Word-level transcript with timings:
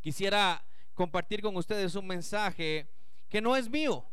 quisiera 0.00 0.64
compartir 0.94 1.42
con 1.42 1.56
ustedes 1.56 1.94
un 1.94 2.06
mensaje 2.06 2.88
que 3.28 3.40
no 3.40 3.56
es 3.56 3.68
mío. 3.68 4.06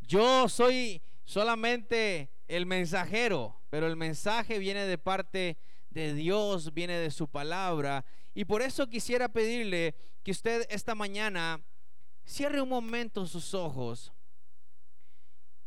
Yo 0.00 0.48
soy 0.48 1.02
solamente 1.24 2.30
el 2.48 2.66
mensajero, 2.66 3.60
pero 3.70 3.86
el 3.86 3.96
mensaje 3.96 4.58
viene 4.58 4.84
de 4.86 4.98
parte 4.98 5.58
de 5.90 6.14
Dios, 6.14 6.72
viene 6.72 6.94
de 6.94 7.10
su 7.10 7.28
palabra. 7.28 8.04
Y 8.34 8.44
por 8.44 8.62
eso 8.62 8.86
quisiera 8.86 9.28
pedirle 9.28 9.94
que 10.22 10.30
usted 10.30 10.66
esta 10.70 10.94
mañana 10.94 11.60
cierre 12.24 12.60
un 12.60 12.68
momento 12.68 13.26
sus 13.26 13.54
ojos 13.54 14.12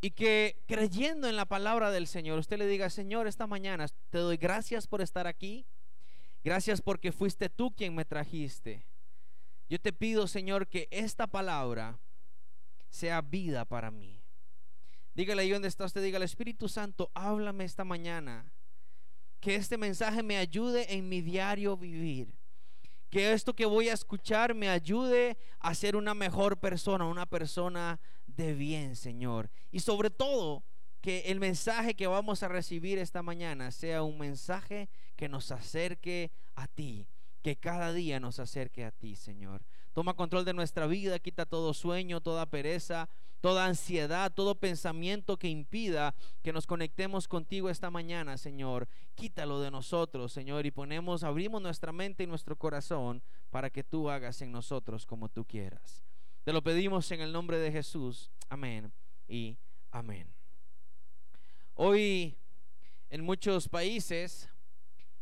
y 0.02 0.12
que 0.12 0.64
creyendo 0.68 1.28
en 1.28 1.36
la 1.36 1.46
palabra 1.46 1.92
del 1.92 2.08
Señor, 2.08 2.40
usted 2.40 2.58
le 2.58 2.68
diga, 2.68 2.90
Señor, 2.90 3.28
esta 3.28 3.48
mañana 3.48 3.88
te 4.10 4.18
doy 4.18 4.38
gracias 4.38 4.88
por 4.88 5.02
estar 5.02 5.28
aquí. 5.28 5.66
Gracias 6.44 6.82
porque 6.82 7.12
fuiste 7.12 7.50
tú 7.50 7.72
quien 7.72 7.94
me 7.96 8.06
trajiste. 8.06 8.86
Yo 9.70 9.80
te 9.80 9.94
pido, 9.94 10.28
Señor, 10.28 10.68
que 10.68 10.88
esta 10.90 11.28
palabra 11.28 12.00
sea 12.90 13.22
vida 13.22 13.66
para 13.66 13.92
mí. 13.92 14.24
Dígale 15.14 15.42
ahí 15.42 15.52
donde 15.52 15.68
está 15.68 15.86
usted, 15.86 16.02
dígale, 16.02 16.26
Espíritu 16.26 16.70
Santo, 16.70 17.12
háblame 17.14 17.66
esta 17.66 17.84
mañana. 17.84 18.52
Que 19.40 19.56
este 19.56 19.78
mensaje 19.78 20.24
me 20.24 20.38
ayude 20.38 20.94
en 20.94 21.08
mi 21.08 21.22
diario 21.22 21.78
vivir. 21.78 22.34
Que 23.10 23.34
esto 23.34 23.54
que 23.54 23.66
voy 23.66 23.90
a 23.90 23.94
escuchar 23.94 24.54
me 24.54 24.70
ayude 24.70 25.38
a 25.60 25.74
ser 25.76 25.96
una 25.96 26.14
mejor 26.14 26.60
persona, 26.60 27.06
una 27.06 27.26
persona 27.26 28.00
de 28.28 28.54
bien, 28.54 28.96
Señor. 28.96 29.50
Y 29.72 29.80
sobre 29.80 30.10
todo, 30.10 30.64
que 31.02 31.22
el 31.28 31.40
mensaje 31.40 31.96
que 31.96 32.08
vamos 32.08 32.44
a 32.44 32.48
recibir 32.48 32.98
esta 32.98 33.22
mañana 33.22 33.72
sea 33.72 34.04
un 34.04 34.18
mensaje 34.18 34.90
que 35.20 35.28
nos 35.28 35.52
acerque 35.52 36.32
a 36.56 36.66
ti, 36.66 37.06
que 37.42 37.58
cada 37.58 37.92
día 37.92 38.22
nos 38.22 38.40
acerque 38.40 38.86
a 38.86 38.92
ti, 38.92 39.18
Señor. 39.18 39.66
Toma 39.92 40.14
control 40.14 40.46
de 40.46 40.54
nuestra 40.54 40.88
vida, 40.88 41.20
quita 41.20 41.46
todo 41.46 41.74
sueño, 41.74 42.22
toda 42.22 42.46
pereza, 42.46 43.10
toda 43.42 43.66
ansiedad, 43.66 44.32
todo 44.34 44.56
pensamiento 44.56 45.36
que 45.36 45.50
impida 45.50 46.16
que 46.42 46.54
nos 46.54 46.66
conectemos 46.66 47.28
contigo 47.28 47.70
esta 47.70 47.90
mañana, 47.90 48.38
Señor. 48.38 48.88
Quítalo 49.14 49.60
de 49.60 49.72
nosotros, 49.72 50.32
Señor, 50.32 50.66
y 50.66 50.72
ponemos, 50.72 51.26
abrimos 51.26 51.62
nuestra 51.62 51.92
mente 51.92 52.24
y 52.24 52.28
nuestro 52.28 52.56
corazón 52.56 53.22
para 53.50 53.70
que 53.70 53.84
tú 53.84 54.10
hagas 54.10 54.42
en 54.42 54.54
nosotros 54.54 55.06
como 55.06 55.28
tú 55.28 55.44
quieras. 55.44 56.02
Te 56.46 56.54
lo 56.54 56.62
pedimos 56.62 57.12
en 57.12 57.20
el 57.20 57.34
nombre 57.34 57.58
de 57.58 57.74
Jesús. 57.74 58.32
Amén 58.48 58.94
y 59.28 59.58
amén. 59.92 60.34
Hoy 61.74 62.38
en 63.10 63.26
muchos 63.26 63.68
países, 63.68 64.48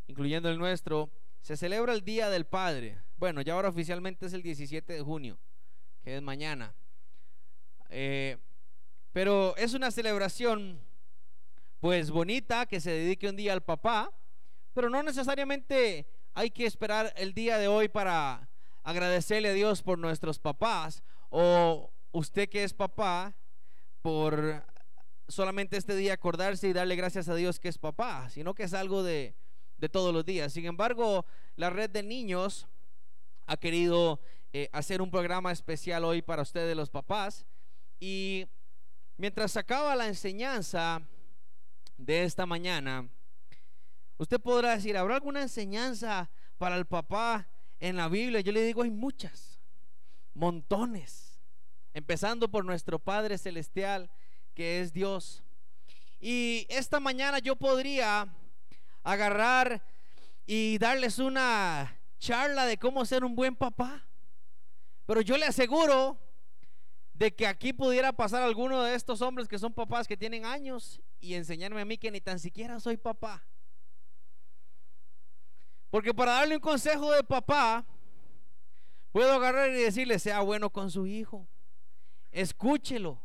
incluyendo 0.08 0.50
el 0.50 0.58
nuestro, 0.58 1.12
se 1.42 1.56
celebra 1.56 1.94
el 1.94 2.04
Día 2.04 2.30
del 2.30 2.46
Padre. 2.46 3.00
Bueno, 3.18 3.42
ya 3.42 3.54
ahora 3.54 3.70
oficialmente 3.70 4.26
es 4.26 4.34
el 4.34 4.42
17 4.42 4.94
de 4.94 5.02
junio, 5.02 5.40
que 6.04 6.16
es 6.16 6.22
mañana. 6.22 6.76
Eh, 7.90 8.38
pero 9.14 9.56
es 9.58 9.74
una 9.74 9.92
celebración 9.92 10.80
pues 11.80 12.12
bonita 12.12 12.66
que 12.66 12.80
se 12.80 12.92
dedique 12.92 13.30
un 13.30 13.36
día 13.36 13.54
al 13.54 13.64
papá, 13.64 14.12
pero 14.74 14.90
no 14.90 15.04
necesariamente 15.04 16.08
hay 16.34 16.52
que 16.52 16.66
esperar 16.66 17.14
el 17.16 17.34
día 17.34 17.58
de 17.58 17.68
hoy 17.68 17.88
para 17.88 18.50
agradecerle 18.84 19.50
a 19.50 19.54
Dios 19.54 19.84
por 19.84 19.98
nuestros 19.98 20.40
papás 20.40 21.04
o 21.30 21.92
usted 22.12 22.50
que 22.50 22.64
es 22.64 22.74
papá 22.74 23.36
por 24.02 24.64
solamente 25.28 25.78
este 25.78 25.96
día 25.96 26.14
acordarse 26.14 26.68
y 26.68 26.74
darle 26.74 26.96
gracias 26.96 27.28
a 27.28 27.36
Dios 27.36 27.60
que 27.60 27.68
es 27.68 27.78
papá, 27.78 28.30
sino 28.30 28.54
que 28.54 28.64
es 28.64 28.74
algo 28.74 29.04
de, 29.04 29.36
de 29.78 29.90
todos 29.90 30.14
los 30.14 30.26
días. 30.26 30.54
Sin 30.54 30.66
embargo, 30.66 31.26
la 31.56 31.70
red 31.70 31.90
de 31.90 32.04
niños 32.04 32.68
ha 33.46 33.58
querido 33.58 34.20
eh, 34.54 34.70
hacer 34.72 35.02
un 35.02 35.12
programa 35.12 35.52
especial 35.52 36.04
hoy 36.04 36.22
para 36.22 36.42
ustedes 36.42 36.76
los 36.76 36.90
papás 36.90 37.46
y 38.00 38.48
mientras 39.18 39.58
acaba 39.58 39.96
la 39.96 40.08
enseñanza 40.08 41.02
de 41.98 42.24
esta 42.24 42.46
mañana, 42.46 43.10
usted 44.18 44.40
podrá 44.40 44.76
decir, 44.76 44.96
¿habrá 44.98 45.16
alguna 45.16 45.42
enseñanza 45.42 46.30
para 46.58 46.76
el 46.76 46.86
papá 46.86 47.48
en 47.80 47.96
la 47.96 48.08
Biblia? 48.08 48.42
Yo 48.42 48.52
le 48.52 48.64
digo, 48.64 48.84
hay 48.84 48.92
muchas, 48.92 49.60
montones, 50.34 51.40
empezando 51.94 52.50
por 52.50 52.64
nuestro 52.64 53.00
Padre 53.00 53.38
Celestial, 53.38 54.10
que 54.54 54.82
es 54.82 54.94
Dios. 54.94 55.44
Y 56.20 56.66
esta 56.70 57.00
mañana 57.00 57.40
yo 57.40 57.56
podría 57.56 58.28
agarrar 59.08 59.82
y 60.46 60.78
darles 60.80 61.18
una 61.18 61.98
charla 62.20 62.66
de 62.66 62.78
cómo 62.78 63.06
ser 63.06 63.24
un 63.24 63.36
buen 63.36 63.56
papá. 63.56 64.06
Pero 65.06 65.22
yo 65.22 65.38
le 65.38 65.46
aseguro 65.46 66.20
de 67.14 67.34
que 67.34 67.48
aquí 67.48 67.72
pudiera 67.72 68.12
pasar 68.12 68.44
alguno 68.44 68.84
de 68.84 68.96
estos 68.96 69.22
hombres 69.22 69.48
que 69.48 69.58
son 69.58 69.74
papás 69.74 70.08
que 70.08 70.18
tienen 70.18 70.46
años 70.46 71.02
y 71.22 71.36
enseñarme 71.36 71.82
a 71.82 71.86
mí 71.86 71.98
que 71.98 72.12
ni 72.12 72.20
tan 72.20 72.38
siquiera 72.38 72.82
soy 72.82 72.98
papá. 72.98 73.46
Porque 75.90 76.14
para 76.14 76.34
darle 76.34 76.56
un 76.56 76.62
consejo 76.62 77.10
de 77.14 77.24
papá, 77.24 77.86
puedo 79.14 79.34
agarrar 79.34 79.70
y 79.70 79.82
decirle, 79.84 80.20
sea 80.20 80.42
bueno 80.42 80.70
con 80.70 80.92
su 80.92 81.08
hijo, 81.08 81.48
escúchelo. 82.30 83.22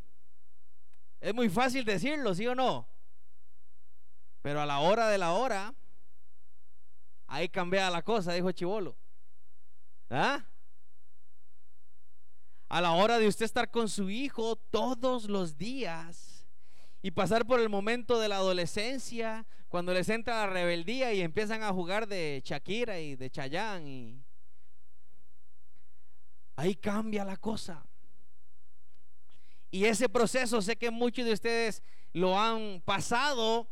Es 1.20 1.34
muy 1.34 1.48
fácil 1.48 1.84
decirlo, 1.84 2.34
¿sí 2.36 2.46
o 2.46 2.54
no? 2.54 2.91
Pero 4.42 4.60
a 4.60 4.66
la 4.66 4.80
hora 4.80 5.08
de 5.08 5.18
la 5.18 5.32
hora, 5.32 5.74
ahí 7.26 7.48
cambia 7.48 7.90
la 7.90 8.02
cosa, 8.02 8.32
dijo 8.32 8.52
Chivolo. 8.52 8.96
¿Ah? 10.10 10.44
a 12.72 12.80
la 12.80 12.92
hora 12.92 13.18
de 13.18 13.28
usted 13.28 13.44
estar 13.44 13.70
con 13.70 13.86
su 13.86 14.08
hijo 14.08 14.56
todos 14.56 15.28
los 15.28 15.58
días 15.58 16.46
y 17.02 17.10
pasar 17.10 17.44
por 17.44 17.60
el 17.60 17.68
momento 17.68 18.18
de 18.18 18.30
la 18.30 18.36
adolescencia, 18.36 19.44
cuando 19.68 19.92
les 19.92 20.08
entra 20.08 20.36
la 20.36 20.46
rebeldía 20.46 21.12
y 21.12 21.20
empiezan 21.20 21.62
a 21.62 21.70
jugar 21.70 22.08
de 22.08 22.40
Shakira 22.42 22.98
y 22.98 23.14
de 23.14 23.28
Chayán 23.28 23.86
y 23.86 24.24
ahí 26.56 26.74
cambia 26.74 27.26
la 27.26 27.36
cosa. 27.36 27.84
Y 29.70 29.84
ese 29.84 30.08
proceso 30.08 30.62
sé 30.62 30.76
que 30.76 30.90
muchos 30.90 31.26
de 31.26 31.34
ustedes 31.34 31.82
lo 32.14 32.40
han 32.40 32.80
pasado 32.86 33.68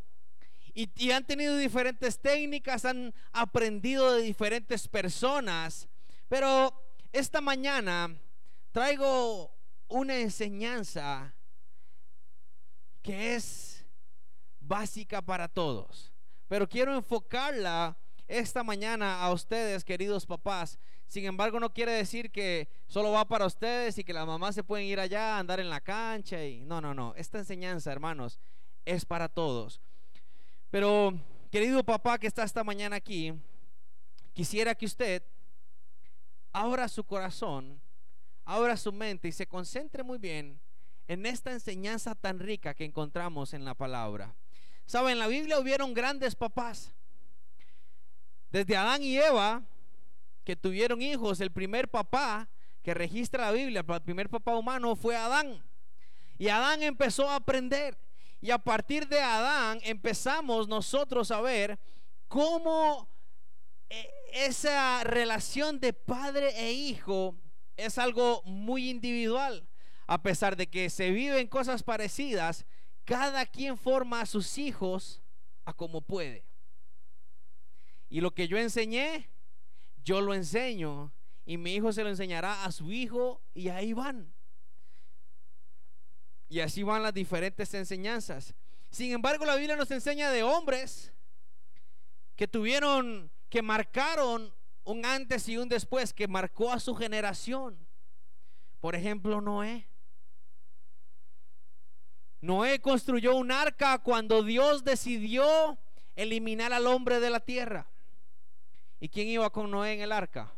y, 0.74 1.10
han 1.10 1.24
tenido 1.24 1.56
diferentes 1.56 2.20
técnicas, 2.20 2.84
han 2.84 3.14
aprendido 3.32 4.12
de 4.14 4.22
diferentes 4.22 4.88
personas. 4.88 5.88
Pero 6.28 6.74
esta 7.12 7.40
mañana 7.40 8.16
traigo 8.72 9.54
una 9.88 10.18
enseñanza 10.18 11.34
que 13.02 13.34
es 13.34 13.84
básica 14.60 15.22
para 15.22 15.48
todos, 15.48 16.12
pero 16.46 16.68
quiero 16.68 16.94
enfocarla 16.94 17.96
esta 18.28 18.62
mañana 18.62 19.20
a 19.20 19.32
ustedes, 19.32 19.84
queridos 19.84 20.26
papás. 20.26 20.78
Sin 21.08 21.24
embargo, 21.24 21.58
no 21.58 21.72
quiere 21.72 21.90
decir 21.92 22.30
que 22.30 22.68
solo 22.86 23.10
va 23.10 23.26
para 23.26 23.46
ustedes 23.46 23.98
y 23.98 24.04
que 24.04 24.12
las 24.12 24.26
mamás 24.26 24.54
se 24.54 24.62
pueden 24.62 24.86
ir 24.86 25.00
allá, 25.00 25.38
andar 25.38 25.58
en 25.58 25.68
la 25.68 25.80
cancha 25.80 26.44
y 26.44 26.60
no, 26.60 26.80
no, 26.80 26.94
no. 26.94 27.14
Esta 27.16 27.38
enseñanza, 27.38 27.90
hermanos, 27.90 28.38
es 28.84 29.04
para 29.04 29.28
todos. 29.28 29.80
Pero, 30.70 31.18
querido 31.50 31.84
papá 31.84 32.18
que 32.18 32.26
está 32.26 32.44
esta 32.44 32.64
mañana 32.64 32.96
aquí, 32.96 33.34
quisiera 34.32 34.74
que 34.74 34.86
usted 34.86 35.22
abra 36.52 36.88
su 36.88 37.04
corazón 37.04 37.80
abra 38.50 38.76
su 38.76 38.92
mente 38.92 39.28
y 39.28 39.32
se 39.32 39.46
concentre 39.46 40.02
muy 40.02 40.18
bien 40.18 40.60
en 41.06 41.24
esta 41.24 41.52
enseñanza 41.52 42.16
tan 42.16 42.40
rica 42.40 42.74
que 42.74 42.84
encontramos 42.84 43.54
en 43.54 43.64
la 43.64 43.74
palabra. 43.74 44.34
Saben, 44.86 45.12
en 45.12 45.18
la 45.20 45.28
Biblia 45.28 45.58
hubieron 45.58 45.94
grandes 45.94 46.34
papás. 46.34 46.92
Desde 48.50 48.76
Adán 48.76 49.02
y 49.04 49.16
Eva, 49.16 49.62
que 50.44 50.56
tuvieron 50.56 51.00
hijos, 51.00 51.40
el 51.40 51.52
primer 51.52 51.88
papá 51.88 52.48
que 52.82 52.92
registra 52.92 53.46
la 53.46 53.52
Biblia, 53.52 53.84
el 53.86 54.02
primer 54.02 54.28
papá 54.28 54.56
humano 54.56 54.96
fue 54.96 55.16
Adán. 55.16 55.62
Y 56.36 56.48
Adán 56.48 56.82
empezó 56.82 57.28
a 57.28 57.36
aprender. 57.36 57.96
Y 58.40 58.50
a 58.50 58.58
partir 58.58 59.06
de 59.08 59.20
Adán 59.20 59.80
empezamos 59.82 60.66
nosotros 60.66 61.30
a 61.30 61.40
ver 61.40 61.78
cómo 62.28 63.08
eh, 63.90 64.08
esa 64.32 65.04
relación 65.04 65.78
de 65.80 65.92
padre 65.92 66.50
e 66.56 66.72
hijo 66.72 67.36
es 67.76 67.98
algo 67.98 68.42
muy 68.44 68.88
individual. 68.88 69.68
A 70.06 70.22
pesar 70.22 70.56
de 70.56 70.68
que 70.68 70.90
se 70.90 71.10
viven 71.10 71.46
cosas 71.46 71.82
parecidas, 71.82 72.66
cada 73.04 73.46
quien 73.46 73.76
forma 73.76 74.20
a 74.20 74.26
sus 74.26 74.58
hijos 74.58 75.22
a 75.64 75.72
como 75.72 76.00
puede. 76.00 76.44
Y 78.08 78.20
lo 78.20 78.34
que 78.34 78.48
yo 78.48 78.58
enseñé, 78.58 79.30
yo 80.02 80.20
lo 80.20 80.34
enseño. 80.34 81.12
Y 81.44 81.58
mi 81.58 81.74
hijo 81.74 81.92
se 81.92 82.02
lo 82.02 82.08
enseñará 82.10 82.64
a 82.64 82.72
su 82.72 82.90
hijo 82.90 83.40
y 83.54 83.68
ahí 83.68 83.92
van. 83.92 84.32
Y 86.50 86.58
así 86.60 86.82
van 86.82 87.02
las 87.02 87.14
diferentes 87.14 87.72
enseñanzas. 87.74 88.54
Sin 88.90 89.12
embargo, 89.12 89.46
la 89.46 89.54
Biblia 89.54 89.76
nos 89.76 89.90
enseña 89.92 90.30
de 90.30 90.42
hombres 90.42 91.12
que 92.34 92.48
tuvieron, 92.48 93.30
que 93.48 93.62
marcaron 93.62 94.52
un 94.82 95.06
antes 95.06 95.48
y 95.48 95.56
un 95.56 95.68
después 95.68 96.12
que 96.12 96.26
marcó 96.26 96.72
a 96.72 96.80
su 96.80 96.96
generación. 96.96 97.78
Por 98.80 98.96
ejemplo, 98.96 99.40
Noé. 99.40 99.86
Noé 102.40 102.80
construyó 102.80 103.36
un 103.36 103.52
arca 103.52 103.98
cuando 103.98 104.42
Dios 104.42 104.82
decidió 104.82 105.78
eliminar 106.16 106.72
al 106.72 106.88
hombre 106.88 107.20
de 107.20 107.30
la 107.30 107.38
tierra. 107.38 107.86
¿Y 108.98 109.08
quién 109.08 109.28
iba 109.28 109.48
con 109.50 109.70
Noé 109.70 109.92
en 109.92 110.00
el 110.00 110.10
arca? 110.10 110.52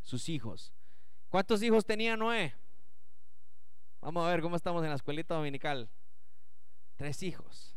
Sus 0.00 0.30
hijos. 0.30 0.72
¿Cuántos 1.28 1.62
hijos 1.62 1.84
tenía 1.84 2.16
Noé? 2.16 2.54
Vamos 4.06 4.24
a 4.24 4.30
ver 4.30 4.40
cómo 4.40 4.54
estamos 4.54 4.84
en 4.84 4.90
la 4.90 4.94
escuelita 4.94 5.34
dominical. 5.34 5.90
Tres 6.94 7.24
hijos. 7.24 7.74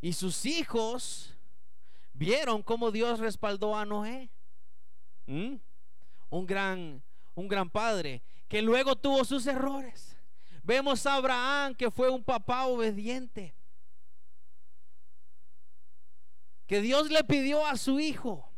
Y 0.00 0.12
sus 0.12 0.46
hijos 0.46 1.34
vieron 2.12 2.62
cómo 2.62 2.92
Dios 2.92 3.18
respaldó 3.18 3.76
a 3.76 3.84
Noé. 3.84 4.30
¿Mm? 5.26 5.56
Un 6.30 6.46
gran, 6.46 7.02
un 7.34 7.48
gran 7.48 7.68
padre 7.68 8.22
que 8.46 8.62
luego 8.62 8.94
tuvo 8.94 9.24
sus 9.24 9.48
errores. 9.48 10.16
Vemos 10.62 11.04
a 11.06 11.16
Abraham 11.16 11.74
que 11.74 11.90
fue 11.90 12.08
un 12.08 12.22
papá 12.22 12.66
obediente. 12.66 13.52
Que 16.68 16.80
Dios 16.80 17.10
le 17.10 17.24
pidió 17.24 17.66
a 17.66 17.76
su 17.76 17.98
hijo. 17.98 18.48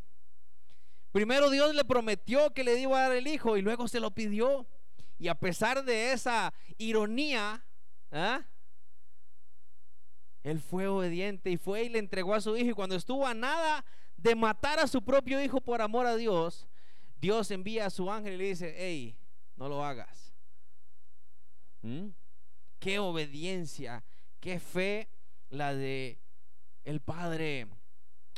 Primero 1.12 1.48
Dios 1.48 1.74
le 1.74 1.86
prometió 1.86 2.52
que 2.52 2.62
le 2.62 2.78
iba 2.78 2.98
a 2.98 3.08
dar 3.08 3.12
el 3.12 3.26
hijo 3.26 3.56
y 3.56 3.62
luego 3.62 3.88
se 3.88 4.00
lo 4.00 4.10
pidió. 4.10 4.66
Y 5.18 5.28
a 5.28 5.34
pesar 5.34 5.84
de 5.84 6.12
esa 6.12 6.52
ironía, 6.78 7.64
¿ah? 8.12 8.44
él 10.42 10.60
fue 10.60 10.86
obediente 10.86 11.50
y 11.50 11.56
fue 11.56 11.84
y 11.84 11.88
le 11.88 11.98
entregó 11.98 12.34
a 12.34 12.40
su 12.40 12.56
hijo. 12.56 12.70
Y 12.70 12.74
cuando 12.74 12.94
estuvo 12.94 13.26
a 13.26 13.34
nada 13.34 13.84
de 14.16 14.34
matar 14.34 14.78
a 14.78 14.86
su 14.86 15.02
propio 15.02 15.42
hijo 15.42 15.60
por 15.60 15.82
amor 15.82 16.06
a 16.06 16.16
Dios, 16.16 16.68
Dios 17.20 17.50
envía 17.50 17.86
a 17.86 17.90
su 17.90 18.10
ángel 18.10 18.34
y 18.34 18.38
le 18.38 18.44
dice, 18.44 18.74
hey, 18.76 19.16
no 19.56 19.68
lo 19.68 19.84
hagas. 19.84 20.34
¿Mm? 21.82 22.08
Qué 22.78 22.98
obediencia, 22.98 24.04
qué 24.40 24.60
fe 24.60 25.08
la 25.48 25.74
de 25.74 26.20
el 26.84 27.00
padre 27.00 27.66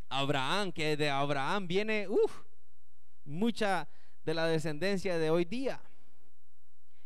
Abraham, 0.08 0.72
que 0.72 0.96
de 0.96 1.10
Abraham 1.10 1.66
viene 1.66 2.08
mucha 3.24 3.88
de 4.24 4.34
la 4.34 4.46
descendencia 4.46 5.18
de 5.18 5.30
hoy 5.30 5.44
día. 5.44 5.82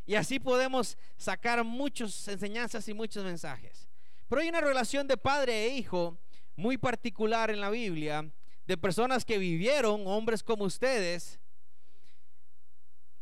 Y 0.05 0.15
así 0.15 0.39
podemos 0.39 0.97
sacar 1.17 1.63
muchas 1.63 2.27
enseñanzas 2.27 2.87
y 2.87 2.93
muchos 2.93 3.23
mensajes. 3.23 3.87
Pero 4.27 4.41
hay 4.41 4.49
una 4.49 4.61
relación 4.61 5.07
de 5.07 5.17
padre 5.17 5.65
e 5.65 5.77
hijo 5.77 6.17
muy 6.55 6.77
particular 6.77 7.49
en 7.49 7.61
la 7.61 7.69
Biblia, 7.69 8.29
de 8.65 8.77
personas 8.77 9.25
que 9.25 9.37
vivieron, 9.37 10.07
hombres 10.07 10.43
como 10.43 10.65
ustedes, 10.65 11.39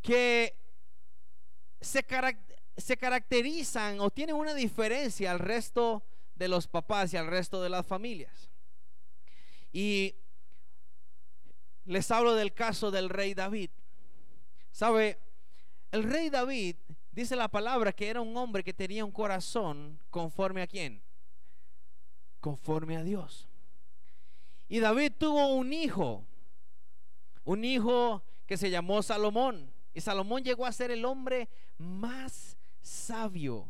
que 0.02 0.56
se, 1.80 2.06
se 2.78 2.98
caracterizan 2.98 4.00
o 4.00 4.10
tienen 4.10 4.36
una 4.36 4.54
diferencia 4.54 5.32
al 5.32 5.40
resto 5.40 6.04
de 6.36 6.48
los 6.48 6.68
papás 6.68 7.14
y 7.14 7.18
al 7.18 7.28
resto 7.28 7.62
de 7.62 7.70
las 7.70 7.86
familias. 7.86 8.50
Y 9.72 10.16
les 11.86 12.10
hablo 12.12 12.36
del 12.36 12.54
caso 12.54 12.92
del 12.92 13.10
rey 13.10 13.34
David. 13.34 13.70
¿Sabe? 14.72 15.20
El 15.92 16.04
rey 16.04 16.30
David 16.30 16.78
dice 17.12 17.36
la 17.36 17.50
palabra 17.50 17.92
que 17.92 18.08
era 18.08 18.22
un 18.22 18.36
hombre 18.38 18.64
que 18.64 18.74
tenía 18.74 19.04
un 19.04 19.12
corazón 19.12 20.00
conforme 20.10 20.62
a 20.62 20.68
quién? 20.68 21.02
Conforme 22.40 22.98
a 22.98 23.04
Dios. 23.04 23.50
Y 24.70 24.80
David 24.80 25.12
tuvo 25.18 25.54
un 25.54 25.74
hijo, 25.74 26.26
un 27.44 27.66
hijo 27.66 28.24
que 28.48 28.56
se 28.56 28.70
llamó 28.70 29.04
Salomón. 29.04 29.70
Y 29.94 30.00
Salomón 30.00 30.44
llegó 30.44 30.66
a 30.66 30.72
ser 30.72 30.92
el 30.92 31.04
hombre 31.04 31.50
más 31.78 32.58
sabio 32.82 33.70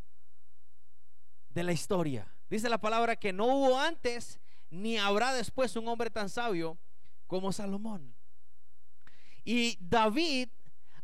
de 1.50 1.64
la 1.64 1.72
historia. 1.72 2.32
Dice 2.52 2.70
la 2.70 2.80
palabra 2.80 3.16
que 3.16 3.34
no 3.34 3.48
hubo 3.48 3.80
antes 3.80 4.40
ni 4.70 4.98
habrá 4.98 5.34
después 5.34 5.76
un 5.76 5.88
hombre 5.88 6.12
tan 6.12 6.30
sabio 6.30 6.78
como 7.26 7.52
Salomón. 7.52 8.14
Y 9.44 9.78
David 9.82 10.50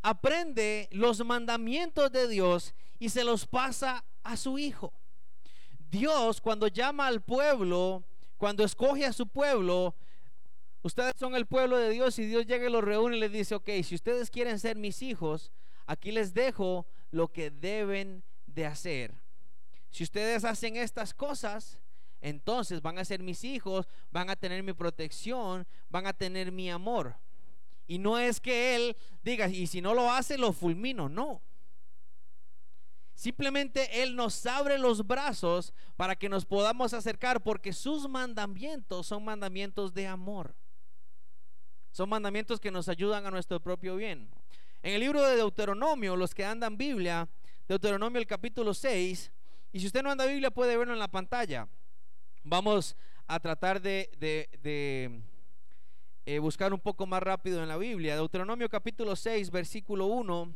aprende 0.01 0.87
los 0.91 1.23
mandamientos 1.25 2.11
de 2.11 2.27
Dios 2.27 2.73
y 2.99 3.09
se 3.09 3.23
los 3.23 3.45
pasa 3.45 4.05
a 4.23 4.37
su 4.37 4.57
hijo. 4.57 4.93
Dios 5.89 6.41
cuando 6.41 6.67
llama 6.67 7.07
al 7.07 7.21
pueblo, 7.21 8.03
cuando 8.37 8.63
escoge 8.63 9.05
a 9.05 9.13
su 9.13 9.27
pueblo, 9.27 9.95
ustedes 10.81 11.13
son 11.17 11.35
el 11.35 11.45
pueblo 11.45 11.77
de 11.77 11.89
Dios 11.89 12.19
y 12.19 12.25
Dios 12.25 12.45
llega 12.45 12.67
y 12.67 12.71
los 12.71 12.83
reúne 12.83 13.17
y 13.17 13.19
les 13.19 13.31
dice, 13.31 13.55
ok, 13.55 13.69
si 13.83 13.95
ustedes 13.95 14.29
quieren 14.29 14.59
ser 14.59 14.77
mis 14.77 15.01
hijos, 15.01 15.51
aquí 15.85 16.11
les 16.11 16.33
dejo 16.33 16.85
lo 17.11 17.29
que 17.29 17.49
deben 17.51 18.23
de 18.45 18.65
hacer. 18.65 19.13
Si 19.89 20.03
ustedes 20.03 20.43
hacen 20.43 20.75
estas 20.75 21.13
cosas, 21.13 21.79
entonces 22.21 22.81
van 22.81 22.99
a 22.99 23.05
ser 23.05 23.21
mis 23.21 23.43
hijos, 23.43 23.87
van 24.11 24.29
a 24.29 24.35
tener 24.35 24.63
mi 24.63 24.73
protección, 24.73 25.65
van 25.89 26.07
a 26.07 26.13
tener 26.13 26.51
mi 26.51 26.69
amor. 26.69 27.15
Y 27.87 27.97
no 27.99 28.17
es 28.17 28.39
que 28.39 28.75
Él 28.75 28.97
diga, 29.23 29.47
y 29.47 29.67
si 29.67 29.81
no 29.81 29.93
lo 29.93 30.11
hace, 30.11 30.37
lo 30.37 30.53
fulmino, 30.53 31.09
no. 31.09 31.41
Simplemente 33.13 34.03
Él 34.03 34.15
nos 34.15 34.45
abre 34.45 34.77
los 34.77 35.07
brazos 35.07 35.73
para 35.95 36.15
que 36.15 36.29
nos 36.29 36.45
podamos 36.45 36.93
acercar 36.93 37.41
porque 37.41 37.73
sus 37.73 38.07
mandamientos 38.07 39.07
son 39.07 39.25
mandamientos 39.25 39.93
de 39.93 40.05
amor. 40.05 40.55
Son 41.91 42.07
mandamientos 42.09 42.59
que 42.59 42.69
nos 42.69 42.89
ayudan 42.89 43.25
a 43.25 43.31
nuestro 43.31 43.59
propio 43.59 43.95
bien. 43.95 44.29
En 44.83 44.93
el 44.93 44.99
libro 44.99 45.21
de 45.23 45.35
Deuteronomio, 45.35 46.15
los 46.15 46.35
que 46.35 46.45
andan 46.45 46.77
Biblia, 46.77 47.27
Deuteronomio 47.67 48.19
el 48.19 48.27
capítulo 48.27 48.73
6, 48.73 49.31
y 49.71 49.79
si 49.79 49.87
usted 49.87 50.03
no 50.03 50.11
anda 50.11 50.25
Biblia 50.25 50.51
puede 50.51 50.77
verlo 50.77 50.93
en 50.93 50.99
la 50.99 51.07
pantalla. 51.07 51.67
Vamos 52.43 52.95
a 53.25 53.39
tratar 53.39 53.81
de, 53.81 55.21
eh, 56.29 56.39
buscar 56.39 56.73
un 56.73 56.79
poco 56.81 57.05
más 57.05 57.23
rápido 57.23 57.63
en 57.63 57.69
la 57.69 57.77
Biblia. 57.77 58.17
Deuteronomio 58.17 58.67
capítulo 58.67 59.15
6, 59.15 59.49
versículo 59.49 60.07
1. 60.07 60.53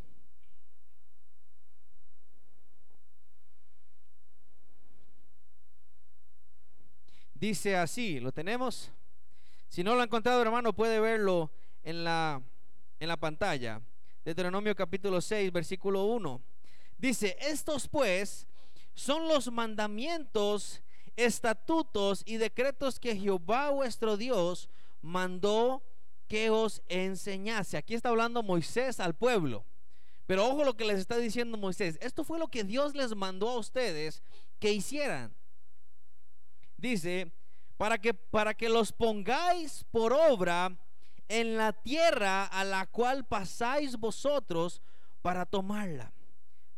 Dice 7.34 7.78
así, 7.78 8.20
¿lo 8.20 8.34
tenemos? 8.34 8.92
Si 9.70 9.82
no 9.82 9.96
lo 9.96 10.02
ha 10.02 10.04
encontrado, 10.04 10.42
hermano, 10.42 10.74
puede 10.74 11.00
verlo 11.00 11.50
en 11.84 12.04
la, 12.04 12.42
en 13.00 13.08
la 13.08 13.16
pantalla. 13.16 13.82
Deuteronomio 14.26 14.76
capítulo 14.76 15.22
6, 15.22 15.54
versículo 15.54 16.04
1. 16.04 16.42
Dice, 16.98 17.38
estos 17.40 17.88
pues 17.88 18.46
son 18.94 19.30
los 19.30 19.50
mandamientos, 19.50 20.82
estatutos 21.16 22.24
y 22.26 22.36
decretos 22.36 23.00
que 23.00 23.16
Jehová 23.16 23.70
vuestro 23.70 24.18
Dios 24.18 24.70
mandó 25.02 25.84
que 26.28 26.50
os 26.50 26.82
enseñase. 26.88 27.78
Aquí 27.78 27.94
está 27.94 28.10
hablando 28.10 28.44
Moisés 28.44 29.00
al 29.00 29.16
pueblo. 29.16 29.66
Pero 30.26 30.48
ojo 30.48 30.64
lo 30.64 30.78
que 30.78 30.86
les 30.86 31.00
está 31.00 31.18
diciendo 31.18 31.58
Moisés. 31.58 31.98
Esto 32.02 32.24
fue 32.24 32.40
lo 32.40 32.48
que 32.48 32.64
Dios 32.64 32.96
les 32.96 33.16
mandó 33.16 33.50
a 33.50 33.58
ustedes 33.58 34.24
que 34.60 34.72
hicieran. 34.72 35.36
Dice, 36.78 37.34
para 37.78 37.98
que 37.98 38.14
para 38.14 38.54
que 38.54 38.70
los 38.70 38.94
pongáis 38.94 39.84
por 39.92 40.14
obra 40.14 40.78
en 41.28 41.58
la 41.58 41.74
tierra 41.74 42.46
a 42.46 42.64
la 42.64 42.86
cual 42.86 43.26
pasáis 43.26 43.98
vosotros 43.98 44.82
para 45.22 45.46
tomarla. 45.46 46.14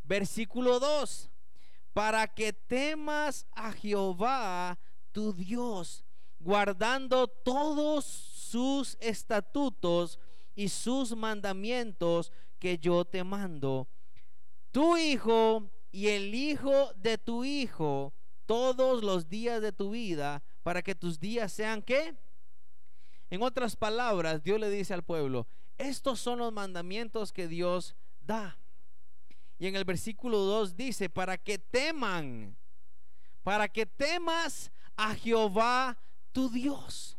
Versículo 0.03 0.79
2. 0.79 1.29
Para 1.93 2.27
que 2.27 2.53
temas 2.53 3.45
a 3.51 3.71
Jehová 3.71 4.79
tu 5.11 5.33
Dios, 5.33 6.02
guardando 6.43 7.27
todos 7.27 8.05
sus 8.05 8.97
estatutos 8.99 10.19
y 10.55 10.69
sus 10.69 11.15
mandamientos 11.15 12.31
que 12.59 12.77
yo 12.77 13.05
te 13.05 13.23
mando. 13.23 13.87
Tu 14.71 14.97
hijo 14.97 15.71
y 15.91 16.07
el 16.09 16.35
hijo 16.35 16.93
de 16.95 17.17
tu 17.17 17.43
hijo 17.43 18.13
todos 18.45 19.03
los 19.03 19.29
días 19.29 19.61
de 19.61 19.71
tu 19.71 19.91
vida, 19.91 20.43
para 20.63 20.81
que 20.81 20.95
tus 20.95 21.19
días 21.19 21.51
sean 21.51 21.81
qué? 21.81 22.15
En 23.29 23.41
otras 23.41 23.75
palabras, 23.75 24.43
Dios 24.43 24.59
le 24.59 24.69
dice 24.69 24.93
al 24.93 25.03
pueblo, 25.03 25.47
estos 25.77 26.19
son 26.19 26.39
los 26.39 26.51
mandamientos 26.53 27.31
que 27.31 27.47
Dios 27.47 27.95
da. 28.21 28.57
Y 29.57 29.67
en 29.67 29.75
el 29.75 29.85
versículo 29.85 30.39
2 30.39 30.75
dice, 30.75 31.09
para 31.09 31.37
que 31.37 31.57
teman, 31.57 32.55
para 33.43 33.67
que 33.67 33.85
temas 33.85 34.71
a 34.95 35.15
Jehová 35.15 35.97
tu 36.33 36.49
Dios, 36.49 37.17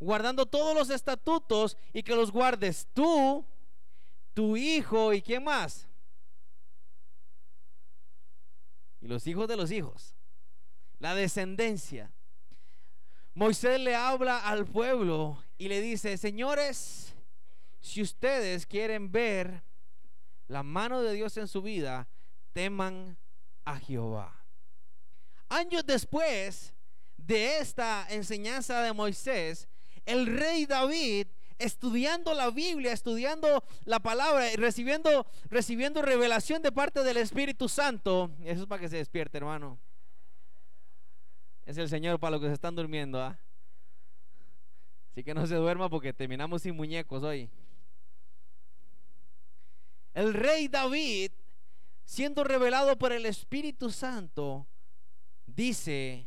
guardando 0.00 0.46
todos 0.46 0.74
los 0.74 0.88
estatutos 0.90 1.76
y 1.92 2.02
que 2.02 2.14
los 2.14 2.30
guardes 2.30 2.88
tú, 2.94 3.44
tu 4.32 4.56
hijo 4.56 5.12
y 5.12 5.20
quién 5.20 5.44
más. 5.44 5.86
Y 9.00 9.08
los 9.08 9.26
hijos 9.26 9.46
de 9.48 9.56
los 9.56 9.70
hijos, 9.70 10.14
la 10.98 11.14
descendencia. 11.14 12.12
Moisés 13.34 13.78
le 13.80 13.94
habla 13.94 14.38
al 14.38 14.66
pueblo 14.66 15.42
y 15.58 15.68
le 15.68 15.80
dice, 15.80 16.16
señores, 16.16 17.14
si 17.80 18.02
ustedes 18.02 18.66
quieren 18.66 19.12
ver 19.12 19.62
la 20.48 20.62
mano 20.62 21.02
de 21.02 21.12
Dios 21.12 21.36
en 21.36 21.46
su 21.46 21.62
vida, 21.62 22.08
teman 22.52 23.16
a 23.64 23.78
Jehová. 23.78 24.44
Años 25.48 25.84
después 25.86 26.74
de 27.28 27.58
esta 27.58 28.06
enseñanza 28.08 28.82
de 28.82 28.92
Moisés, 28.94 29.68
el 30.06 30.26
rey 30.26 30.64
David 30.64 31.28
estudiando 31.58 32.32
la 32.32 32.50
Biblia, 32.50 32.92
estudiando 32.92 33.62
la 33.84 34.00
palabra, 34.00 34.46
recibiendo, 34.56 35.26
recibiendo 35.50 36.00
revelación 36.00 36.62
de 36.62 36.72
parte 36.72 37.04
del 37.04 37.18
Espíritu 37.18 37.68
Santo. 37.68 38.30
Eso 38.44 38.62
es 38.62 38.66
para 38.66 38.80
que 38.80 38.88
se 38.88 38.96
despierte, 38.96 39.36
hermano. 39.36 39.78
Es 41.66 41.76
el 41.76 41.90
Señor 41.90 42.18
para 42.18 42.30
los 42.32 42.40
que 42.40 42.46
se 42.46 42.54
están 42.54 42.74
durmiendo. 42.74 43.20
¿ah? 43.20 43.38
Así 45.12 45.22
que 45.22 45.34
no 45.34 45.46
se 45.46 45.56
duerma 45.56 45.90
porque 45.90 46.14
terminamos 46.14 46.62
sin 46.62 46.74
muñecos 46.74 47.22
hoy. 47.22 47.50
El 50.14 50.32
rey 50.32 50.68
David, 50.68 51.30
siendo 52.06 52.42
revelado 52.42 52.96
por 52.96 53.12
el 53.12 53.26
Espíritu 53.26 53.90
Santo, 53.90 54.66
dice 55.46 56.26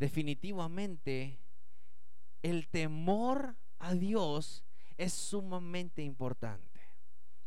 definitivamente 0.00 1.38
el 2.42 2.68
temor 2.68 3.54
a 3.78 3.92
Dios 3.92 4.64
es 4.96 5.12
sumamente 5.12 6.02
importante. 6.02 6.80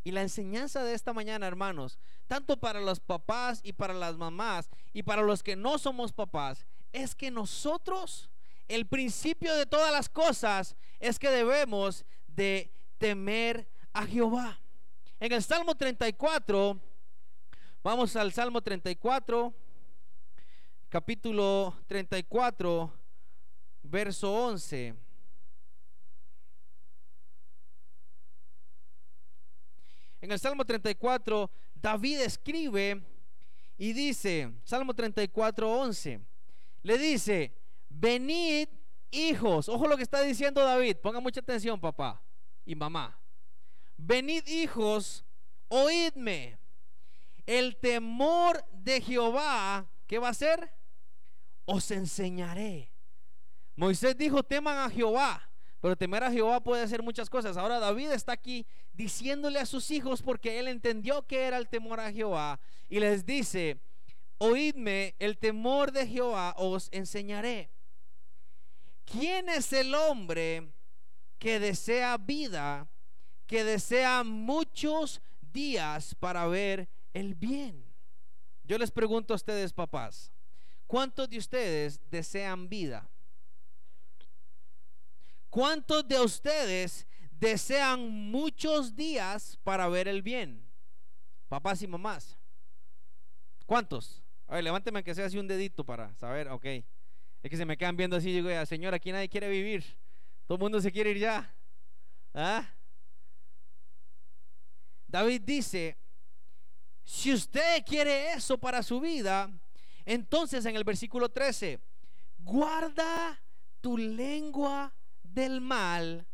Y 0.04 0.12
la 0.12 0.22
enseñanza 0.22 0.84
de 0.84 0.94
esta 0.94 1.14
mañana, 1.14 1.48
hermanos, 1.48 1.98
tanto 2.28 2.58
para 2.58 2.80
los 2.80 3.00
papás 3.00 3.60
y 3.64 3.74
para 3.74 3.94
las 3.94 4.18
mamás 4.18 4.70
y 4.94 5.02
para 5.02 5.24
los 5.24 5.42
que 5.42 5.56
no 5.56 5.80
somos 5.80 6.14
papás, 6.14 6.68
es 6.92 7.16
que 7.16 7.32
nosotros, 7.32 8.30
el 8.68 8.86
principio 8.86 9.56
de 9.56 9.66
todas 9.66 9.92
las 9.92 10.08
cosas 10.08 10.76
es 11.00 11.18
que 11.18 11.32
debemos 11.32 12.06
de 12.28 12.72
temer 13.00 13.68
a 13.94 14.06
Jehová. 14.06 14.60
En 15.20 15.32
el 15.32 15.42
Salmo 15.42 15.74
34, 15.74 16.80
vamos 17.82 18.16
al 18.16 18.32
Salmo 18.32 18.62
34, 18.62 19.56
capítulo 20.94 21.76
34, 21.88 22.94
verso 23.82 24.32
11. 24.32 24.94
En 30.22 30.32
el 30.32 30.38
Salmo 30.38 30.64
34, 30.64 31.50
David 31.74 32.20
escribe 32.20 33.02
y 33.76 33.92
dice, 33.94 34.54
Salmo 34.64 34.94
34, 34.94 35.68
11, 35.68 36.20
le 36.84 36.98
dice, 37.00 37.58
venid 37.90 38.70
hijos, 39.10 39.70
ojo 39.70 39.88
lo 39.88 39.98
que 39.98 40.04
está 40.04 40.22
diciendo 40.22 40.64
David, 40.64 40.98
ponga 40.98 41.20
mucha 41.20 41.40
atención 41.40 41.82
papá 41.82 42.22
y 42.68 42.76
mamá, 42.76 43.20
venid 43.98 44.48
hijos, 44.48 45.26
oídme, 45.70 46.60
el 47.48 47.78
temor 47.78 48.64
de 48.72 49.02
Jehová, 49.02 49.90
¿qué 50.06 50.20
va 50.20 50.30
a 50.30 50.36
ser? 50.36 50.83
Os 51.66 51.90
enseñaré. 51.92 52.92
Moisés 53.76 54.18
dijo, 54.18 54.44
teman 54.44 54.78
a 54.78 54.90
Jehová. 54.90 55.50
Pero 55.84 55.98
temer 55.98 56.24
a 56.24 56.32
Jehová 56.32 56.62
puede 56.62 56.82
hacer 56.82 57.04
muchas 57.04 57.30
cosas. 57.30 57.58
Ahora 57.58 57.78
David 57.78 58.12
está 58.12 58.32
aquí 58.32 58.66
diciéndole 58.94 59.60
a 59.60 59.66
sus 59.66 59.92
hijos 59.92 60.22
porque 60.22 60.58
él 60.58 60.70
entendió 60.70 61.28
que 61.28 61.42
era 61.42 61.58
el 61.58 61.68
temor 61.68 62.00
a 62.00 62.10
Jehová 62.10 62.58
y 62.88 63.02
les 63.02 63.26
dice, 63.26 63.82
oídme, 64.38 65.14
el 65.20 65.38
temor 65.38 65.92
de 65.92 66.08
Jehová 66.08 66.56
os 66.58 66.88
enseñaré. 66.94 67.70
¿Quién 69.04 69.50
es 69.50 69.74
el 69.74 69.94
hombre 69.94 70.72
que 71.38 71.60
desea 71.60 72.18
vida, 72.18 72.88
que 73.46 73.66
desea 73.66 74.24
muchos 74.24 75.22
días 75.52 76.16
para 76.16 76.48
ver 76.48 76.88
el 77.14 77.36
bien? 77.36 77.84
Yo 78.64 78.78
les 78.78 78.92
pregunto 78.92 79.34
a 79.34 79.36
ustedes, 79.36 79.74
papás, 79.74 80.32
¿cuántos 80.94 81.28
de 81.28 81.40
ustedes 81.40 82.00
desean 82.12 82.70
vida? 82.70 83.10
¿Cuántos 85.50 86.08
de 86.08 86.20
ustedes 86.20 87.08
desean 87.32 88.08
muchos 88.12 88.96
días 88.96 89.58
para 89.64 89.88
ver 89.88 90.08
el 90.08 90.22
bien? 90.22 90.64
Papás 91.48 91.82
y 91.82 91.88
mamás. 91.88 92.38
¿Cuántos? 93.66 94.22
A 94.46 94.54
ver, 94.54 94.66
levánteme 94.66 95.04
que 95.04 95.16
sea 95.16 95.26
así 95.26 95.40
un 95.40 95.48
dedito 95.48 95.84
para 95.84 96.14
saber, 96.14 96.48
ok. 96.50 96.66
Es 96.66 97.50
que 97.50 97.58
se 97.58 97.66
me 97.66 97.76
quedan 97.76 97.98
viendo 97.98 98.16
así, 98.16 98.32
digo, 98.32 98.50
Señor, 98.68 98.94
aquí 98.94 99.12
nadie 99.12 99.30
quiere 99.30 99.50
vivir. 99.50 99.84
Todo 100.46 100.58
el 100.58 100.62
mundo 100.62 100.80
se 100.80 100.92
quiere 100.92 101.10
ir 101.10 101.18
ya. 101.18 101.56
¿Ah? 102.36 102.72
David 105.08 105.42
dice, 105.42 105.98
si 107.04 107.34
usted 107.34 107.84
quiere 107.84 108.34
eso 108.34 108.60
para 108.60 108.84
su 108.84 109.00
vida, 109.00 109.52
entonces 110.06 110.66
en 110.66 110.76
el 110.76 110.84
versículo 110.84 111.30
13, 111.30 111.80
guarda 112.40 113.42
tu 113.82 113.98
lengua 113.98 114.94
del 115.24 115.62
mal 115.62 116.28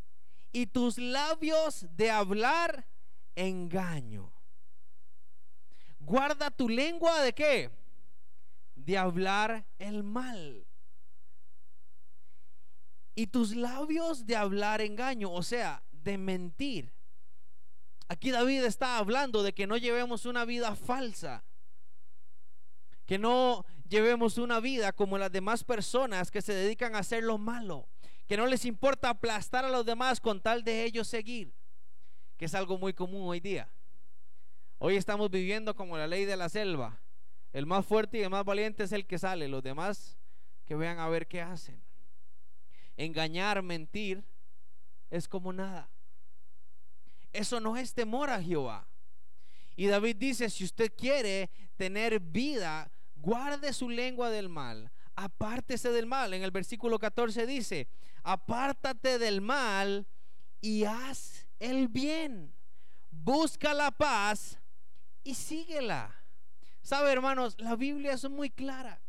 y 0.51 0.67
tus 0.67 0.97
labios 0.97 1.85
de 1.95 2.11
hablar 2.11 2.87
engaño. 3.35 4.31
Guarda 5.99 6.49
tu 6.49 6.67
lengua 6.69 7.21
de 7.21 7.33
qué? 7.33 7.69
De 8.75 8.97
hablar 8.97 9.65
el 9.77 10.03
mal. 10.03 10.65
Y 13.13 13.27
tus 13.27 13.55
labios 13.55 14.25
de 14.25 14.35
hablar 14.35 14.81
engaño, 14.81 15.31
o 15.31 15.43
sea, 15.43 15.83
de 15.91 16.17
mentir. 16.17 16.93
Aquí 18.07 18.31
David 18.31 18.63
está 18.63 18.97
hablando 18.97 19.43
de 19.43 19.53
que 19.53 19.67
no 19.67 19.77
llevemos 19.77 20.25
una 20.25 20.45
vida 20.45 20.75
falsa. 20.75 21.43
Que 23.09 23.17
no 23.17 23.65
llevemos 23.87 24.37
una 24.37 24.59
vida 24.59 24.93
como 24.93 25.17
las 25.17 25.31
demás 25.31 25.63
personas 25.63 26.29
que 26.29 26.43
se 26.43 26.53
dedican 26.53 26.93
a 26.93 26.99
hacer 26.99 27.23
lo 27.23 27.39
malo 27.39 27.87
que 28.29 28.37
no 28.37 28.45
les 28.45 28.63
importa 28.65 29.09
aplastar 29.09 29.65
a 29.65 29.69
los 29.69 29.83
demás 29.83 30.21
con 30.21 30.39
tal 30.39 30.63
de 30.63 30.83
ellos 30.83 31.07
seguir, 31.07 31.51
que 32.37 32.45
es 32.45 32.53
algo 32.53 32.77
muy 32.77 32.93
común 32.93 33.27
hoy 33.27 33.39
día. 33.39 33.67
Hoy 34.77 34.97
estamos 34.97 35.31
viviendo 35.31 35.75
como 35.75 35.97
la 35.97 36.05
ley 36.05 36.25
de 36.25 36.37
la 36.37 36.47
selva. 36.47 37.01
El 37.53 37.65
más 37.65 37.87
fuerte 37.87 38.19
y 38.19 38.21
el 38.21 38.29
más 38.29 38.45
valiente 38.45 38.83
es 38.83 38.91
el 38.91 39.07
que 39.07 39.17
sale, 39.17 39.47
los 39.47 39.63
demás 39.63 40.15
que 40.65 40.75
vean 40.75 40.99
a 40.99 41.09
ver 41.09 41.27
qué 41.27 41.41
hacen. 41.41 41.81
Engañar, 42.97 43.63
mentir, 43.63 44.23
es 45.09 45.27
como 45.27 45.51
nada. 45.51 45.89
Eso 47.33 47.59
no 47.59 47.77
es 47.77 47.95
temor 47.95 48.29
a 48.29 48.43
Jehová. 48.43 48.87
Y 49.75 49.87
David 49.87 50.17
dice, 50.17 50.51
si 50.51 50.65
usted 50.65 50.93
quiere 50.95 51.49
tener 51.77 52.19
vida, 52.19 52.91
guarde 53.21 53.73
su 53.73 53.89
lengua 53.89 54.29
del 54.29 54.49
mal, 54.49 54.91
apártese 55.15 55.91
del 55.91 56.05
mal. 56.05 56.33
En 56.33 56.43
el 56.43 56.51
versículo 56.51 56.99
14 56.99 57.45
dice, 57.45 57.87
apártate 58.23 59.19
del 59.19 59.41
mal 59.41 60.07
y 60.61 60.85
haz 60.85 61.47
el 61.59 61.87
bien. 61.87 62.53
Busca 63.11 63.73
la 63.73 63.91
paz 63.91 64.59
y 65.23 65.35
síguela. 65.35 66.15
Sabe, 66.81 67.11
hermanos, 67.11 67.55
la 67.59 67.75
Biblia 67.75 68.13
es 68.13 68.29
muy 68.29 68.49
clara. 68.49 69.01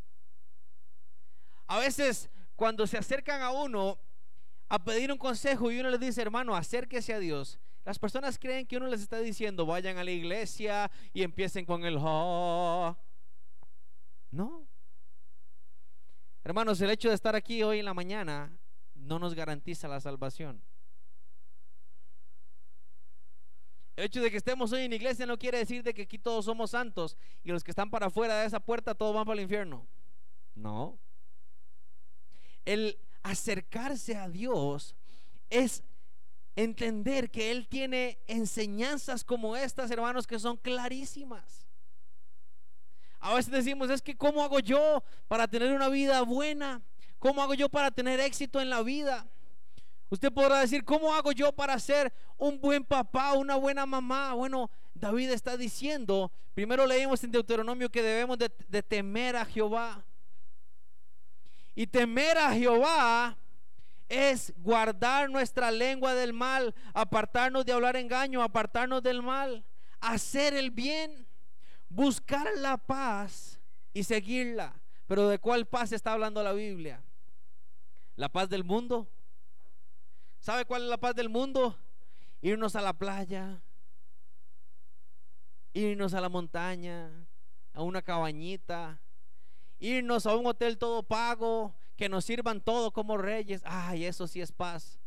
A 1.67 1.79
veces 1.79 2.29
cuando 2.57 2.87
se 2.87 2.99
acercan 2.99 3.41
a 3.43 3.53
uno 3.53 3.99
a 4.69 4.85
pedir 4.85 5.11
un 5.11 5.19
consejo 5.19 5.71
y 5.71 5.81
uno 5.81 5.91
les 5.91 6.01
dice, 6.01 6.21
hermano, 6.21 6.55
acérquese 6.55 7.15
a 7.15 7.19
Dios, 7.19 7.59
las 7.85 7.99
personas 7.99 8.39
creen 8.39 8.67
que 8.67 8.77
uno 8.77 8.87
les 8.87 9.01
está 9.01 9.19
diciendo, 9.19 9.67
vayan 9.67 9.97
a 9.99 10.05
la 10.05 10.11
iglesia 10.11 10.91
y 11.13 11.23
empiecen 11.23 11.65
con 11.65 11.85
el... 11.85 11.97
no. 14.31 14.67
Hermanos, 16.43 16.81
el 16.81 16.91
hecho 16.91 17.09
de 17.09 17.15
estar 17.15 17.37
aquí 17.37 17.63
hoy 17.63 17.81
en 17.81 17.85
la 17.85 17.95
mañana 17.95 18.59
no 18.95 19.19
nos 19.19 19.35
garantiza 19.35 19.89
la 19.89 20.01
salvación. 20.01 20.63
El 23.97 24.07
hecho 24.07 24.23
de 24.23 24.31
que 24.31 24.39
estemos 24.39 24.73
hoy 24.73 24.83
en 24.83 24.93
iglesia 24.95 25.27
no 25.27 25.39
quiere 25.39 25.59
decir 25.59 25.83
de 25.83 25.93
que 25.93 26.03
aquí 26.03 26.19
todos 26.19 26.47
somos 26.47 26.71
santos 26.71 27.19
y 27.45 27.51
los 27.51 27.63
que 27.63 27.71
están 27.71 27.91
para 27.91 28.07
afuera 28.07 28.41
de 28.41 28.47
esa 28.47 28.61
puerta 28.61 28.95
todos 28.95 29.15
van 29.15 29.27
para 29.27 29.35
el 29.35 29.43
infierno. 29.43 29.87
No. 30.55 30.99
El 32.65 32.99
acercarse 33.23 34.17
a 34.17 34.29
Dios 34.29 34.95
es 35.51 35.83
entender 36.57 37.31
que 37.31 37.51
Él 37.51 37.69
tiene 37.69 38.19
enseñanzas 38.27 39.25
como 39.25 39.57
estas, 39.57 39.91
hermanos, 39.91 40.27
que 40.27 40.39
son 40.39 40.57
clarísimas. 40.57 41.70
A 43.21 43.35
veces 43.35 43.53
decimos, 43.53 43.91
es 43.91 44.01
que 44.03 44.17
¿cómo 44.17 44.43
hago 44.43 44.61
yo 44.61 45.05
para 45.29 45.47
tener 45.47 45.73
una 45.73 45.89
vida 45.89 46.23
buena? 46.23 46.83
¿Cómo 47.19 47.43
hago 47.43 47.55
yo 47.55 47.69
para 47.69 47.91
tener 47.91 48.19
éxito 48.19 48.61
en 48.61 48.71
la 48.71 48.83
vida? 48.83 49.27
Usted 50.11 50.33
podrá 50.33 50.59
decir, 50.59 50.85
¿cómo 50.85 51.15
hago 51.15 51.31
yo 51.31 51.53
para 51.53 51.79
ser 51.79 52.13
un 52.37 52.61
buen 52.61 52.85
papá, 52.85 53.35
una 53.35 53.55
buena 53.55 53.87
mamá? 53.87 54.35
Bueno, 54.35 54.71
David 54.93 55.31
está 55.31 55.57
diciendo, 55.57 56.33
primero 56.53 56.85
leímos 56.85 57.23
en 57.23 57.31
Deuteronomio 57.31 57.91
que 57.91 58.03
debemos 58.03 58.37
de, 58.37 58.83
temer 58.83 59.37
a 59.37 59.45
Jehová. 59.45 60.05
Y 61.77 61.87
temer 61.87 62.39
a 62.39 62.53
Jehová 62.53 63.39
es 64.09 64.53
guardar 64.57 65.31
nuestra 65.31 65.71
lengua 65.71 66.15
del 66.15 66.33
mal, 66.33 66.75
apartarnos 66.93 67.65
de 67.65 67.73
hablar 67.73 67.95
engaño, 67.95 68.43
apartarnos 68.43 69.03
del 69.05 69.23
mal, 69.23 69.65
hacer 70.01 70.55
el 70.55 70.73
bien, 70.73 71.29
buscar 71.91 72.49
la 72.57 72.79
paz 72.79 73.61
y 73.93 74.05
seguirla. 74.05 74.81
Pero 75.07 75.29
¿de 75.29 75.39
cuál 75.39 75.67
paz 75.67 75.93
está 75.93 76.13
hablando 76.13 76.43
la 76.43 76.53
Biblia? 76.53 77.03
¿La 78.17 78.29
paz 78.29 78.49
del 78.49 78.65
mundo? 78.65 79.09
¿Sabe 80.39 80.65
cuál 80.65 80.85
es 80.85 80.89
la 80.89 80.97
paz 80.97 81.15
del 81.15 81.29
mundo? 81.29 81.77
Irnos 82.41 82.75
a 82.75 82.81
la 82.81 82.95
playa, 82.95 83.61
irnos 85.75 86.15
a 86.15 86.21
la 86.21 86.31
montaña, 86.31 87.11
a 87.75 87.83
una 87.83 88.01
cabañita, 88.01 88.99
irnos 89.79 90.25
a 90.27 90.35
un 90.37 90.47
hotel 90.47 90.79
todo 90.79 91.03
pago, 91.03 91.75
que 91.97 92.09
nos 92.09 92.25
sirvan 92.25 92.63
todo 92.63 92.93
como 92.93 93.19
reyes. 93.19 93.63
Ay, 93.65 94.07
eso 94.07 94.27
sí 94.27 94.41
es 94.41 94.53
paz. 94.53 94.99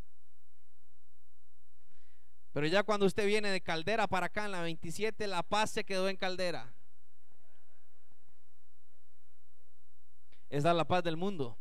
Pero 2.51 2.67
ya 2.67 2.83
cuando 2.83 3.07
usted 3.07 3.25
viene 3.25 3.49
de 3.49 3.61
Caldera 3.61 4.07
para 4.07 4.27
acá 4.27 4.45
en 4.45 4.51
la 4.51 4.61
27, 4.61 5.25
la 5.25 5.41
paz 5.41 5.71
se 5.71 5.83
quedó 5.83 6.07
en 6.07 6.17
Caldera. 6.17 6.72
Es 10.53 10.63
la 10.63 10.85
paz 10.85 11.03
del 11.03 11.17
mundo. 11.17 11.57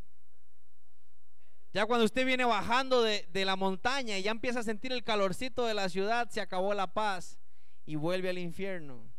Ya 1.72 1.86
cuando 1.86 2.04
usted 2.04 2.26
viene 2.26 2.44
bajando 2.44 3.00
de, 3.00 3.26
de, 3.32 3.46
la 3.46 3.56
montaña 3.56 4.18
y 4.18 4.22
ya 4.22 4.30
empieza 4.30 4.60
a 4.60 4.62
sentir 4.62 4.92
el 4.92 5.02
calorcito 5.02 5.64
de 5.64 5.72
la 5.72 5.88
ciudad, 5.88 6.28
se 6.28 6.42
acabó 6.42 6.74
la 6.74 6.92
paz 6.92 7.38
y 7.86 7.94
vuelve 7.94 8.28
al 8.28 8.36
infierno. 8.36 9.10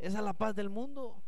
Esa 0.00 0.18
es 0.18 0.24
la 0.24 0.32
paz 0.32 0.56
del 0.56 0.68
mundo. 0.68 1.22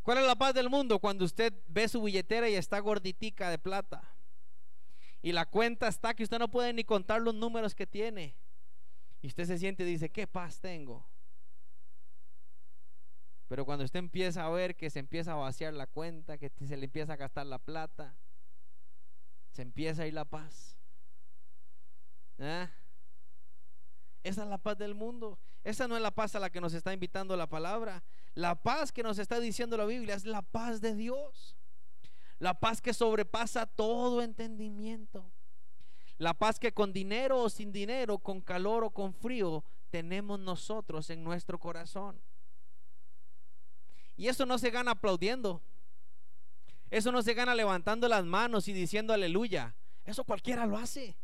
¿Cuál 0.00 0.16
es 0.16 0.26
la 0.26 0.36
paz 0.36 0.54
del 0.54 0.70
mundo? 0.70 0.98
Cuando 0.98 1.26
usted 1.26 1.52
ve 1.68 1.86
su 1.86 2.00
billetera 2.00 2.48
y 2.48 2.54
está 2.54 2.78
gorditica 2.78 3.50
de 3.50 3.58
plata. 3.58 4.16
Y 5.20 5.32
la 5.32 5.44
cuenta 5.44 5.88
está 5.88 6.14
que 6.14 6.22
usted 6.22 6.38
no 6.38 6.50
puede 6.50 6.72
ni 6.72 6.84
contar 6.84 7.20
los 7.20 7.34
números 7.34 7.74
que 7.74 7.86
tiene. 7.86 8.34
Y 9.20 9.26
usted 9.26 9.44
se 9.44 9.58
siente 9.58 9.82
y 9.82 9.86
dice, 9.86 10.08
¿qué 10.08 10.26
paz 10.26 10.58
tengo? 10.58 11.06
Pero 13.50 13.64
cuando 13.64 13.84
usted 13.84 13.98
empieza 13.98 14.46
a 14.46 14.48
ver 14.48 14.76
que 14.76 14.90
se 14.90 15.00
empieza 15.00 15.32
a 15.32 15.34
vaciar 15.34 15.74
la 15.74 15.88
cuenta, 15.88 16.38
que 16.38 16.52
se 16.68 16.76
le 16.76 16.84
empieza 16.84 17.14
a 17.14 17.16
gastar 17.16 17.46
la 17.46 17.58
plata, 17.58 18.14
se 19.50 19.62
empieza 19.62 20.04
a 20.04 20.06
ir 20.06 20.14
la 20.14 20.24
paz. 20.24 20.78
¿Eh? 22.38 22.68
Esa 24.22 24.44
es 24.44 24.48
la 24.48 24.58
paz 24.58 24.78
del 24.78 24.94
mundo. 24.94 25.36
Esa 25.64 25.88
no 25.88 25.96
es 25.96 26.02
la 26.02 26.12
paz 26.12 26.36
a 26.36 26.38
la 26.38 26.50
que 26.50 26.60
nos 26.60 26.74
está 26.74 26.92
invitando 26.92 27.36
la 27.36 27.48
palabra. 27.48 28.04
La 28.34 28.54
paz 28.54 28.92
que 28.92 29.02
nos 29.02 29.18
está 29.18 29.40
diciendo 29.40 29.76
la 29.76 29.84
Biblia 29.84 30.14
es 30.14 30.26
la 30.26 30.42
paz 30.42 30.80
de 30.80 30.94
Dios. 30.94 31.56
La 32.38 32.60
paz 32.60 32.80
que 32.80 32.94
sobrepasa 32.94 33.66
todo 33.66 34.22
entendimiento. 34.22 35.28
La 36.18 36.34
paz 36.34 36.60
que 36.60 36.72
con 36.72 36.92
dinero 36.92 37.40
o 37.40 37.50
sin 37.50 37.72
dinero, 37.72 38.18
con 38.18 38.42
calor 38.42 38.84
o 38.84 38.90
con 38.90 39.12
frío, 39.12 39.64
tenemos 39.90 40.38
nosotros 40.38 41.10
en 41.10 41.24
nuestro 41.24 41.58
corazón. 41.58 42.20
Y 44.20 44.28
eso 44.28 44.44
no 44.44 44.58
se 44.58 44.68
gana 44.68 44.90
aplaudiendo. 44.90 45.62
Eso 46.90 47.10
no 47.10 47.22
se 47.22 47.32
gana 47.32 47.54
levantando 47.54 48.06
las 48.06 48.22
manos 48.22 48.68
y 48.68 48.74
diciendo 48.74 49.14
aleluya. 49.14 49.74
Eso 50.04 50.24
cualquiera 50.24 50.66
lo 50.66 50.76
hace. 50.76 51.16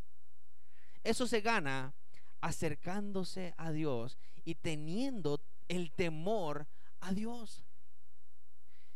Eso 1.05 1.27
se 1.27 1.43
gana 1.43 1.93
acercándose 2.41 3.53
a 3.59 3.71
Dios 3.71 4.17
y 4.47 4.55
teniendo 4.55 5.43
el 5.69 5.93
temor 5.93 6.69
a 7.01 7.13
Dios. 7.13 7.67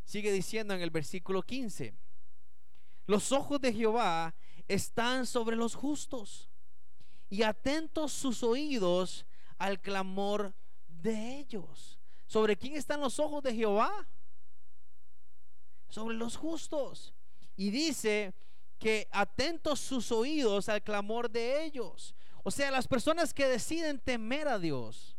Sigue 0.04 0.32
diciendo 0.32 0.72
en 0.72 0.80
el 0.80 0.90
versículo 0.90 1.42
15, 1.42 1.92
los 3.04 3.32
ojos 3.32 3.60
de 3.60 3.74
Jehová 3.74 4.34
están 4.66 5.26
sobre 5.26 5.56
los 5.56 5.74
justos 5.74 6.48
y 7.28 7.42
atentos 7.42 8.12
sus 8.12 8.42
oídos 8.42 9.26
al 9.58 9.78
clamor 9.78 10.54
de 10.88 11.36
ellos. 11.36 11.99
¿Sobre 12.30 12.56
quién 12.56 12.76
están 12.76 13.00
los 13.00 13.18
ojos 13.18 13.42
de 13.42 13.52
Jehová? 13.52 13.90
Sobre 15.88 16.14
los 16.14 16.36
justos. 16.36 17.12
Y 17.56 17.70
dice 17.70 18.32
que 18.78 19.08
atentos 19.10 19.80
sus 19.80 20.12
oídos 20.12 20.68
al 20.68 20.80
clamor 20.80 21.28
de 21.28 21.64
ellos. 21.64 22.14
O 22.44 22.52
sea, 22.52 22.70
las 22.70 22.86
personas 22.86 23.34
que 23.34 23.48
deciden 23.48 23.98
temer 23.98 24.46
a 24.46 24.60
Dios 24.60 25.16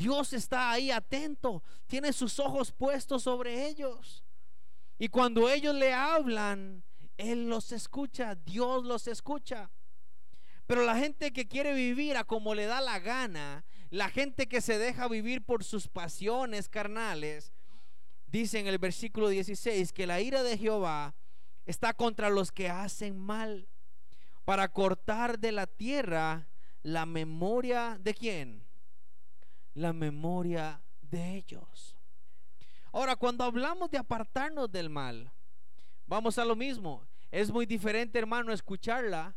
Dios 0.00 0.32
está 0.32 0.70
ahí 0.70 0.90
atento, 0.90 1.62
tiene 1.86 2.14
sus 2.14 2.38
ojos 2.38 2.72
puestos 2.72 3.22
sobre 3.22 3.66
ellos. 3.66 4.24
Y 4.98 5.08
cuando 5.08 5.50
ellos 5.50 5.74
le 5.74 5.92
hablan, 5.92 6.82
Él 7.18 7.50
los 7.50 7.70
escucha, 7.70 8.34
Dios 8.34 8.84
los 8.84 9.06
escucha. 9.06 9.70
Pero 10.66 10.84
la 10.84 10.96
gente 10.96 11.34
que 11.34 11.46
quiere 11.46 11.74
vivir 11.74 12.16
a 12.16 12.24
como 12.24 12.54
le 12.54 12.64
da 12.64 12.80
la 12.80 12.98
gana, 12.98 13.62
la 13.90 14.08
gente 14.08 14.48
que 14.48 14.60
se 14.60 14.78
deja 14.78 15.08
vivir 15.08 15.44
por 15.44 15.64
sus 15.64 15.88
pasiones 15.88 16.68
carnales, 16.68 17.52
dice 18.26 18.58
en 18.58 18.66
el 18.66 18.78
versículo 18.78 19.28
16 19.28 19.92
que 19.92 20.06
la 20.06 20.20
ira 20.20 20.42
de 20.42 20.56
Jehová 20.56 21.14
está 21.66 21.92
contra 21.92 22.30
los 22.30 22.52
que 22.52 22.68
hacen 22.68 23.18
mal, 23.18 23.68
para 24.44 24.68
cortar 24.72 25.38
de 25.38 25.52
la 25.52 25.66
tierra 25.66 26.48
la 26.82 27.04
memoria 27.06 27.98
de 28.00 28.14
quién? 28.14 28.70
la 29.74 29.92
memoria 29.92 30.82
de 31.00 31.36
ellos. 31.36 31.96
Ahora, 32.92 33.16
cuando 33.16 33.44
hablamos 33.44 33.90
de 33.90 33.98
apartarnos 33.98 34.70
del 34.70 34.90
mal, 34.90 35.32
vamos 36.06 36.38
a 36.38 36.44
lo 36.44 36.56
mismo. 36.56 37.06
Es 37.30 37.50
muy 37.50 37.66
diferente, 37.66 38.18
hermano, 38.18 38.52
escucharla 38.52 39.36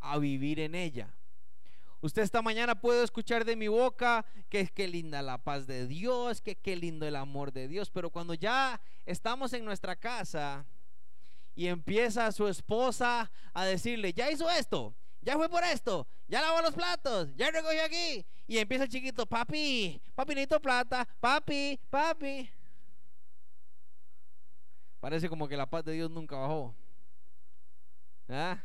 a 0.00 0.18
vivir 0.18 0.60
en 0.60 0.74
ella. 0.74 1.14
Usted 2.02 2.22
esta 2.22 2.42
mañana 2.42 2.74
puede 2.74 3.04
escuchar 3.04 3.44
de 3.44 3.54
mi 3.54 3.68
boca 3.68 4.26
que 4.48 4.66
que 4.66 4.88
linda 4.88 5.22
la 5.22 5.38
paz 5.38 5.68
de 5.68 5.86
Dios, 5.86 6.42
que 6.42 6.56
qué 6.56 6.74
lindo 6.74 7.06
el 7.06 7.14
amor 7.14 7.52
de 7.52 7.68
Dios, 7.68 7.90
pero 7.90 8.10
cuando 8.10 8.34
ya 8.34 8.80
estamos 9.06 9.52
en 9.52 9.64
nuestra 9.64 9.94
casa 9.94 10.66
y 11.54 11.68
empieza 11.68 12.32
su 12.32 12.48
esposa 12.48 13.30
a 13.54 13.64
decirle, 13.64 14.12
ya 14.12 14.28
hizo 14.32 14.50
esto, 14.50 14.92
ya 15.20 15.36
fue 15.36 15.48
por 15.48 15.62
esto, 15.62 16.08
ya 16.26 16.42
lavó 16.42 16.60
los 16.60 16.74
platos, 16.74 17.28
ya 17.36 17.52
recogió 17.52 17.84
aquí. 17.84 18.26
Y 18.48 18.58
empieza 18.58 18.82
el 18.84 18.90
chiquito, 18.90 19.24
papi, 19.24 20.02
papi 20.16 20.34
plata, 20.60 21.08
papi, 21.20 21.78
papi. 21.88 22.50
Parece 24.98 25.28
como 25.28 25.46
que 25.46 25.56
la 25.56 25.70
paz 25.70 25.84
de 25.84 25.92
Dios 25.92 26.10
nunca 26.10 26.36
bajó. 26.36 26.74
¿Ah? 28.28 28.58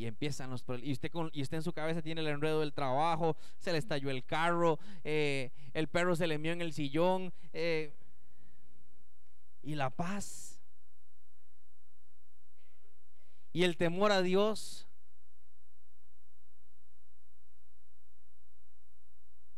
Y 0.00 0.06
empiezan 0.06 0.50
los 0.50 0.64
y 0.82 0.92
usted 0.92 1.10
y 1.32 1.42
usted 1.42 1.58
en 1.58 1.62
su 1.62 1.72
cabeza 1.72 2.00
tiene 2.00 2.22
el 2.22 2.28
enredo 2.28 2.60
del 2.60 2.72
trabajo 2.72 3.36
se 3.58 3.72
le 3.72 3.78
estalló 3.78 4.10
el 4.10 4.24
carro 4.24 4.78
eh, 5.04 5.50
el 5.74 5.88
perro 5.88 6.16
se 6.16 6.26
le 6.26 6.38
mió 6.38 6.52
en 6.52 6.62
el 6.62 6.72
sillón 6.72 7.32
eh, 7.52 7.92
y 9.62 9.74
la 9.74 9.90
paz 9.90 10.60
y 13.52 13.64
el 13.64 13.76
temor 13.76 14.12
a 14.12 14.22
Dios. 14.22 14.86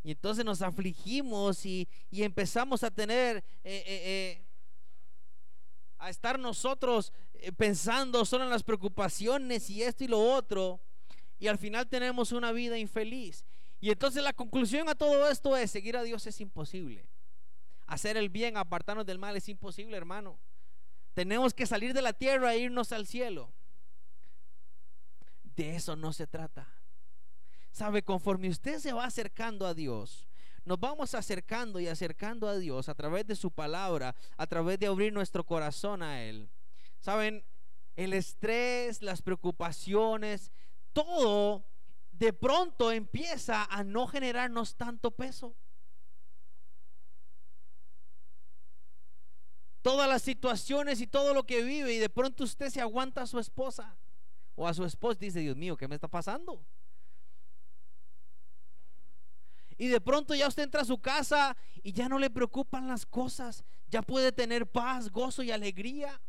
Y 0.05 0.11
entonces 0.12 0.44
nos 0.44 0.62
afligimos 0.62 1.64
y, 1.64 1.88
empezamos 2.11 2.83
a 2.83 2.90
tener, 2.90 3.44
eh, 3.62 4.42
a 6.02 6.10
estar 6.10 6.38
nosotros 6.38 7.12
pensando 7.56 8.24
solo 8.24 8.44
en 8.44 8.50
las 8.50 8.64
preocupaciones 8.64 9.70
y 9.70 9.82
esto 9.82 10.02
y 10.04 10.08
lo 10.08 10.20
otro. 10.20 10.80
Y 11.38 11.46
al 11.46 11.58
final 11.58 11.88
tenemos 11.88 12.32
una 12.32 12.50
vida 12.52 12.76
infeliz. 12.76 13.44
Y 13.80 13.90
entonces 13.90 14.22
la 14.22 14.32
conclusión 14.32 14.88
a 14.88 14.94
todo 14.94 15.28
esto 15.28 15.56
es, 15.56 15.70
seguir 15.70 15.96
a 15.96 16.02
Dios 16.02 16.26
es 16.26 16.40
imposible. 16.40 17.06
Hacer 17.86 18.16
el 18.16 18.28
bien, 18.28 18.56
apartarnos 18.56 19.06
del 19.06 19.18
mal 19.18 19.36
es 19.36 19.48
imposible, 19.48 19.96
hermano. 19.96 20.38
Tenemos 21.14 21.54
que 21.54 21.66
salir 21.66 21.94
de 21.94 22.02
la 22.02 22.12
tierra 22.12 22.54
e 22.54 22.58
irnos 22.58 22.90
al 22.92 23.06
cielo. 23.06 23.52
De 25.42 25.76
eso 25.76 25.94
no 25.94 26.12
se 26.12 26.26
trata. 26.26 26.68
Sabe, 27.70 28.02
conforme 28.02 28.48
usted 28.48 28.78
se 28.78 28.92
va 28.92 29.04
acercando 29.04 29.66
a 29.66 29.74
Dios, 29.74 30.28
nos 30.64 30.79
vamos 30.79 31.14
acercando 31.14 31.81
y 31.81 31.88
acercando 31.88 32.48
a 32.48 32.57
Dios 32.57 32.88
a 32.88 32.94
través 32.94 33.27
de 33.27 33.37
su 33.37 33.51
palabra, 33.51 34.14
a 34.37 34.46
través 34.46 34.79
de 34.79 34.87
abrir 34.87 35.12
nuestro 35.12 35.44
corazón 35.44 36.03
a 36.03 36.22
Él. 36.22 36.48
Saben, 37.01 37.44
el 37.96 38.12
estrés, 38.12 39.03
las 39.03 39.22
preocupaciones, 39.22 40.53
todo 40.92 41.64
de 42.12 42.33
pronto 42.33 42.92
empieza 42.92 43.64
a 43.64 43.83
no 43.83 44.07
generarnos 44.07 44.77
tanto 44.77 45.11
peso. 45.11 45.57
Todas 49.83 50.09
las 50.09 50.22
situaciones 50.22 51.01
y 51.01 51.09
todo 51.09 51.35
lo 51.35 51.44
que 51.44 51.64
vive 51.64 51.92
y 51.92 51.98
de 51.98 52.09
pronto 52.09 52.44
usted 52.44 52.70
se 52.70 52.81
aguanta 52.81 53.22
a 53.22 53.27
su 53.27 53.40
esposa 53.40 53.96
o 54.55 54.68
a 54.68 54.75
su 54.75 54.85
esposa 54.85 55.18
dice, 55.18 55.40
Dios 55.40 55.57
mío, 55.57 55.77
¿qué 55.77 55.88
me 55.88 55.96
está 55.96 56.07
pasando? 56.07 56.64
Y 59.82 59.88
de 59.88 60.00
pronto 60.00 60.32
ya 60.32 60.46
usted 60.46 60.62
entra 60.62 60.82
a 60.82 60.84
su 60.84 60.98
casa 60.98 61.56
y 61.82 61.92
ya 61.92 62.08
no 62.08 62.20
le 62.20 62.30
preocupan 62.30 62.86
las 62.86 63.04
cosas. 63.04 63.64
Ya 63.88 64.00
puede 64.00 64.30
tener 64.30 64.64
paz, 64.64 65.10
gozo 65.10 65.42
y 65.42 65.50
alegría. 65.50 66.20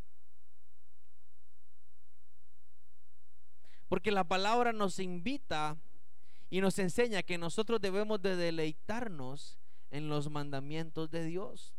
Porque 3.87 4.09
la 4.09 4.23
palabra 4.23 4.73
nos 4.73 4.97
invita 4.97 5.77
y 6.49 6.61
nos 6.61 6.79
enseña 6.79 7.21
que 7.21 7.37
nosotros 7.37 7.79
debemos 7.79 8.19
de 8.23 8.35
deleitarnos 8.35 9.59
en 9.91 10.09
los 10.09 10.31
mandamientos 10.31 11.11
de 11.11 11.23
Dios. 11.23 11.75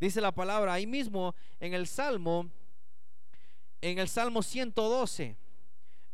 Dice 0.00 0.22
la 0.22 0.32
palabra 0.32 0.72
ahí 0.72 0.86
mismo 0.86 1.34
en 1.58 1.74
el 1.74 1.86
Salmo, 1.86 2.50
en 3.82 3.98
el 3.98 4.08
Salmo 4.08 4.42
112. 4.42 5.36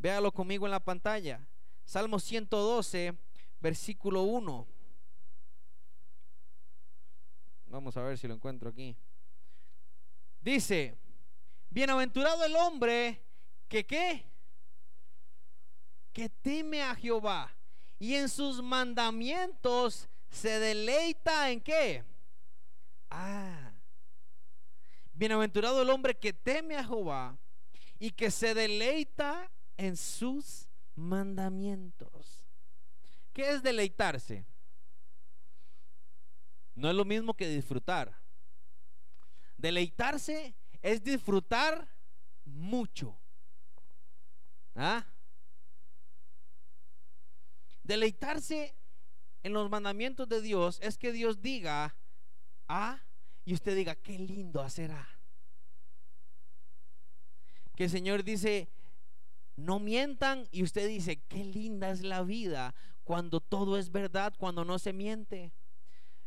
Véalo 0.01 0.33
conmigo 0.33 0.67
en 0.67 0.73
la 0.73 0.81
pantalla. 0.81 1.47
Salmo 1.85 2.19
112, 2.19 3.17
versículo 3.61 4.23
1. 4.23 4.67
Vamos 7.69 7.97
a 7.97 8.03
ver 8.03 8.17
si 8.17 8.29
lo 8.29 8.35
encuentro 8.35 8.71
aquí. 8.71 8.97
Dice, 10.41 10.97
bienaventurado 11.71 12.45
el 12.45 12.55
hombre 12.57 13.21
que 13.69 13.85
qué? 13.85 14.25
Que 16.13 16.29
teme 16.29 16.83
a 16.83 16.95
Jehová 16.95 17.53
y 17.99 18.15
en 18.15 18.29
sus 18.29 18.63
mandamientos 18.63 20.09
se 20.31 20.59
deleita 20.59 21.51
en 21.51 21.61
qué? 21.61 22.05
Ah. 23.11 23.73
Bienaventurado 25.13 25.83
el 25.83 25.91
hombre 25.91 26.15
que 26.17 26.33
teme 26.33 26.77
a 26.77 26.85
Jehová 26.85 27.39
y 27.99 28.11
que 28.11 28.31
se 28.31 28.55
deleita 28.55 29.51
en 29.77 29.97
sus 29.97 30.69
mandamientos. 30.95 32.36
¿Qué 33.37 33.51
es 33.51 33.63
deleitarse? 33.63 34.47
No 36.75 36.89
es 36.89 36.97
lo 36.97 37.05
mismo 37.05 37.35
que 37.35 37.47
disfrutar. 37.47 38.19
Deleitarse 39.59 40.57
es 40.81 41.05
disfrutar 41.05 41.87
mucho. 42.47 43.21
¿Ah? 44.75 45.05
Deleitarse 47.83 48.75
en 49.43 49.53
los 49.53 49.69
mandamientos 49.69 50.27
de 50.31 50.41
Dios 50.41 50.79
es 50.81 50.97
que 50.97 51.13
Dios 51.13 51.43
diga 51.43 51.95
A 52.69 53.03
y 53.45 53.53
usted 53.53 53.77
diga, 53.77 53.97
qué 53.97 54.19
lindo 54.19 54.63
hacer 54.63 54.93
A. 54.93 55.07
Que 57.77 57.85
el 57.85 57.91
Señor 57.91 58.25
dice, 58.25 58.71
no 59.57 59.79
mientan 59.79 60.49
y 60.51 60.63
usted 60.63 60.89
dice, 60.89 61.21
qué 61.29 61.45
linda 61.45 61.91
es 61.91 62.01
la 62.01 62.23
vida 62.23 62.75
cuando 63.07 63.41
todo 63.41 63.79
es 63.79 63.93
verdad, 63.93 64.35
cuando 64.37 64.65
no 64.65 64.81
se 64.81 64.93
miente. 64.93 65.53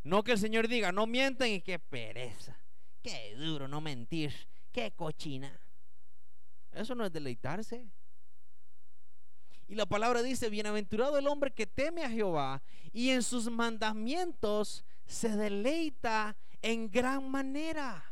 No 0.01 0.23
que 0.23 0.31
el 0.31 0.39
Señor 0.39 0.69
diga, 0.69 0.93
no 0.93 1.05
mienten 1.07 1.51
y 1.51 1.61
qué 1.61 1.77
pereza, 1.77 2.57
qué 3.01 3.35
duro 3.35 3.67
no 3.67 3.81
mentir, 3.81 4.33
qué 4.71 4.93
cochina. 4.93 5.59
Eso 6.71 6.95
no 6.95 7.05
es 7.05 7.11
deleitarse. 7.11 7.85
Y 9.67 9.75
la 9.75 9.85
palabra 9.85 10.23
dice, 10.23 10.49
bienaventurado 10.49 11.17
el 11.17 11.27
hombre 11.27 11.51
que 11.51 11.67
teme 11.67 12.05
a 12.05 12.09
Jehová 12.09 12.63
y 12.93 13.09
en 13.09 13.23
sus 13.23 13.51
mandamientos 13.51 14.85
se 15.05 15.35
deleita 15.35 16.37
en 16.61 16.89
gran 16.89 17.29
manera. 17.29 18.05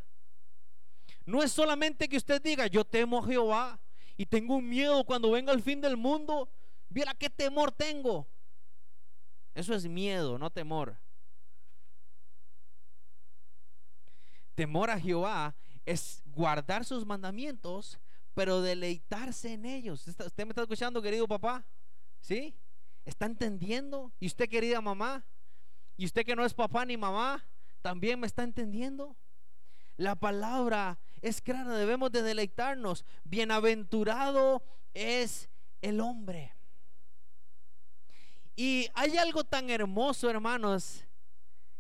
No 1.25 1.41
es 1.41 1.53
solamente 1.53 2.09
que 2.09 2.17
usted 2.17 2.41
diga, 2.41 2.67
yo 2.67 2.83
temo 2.83 3.19
a 3.19 3.25
Jehová 3.25 3.79
y 4.17 4.25
tengo 4.25 4.57
un 4.57 4.67
miedo 4.67 5.05
cuando 5.05 5.31
venga 5.31 5.53
el 5.53 5.61
fin 5.61 5.79
del 5.79 5.95
mundo. 5.95 6.49
Viera 6.89 7.13
qué 7.13 7.29
temor 7.29 7.71
tengo. 7.71 8.27
Eso 9.57 9.73
es 9.73 9.87
miedo, 9.87 10.37
no 10.37 10.49
temor. 10.49 10.97
Temor 14.55 14.89
a 14.89 14.99
Jehová 14.99 15.55
es 15.85 16.21
guardar 16.25 16.85
sus 16.85 17.05
mandamientos 17.05 17.99
pero 18.37 18.61
deleitarse 18.61 19.53
en 19.53 19.65
ellos. 19.65 20.07
¿Usted 20.07 20.45
me 20.45 20.51
está 20.51 20.61
escuchando, 20.61 21.01
querido 21.01 21.27
papá? 21.27 21.65
¿Sí? 22.21 22.55
¿Está 23.03 23.25
entendiendo? 23.25 24.13
¿Y 24.19 24.27
usted, 24.27 24.47
querida 24.47 24.79
mamá? 24.79 25.25
¿Y 25.95 26.05
usted 26.05 26.23
que 26.23 26.35
no 26.35 26.45
es 26.45 26.53
papá 26.53 26.85
ni 26.85 26.97
mamá? 26.97 27.43
¿También 27.81 28.19
me 28.19 28.27
está 28.27 28.43
entendiendo? 28.43 29.17
La 29.95 30.15
palabra 30.15 30.99
es 31.23 31.41
clara, 31.41 31.75
debemos 31.75 32.11
de 32.11 32.21
deleitarnos. 32.21 33.05
Bienaventurado 33.23 34.61
es 34.93 35.49
el 35.81 35.99
hombre. 35.99 36.53
Y 38.59 38.89
hay 38.95 39.15
algo 39.17 39.43
tan 39.43 39.69
hermoso, 39.69 40.27
hermanos 40.27 41.05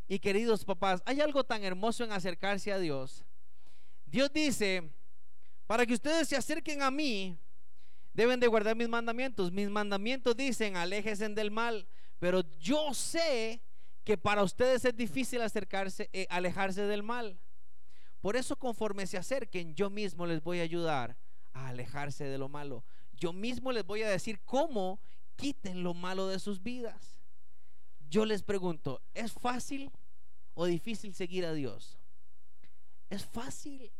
y 0.07 0.19
queridos 0.19 0.63
papás, 0.63 1.01
hay 1.05 1.19
algo 1.19 1.43
tan 1.43 1.63
hermoso 1.63 2.03
en 2.03 2.11
acercarse 2.11 2.71
a 2.71 2.77
Dios. 2.77 3.25
Dios 4.05 4.31
dice, 4.31 4.89
para 5.65 5.87
que 5.87 5.95
ustedes 5.95 6.27
se 6.27 6.35
acerquen 6.37 6.83
a 6.83 6.91
mí, 6.91 7.35
deben 8.13 8.39
de 8.39 8.45
guardar 8.45 8.75
mis 8.75 8.87
mandamientos. 8.87 9.51
Mis 9.51 9.69
mandamientos 9.69 10.37
dicen, 10.37 10.77
aléjense 10.77 11.27
del 11.29 11.49
mal. 11.49 11.87
Pero 12.19 12.43
yo 12.59 12.93
sé 12.93 13.59
que 14.03 14.15
para 14.15 14.43
ustedes 14.43 14.85
es 14.85 14.95
difícil 14.95 15.41
acercarse, 15.41 16.11
eh, 16.13 16.27
alejarse 16.29 16.83
del 16.83 17.01
mal. 17.01 17.39
Por 18.21 18.35
eso 18.35 18.55
conforme 18.55 19.07
se 19.07 19.17
acerquen, 19.17 19.73
yo 19.73 19.89
mismo 19.89 20.27
les 20.27 20.43
voy 20.43 20.59
a 20.59 20.63
ayudar 20.63 21.17
a 21.53 21.69
alejarse 21.69 22.25
de 22.25 22.37
lo 22.37 22.49
malo. 22.49 22.85
Yo 23.13 23.33
mismo 23.33 23.71
les 23.71 23.83
voy 23.83 24.03
a 24.03 24.09
decir 24.09 24.39
cómo 24.45 24.99
quiten 25.37 25.83
lo 25.83 25.93
malo 25.93 26.27
de 26.27 26.39
sus 26.39 26.61
vidas. 26.61 27.21
Yo 28.09 28.25
les 28.25 28.43
pregunto, 28.43 29.01
¿es 29.13 29.31
fácil 29.31 29.91
o 30.53 30.65
difícil 30.65 31.13
seguir 31.13 31.45
a 31.45 31.53
Dios? 31.53 31.97
Es 33.09 33.25
fácil. 33.25 33.91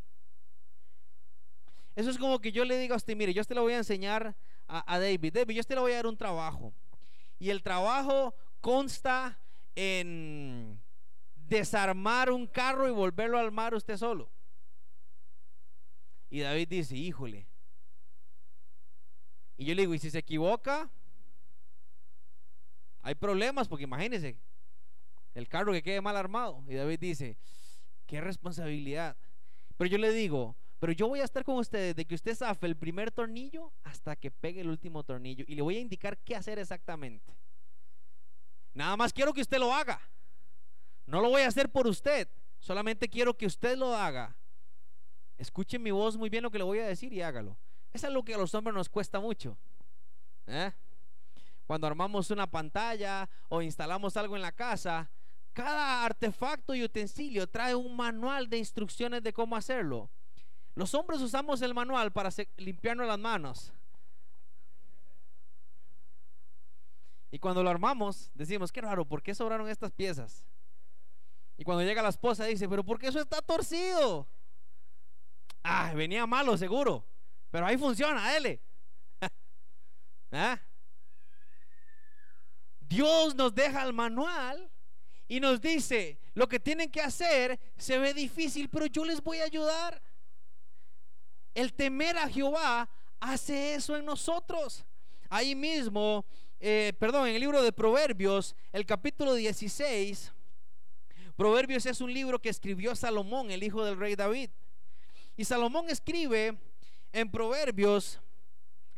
Eso 1.96 2.10
es 2.10 2.18
como 2.18 2.40
que 2.40 2.52
yo 2.52 2.66
le 2.66 2.78
diga 2.78 2.96
a 2.96 2.98
usted, 2.98 3.16
mire, 3.16 3.34
yo 3.34 3.44
te 3.44 3.56
lo 3.56 3.64
voy 3.64 3.74
a 3.74 3.78
enseñar 3.78 4.36
a, 4.68 5.00
David. 5.00 5.34
David, 5.34 5.56
yo 5.56 5.64
te 5.64 5.76
lo 5.76 5.82
voy 5.82 5.94
a 5.94 5.96
dar 5.96 6.08
un 6.08 6.18
trabajo. 6.18 6.74
Y 7.40 7.50
el 7.50 7.64
trabajo 7.64 8.36
consta 8.62 9.40
en 9.76 10.80
desarmar 11.36 12.32
un 12.32 12.48
carro 12.48 12.88
y 12.88 12.92
volverlo 12.92 13.38
a 13.38 13.42
armar 13.42 13.74
usted 13.74 13.98
solo. 13.98 14.30
Y 16.30 16.42
David 16.42 16.68
dice, 16.68 16.96
híjole. 16.96 17.48
Y 19.58 19.66
yo 19.66 19.74
le 19.74 19.84
digo, 19.84 19.94
¿y 19.94 20.00
si 20.00 20.12
se 20.12 20.20
equivoca? 20.20 20.92
Hay 23.08 23.16
problemas, 23.16 23.70
porque 23.70 23.86
imagínese, 23.86 24.38
el 25.34 25.48
carro 25.48 25.72
que 25.72 25.82
quede 25.82 26.02
mal 26.02 26.18
armado. 26.18 26.62
Y 26.68 26.74
David 26.74 27.00
dice, 27.00 27.38
qué 28.06 28.20
responsabilidad. 28.20 29.16
Pero 29.78 29.90
yo 29.90 29.98
le 29.98 30.12
digo, 30.12 30.58
pero 30.78 30.92
yo 30.92 31.08
voy 31.08 31.22
a 31.22 31.24
estar 31.24 31.46
con 31.46 31.56
ustedes 31.56 31.96
de 31.96 32.04
que 32.04 32.16
usted 32.16 32.36
zafe 32.36 32.68
el 32.68 32.76
primer 32.76 33.10
tornillo 33.12 33.72
hasta 33.84 34.18
que 34.18 34.30
pegue 34.30 34.60
el 34.60 34.68
último 34.68 35.06
tornillo. 35.06 35.46
Y 35.48 35.56
le 35.56 35.62
voy 35.62 35.78
a 35.78 35.80
indicar 35.80 36.18
qué 36.18 36.36
hacer 36.36 36.60
exactamente. 36.60 37.34
Nada 38.74 38.98
más 38.98 39.14
quiero 39.14 39.34
que 39.34 39.40
usted 39.40 39.58
lo 39.58 39.74
haga. 39.74 40.02
No 41.06 41.22
lo 41.22 41.30
voy 41.30 41.44
a 41.44 41.48
hacer 41.48 41.72
por 41.72 41.88
usted. 41.88 42.28
Solamente 42.60 43.08
quiero 43.08 43.38
que 43.38 43.46
usted 43.46 43.78
lo 43.78 43.96
haga. 43.96 44.36
Escuche 45.38 45.80
mi 45.80 45.92
voz 45.92 46.18
muy 46.18 46.30
bien 46.30 46.44
lo 46.44 46.52
que 46.52 46.58
le 46.58 46.66
voy 46.66 46.80
a 46.80 46.88
decir 46.88 47.14
y 47.14 47.22
hágalo. 47.22 47.58
Es 47.94 48.04
algo 48.04 48.26
que 48.26 48.34
a 48.34 48.38
los 48.38 48.54
hombres 48.54 48.76
nos 48.76 48.90
cuesta 48.90 49.22
mucho. 49.22 49.58
¿eh? 50.46 50.74
Cuando 51.68 51.86
armamos 51.86 52.32
una 52.32 52.48
pantalla 52.48 53.30
o 53.50 53.62
instalamos 53.62 54.16
algo 54.16 54.38
en 54.38 54.42
la 54.42 54.54
casa, 54.54 55.12
cada 55.52 56.06
artefacto 56.06 56.74
y 56.74 56.84
utensilio 56.84 57.46
trae 57.48 57.76
un 57.76 57.94
manual 57.94 58.50
de 58.50 58.58
instrucciones 58.58 59.22
de 59.22 59.34
cómo 59.34 59.58
hacerlo. 59.58 60.10
Los 60.76 60.94
hombres 60.94 61.20
usamos 61.20 61.62
el 61.62 61.74
manual 61.74 62.14
para 62.14 62.30
limpiarnos 62.56 63.06
las 63.06 63.20
manos. 63.20 63.74
Y 67.32 67.40
cuando 67.40 67.62
lo 67.62 67.70
armamos, 67.70 68.32
decimos, 68.34 68.72
qué 68.72 68.80
raro, 68.80 69.04
¿por 69.04 69.22
qué 69.22 69.36
sobraron 69.36 69.68
estas 69.68 69.92
piezas? 69.92 70.46
Y 71.58 71.66
cuando 71.66 71.84
llega 71.84 72.02
la 72.02 72.10
esposa 72.10 72.46
dice, 72.46 72.70
pero 72.70 72.86
¿por 72.86 72.98
qué 72.98 73.08
eso 73.08 73.20
está 73.20 73.42
torcido? 73.42 74.26
Ah, 75.64 75.92
venía 75.94 76.26
malo 76.26 76.58
seguro, 76.58 77.06
pero 77.52 77.66
ahí 77.66 77.78
funciona, 77.78 78.32
dele. 78.32 78.62
¿Ah? 80.32 80.62
Dios 82.88 83.36
nos 83.36 83.54
deja 83.54 83.84
el 83.84 83.94
manual 83.94 84.70
y 85.28 85.40
nos 85.40 85.60
dice, 85.60 86.20
lo 86.34 86.48
que 86.48 86.60
tienen 86.60 86.90
que 86.90 87.02
hacer 87.02 87.60
se 87.78 87.98
ve 87.98 88.14
difícil, 88.14 88.70
pero 88.70 88.86
yo 88.86 89.04
les 89.04 89.22
voy 89.22 89.40
a 89.40 89.46
ayudar. 89.46 90.02
El 91.54 91.74
temer 91.74 92.18
a 92.18 92.30
Jehová 92.30 92.90
hace 93.20 93.74
eso 93.74 93.98
en 93.98 94.06
nosotros. 94.06 94.86
Ahí 95.30 95.56
mismo, 95.56 96.26
eh, 96.60 96.94
perdón, 97.00 97.28
en 97.28 97.36
el 97.36 97.42
libro 97.42 97.62
de 97.62 97.74
Proverbios, 97.74 98.56
el 98.72 98.86
capítulo 98.86 99.34
16, 99.34 100.32
Proverbios 101.36 101.86
es 101.86 102.02
un 102.02 102.14
libro 102.14 102.40
que 102.40 102.50
escribió 102.50 102.96
Salomón, 102.96 103.52
el 103.52 103.64
hijo 103.64 103.84
del 103.84 103.98
rey 103.98 104.16
David. 104.16 104.50
Y 105.36 105.46
Salomón 105.46 105.90
escribe 105.90 106.58
en 107.12 107.30
Proverbios, 107.30 108.20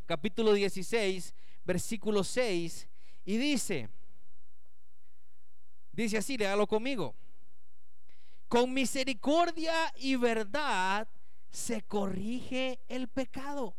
capítulo 0.06 0.54
16, 0.54 1.34
versículo 1.64 2.24
6, 2.24 2.88
y 3.24 3.36
dice, 3.36 3.90
Dice 5.92 6.18
así, 6.18 6.38
léalo 6.38 6.66
conmigo. 6.66 7.14
Con 8.48 8.72
misericordia 8.72 9.92
y 9.96 10.16
verdad 10.16 11.08
se 11.50 11.82
corrige 11.82 12.80
el 12.88 13.08
pecado. 13.08 13.76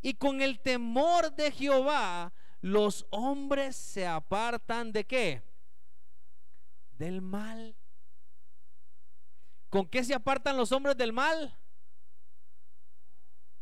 Y 0.00 0.14
con 0.14 0.40
el 0.40 0.60
temor 0.60 1.34
de 1.34 1.50
Jehová 1.50 2.32
los 2.60 3.06
hombres 3.10 3.76
se 3.76 4.06
apartan 4.06 4.92
de 4.92 5.04
qué? 5.04 5.42
Del 6.92 7.22
mal. 7.22 7.76
¿Con 9.68 9.86
qué 9.86 10.04
se 10.04 10.14
apartan 10.14 10.56
los 10.56 10.72
hombres 10.72 10.96
del 10.96 11.12
mal? 11.12 11.58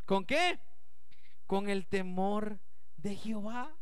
¿Con 0.05 0.25
qué? 0.25 0.61
Con 1.47 1.69
el 1.69 1.87
temor 1.87 2.61
de 2.97 3.17
Jehová, 3.17 3.75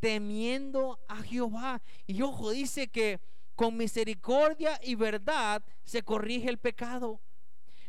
temiendo 0.00 0.98
a 1.08 1.22
Jehová. 1.22 1.80
Y 2.06 2.22
ojo, 2.22 2.50
dice 2.50 2.88
que 2.88 3.20
con 3.54 3.76
misericordia 3.76 4.78
y 4.82 4.94
verdad 4.94 5.64
se 5.84 6.02
corrige 6.02 6.48
el 6.48 6.58
pecado. 6.58 7.20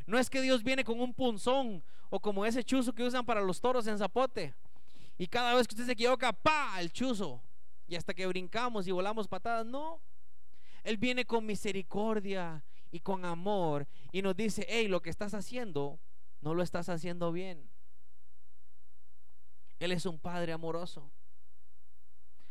No 0.06 0.18
es 0.18 0.30
que 0.30 0.42
Dios 0.42 0.64
viene 0.64 0.84
con 0.84 1.02
un 1.02 1.14
punzón 1.14 1.84
o 2.10 2.20
como 2.20 2.46
ese 2.46 2.64
chuzo 2.64 2.94
que 2.94 3.04
usan 3.04 3.26
para 3.26 3.42
los 3.42 3.60
toros 3.60 3.86
en 3.88 3.98
zapote. 3.98 4.56
Y 5.18 5.28
cada 5.28 5.54
vez 5.54 5.68
que 5.68 5.76
usted 5.76 5.86
se 5.86 5.92
equivoca, 5.92 6.32
¡pa! 6.32 6.80
El 6.80 6.92
chuzo. 6.92 7.42
Y 7.88 7.96
hasta 7.96 8.14
que 8.14 8.28
brincamos 8.28 8.88
y 8.88 8.92
volamos 8.92 9.28
patadas. 9.28 9.66
No. 9.66 10.00
Él 10.84 10.98
viene 10.98 11.26
con 11.26 11.46
misericordia 11.46 12.64
y 12.92 13.00
con 13.02 13.26
amor 13.26 13.88
y 14.12 14.22
nos 14.22 14.36
dice, 14.36 14.66
hey, 14.70 14.88
lo 14.88 15.02
que 15.02 15.10
estás 15.10 15.34
haciendo, 15.34 16.00
no 16.40 16.54
lo 16.54 16.64
estás 16.64 16.88
haciendo 16.88 17.32
bien. 17.32 17.70
Él 19.80 19.92
es 19.92 20.06
un 20.06 20.20
Padre 20.20 20.54
amoroso. 20.54 21.12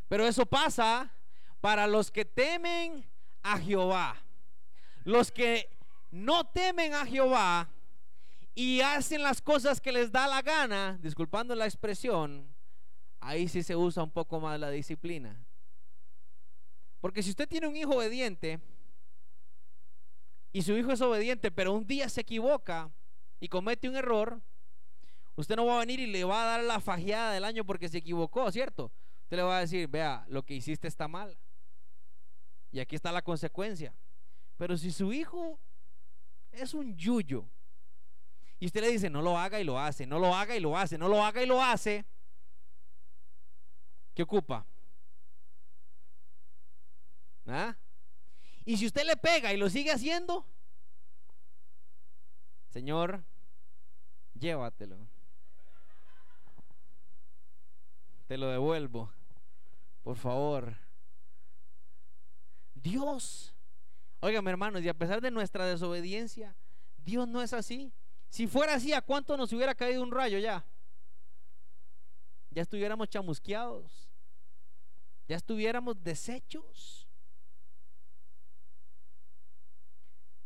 Pero 0.08 0.26
eso 0.26 0.46
pasa 0.46 1.12
para 1.60 1.86
los 1.86 2.10
que 2.10 2.24
temen 2.24 3.04
a 3.42 3.58
Jehová. 3.58 4.22
Los 5.04 5.30
que 5.30 5.68
no 6.10 6.44
temen 6.44 6.94
a 6.94 7.06
Jehová 7.06 7.68
y 8.54 8.80
hacen 8.80 9.22
las 9.22 9.42
cosas 9.42 9.80
que 9.80 9.92
les 9.92 10.10
da 10.10 10.26
la 10.26 10.42
gana, 10.42 10.98
disculpando 11.02 11.54
la 11.54 11.66
expresión, 11.66 12.46
ahí 13.20 13.48
sí 13.48 13.62
se 13.62 13.76
usa 13.76 14.02
un 14.02 14.10
poco 14.10 14.40
más 14.40 14.58
la 14.58 14.70
disciplina. 14.70 15.44
Porque 17.00 17.22
si 17.22 17.30
usted 17.30 17.48
tiene 17.48 17.66
un 17.66 17.76
hijo 17.76 17.96
obediente 17.96 18.60
y 20.52 20.62
su 20.62 20.72
hijo 20.76 20.92
es 20.92 21.00
obediente, 21.00 21.50
pero 21.50 21.72
un 21.72 21.86
día 21.86 22.08
se 22.08 22.22
equivoca 22.22 22.90
y 23.38 23.48
comete 23.48 23.88
un 23.88 23.96
error, 23.96 24.40
usted 25.36 25.56
no 25.56 25.66
va 25.66 25.76
a 25.76 25.80
venir 25.80 26.00
y 26.00 26.06
le 26.06 26.24
va 26.24 26.42
a 26.42 26.46
dar 26.46 26.64
la 26.64 26.80
fajeada 26.80 27.32
del 27.32 27.44
año 27.44 27.64
porque 27.64 27.88
se 27.88 27.98
equivocó, 27.98 28.50
¿cierto? 28.50 28.90
Usted 29.26 29.38
le 29.38 29.42
va 29.42 29.56
a 29.56 29.60
decir, 29.62 29.88
vea, 29.88 30.24
lo 30.28 30.44
que 30.44 30.54
hiciste 30.54 30.86
está 30.86 31.08
mal. 31.08 31.36
Y 32.70 32.78
aquí 32.78 32.94
está 32.94 33.10
la 33.10 33.22
consecuencia. 33.22 33.92
Pero 34.56 34.76
si 34.76 34.92
su 34.92 35.12
hijo 35.12 35.58
es 36.52 36.74
un 36.74 36.96
yuyo 36.96 37.44
y 38.60 38.66
usted 38.66 38.82
le 38.82 38.92
dice, 38.92 39.10
no 39.10 39.22
lo 39.22 39.36
haga 39.36 39.60
y 39.60 39.64
lo 39.64 39.80
hace, 39.80 40.06
no 40.06 40.20
lo 40.20 40.32
haga 40.32 40.56
y 40.56 40.60
lo 40.60 40.78
hace, 40.78 40.96
no 40.96 41.08
lo 41.08 41.24
haga 41.24 41.42
y 41.42 41.46
lo 41.46 41.60
hace, 41.60 42.06
¿qué 44.14 44.22
ocupa? 44.22 44.64
¿Ah? 47.46 47.76
Y 48.64 48.76
si 48.76 48.86
usted 48.86 49.04
le 49.04 49.16
pega 49.16 49.52
y 49.52 49.56
lo 49.56 49.68
sigue 49.68 49.90
haciendo, 49.90 50.46
Señor, 52.68 53.24
llévatelo. 54.34 55.15
Te 58.26 58.36
lo 58.36 58.48
devuelvo, 58.48 59.12
por 60.02 60.16
favor. 60.16 60.76
Dios, 62.74 63.54
oigan 64.20 64.46
hermanos, 64.48 64.82
y 64.82 64.88
a 64.88 64.94
pesar 64.94 65.20
de 65.20 65.30
nuestra 65.30 65.66
desobediencia, 65.66 66.56
Dios 66.98 67.28
no 67.28 67.42
es 67.42 67.52
así. 67.52 67.92
Si 68.28 68.46
fuera 68.46 68.74
así, 68.74 68.92
¿a 68.92 69.00
cuánto 69.00 69.36
nos 69.36 69.52
hubiera 69.52 69.74
caído 69.74 70.02
un 70.02 70.10
rayo 70.10 70.38
ya? 70.38 70.66
Ya 72.50 72.62
estuviéramos 72.62 73.08
chamusqueados. 73.08 74.08
Ya 75.28 75.36
estuviéramos 75.36 76.02
deshechos. 76.02 77.06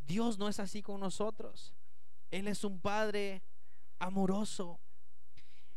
Dios 0.05 0.37
no 0.37 0.49
es 0.49 0.59
así 0.59 0.81
con 0.81 0.99
nosotros. 0.99 1.73
Él 2.29 2.47
es 2.47 2.63
un 2.63 2.79
Padre 2.79 3.43
amoroso. 3.97 4.79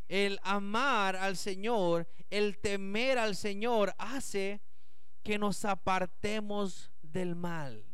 El 0.09 0.39
amar 0.43 1.17
al 1.17 1.37
Señor, 1.37 2.09
el 2.31 2.59
temer 2.59 3.19
al 3.19 3.37
Señor 3.37 3.95
hace 3.99 4.61
que 5.23 5.39
nos 5.39 5.65
apartemos 5.65 6.91
del 7.03 7.35
mal. 7.35 7.85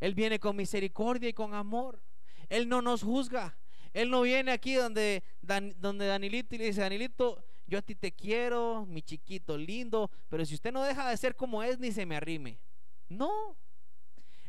Él 0.00 0.14
viene 0.14 0.38
con 0.38 0.56
misericordia 0.56 1.30
y 1.30 1.32
con 1.32 1.54
amor. 1.54 2.02
Él 2.48 2.68
no 2.68 2.82
nos 2.82 3.02
juzga. 3.02 3.56
Él 3.94 4.10
no 4.10 4.22
viene 4.22 4.52
aquí 4.52 4.74
donde, 4.74 5.24
donde 5.40 6.06
Danilito 6.06 6.54
y 6.54 6.58
le 6.58 6.66
dice, 6.66 6.82
Danilito, 6.82 7.42
yo 7.66 7.78
a 7.78 7.82
ti 7.82 7.94
te 7.94 8.12
quiero, 8.12 8.84
mi 8.86 9.02
chiquito 9.02 9.56
lindo, 9.56 10.10
pero 10.28 10.44
si 10.44 10.54
usted 10.54 10.70
no 10.70 10.82
deja 10.82 11.08
de 11.08 11.16
ser 11.16 11.34
como 11.34 11.62
es, 11.62 11.78
ni 11.78 11.90
se 11.90 12.04
me 12.04 12.16
arrime. 12.16 12.60
No. 13.08 13.56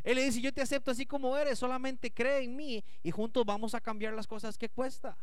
Él 0.03 0.15
le 0.15 0.23
dice, 0.23 0.41
yo 0.41 0.53
te 0.53 0.61
acepto 0.61 0.91
así 0.91 1.05
como 1.05 1.35
eres, 1.37 1.59
solamente 1.59 2.13
cree 2.13 2.43
en 2.43 2.55
mí 2.55 2.83
y 3.03 3.11
juntos 3.11 3.45
vamos 3.45 3.73
a 3.73 3.81
cambiar 3.81 4.13
las 4.13 4.27
cosas 4.27 4.57
que 4.57 4.69
cuesta. 4.69 5.17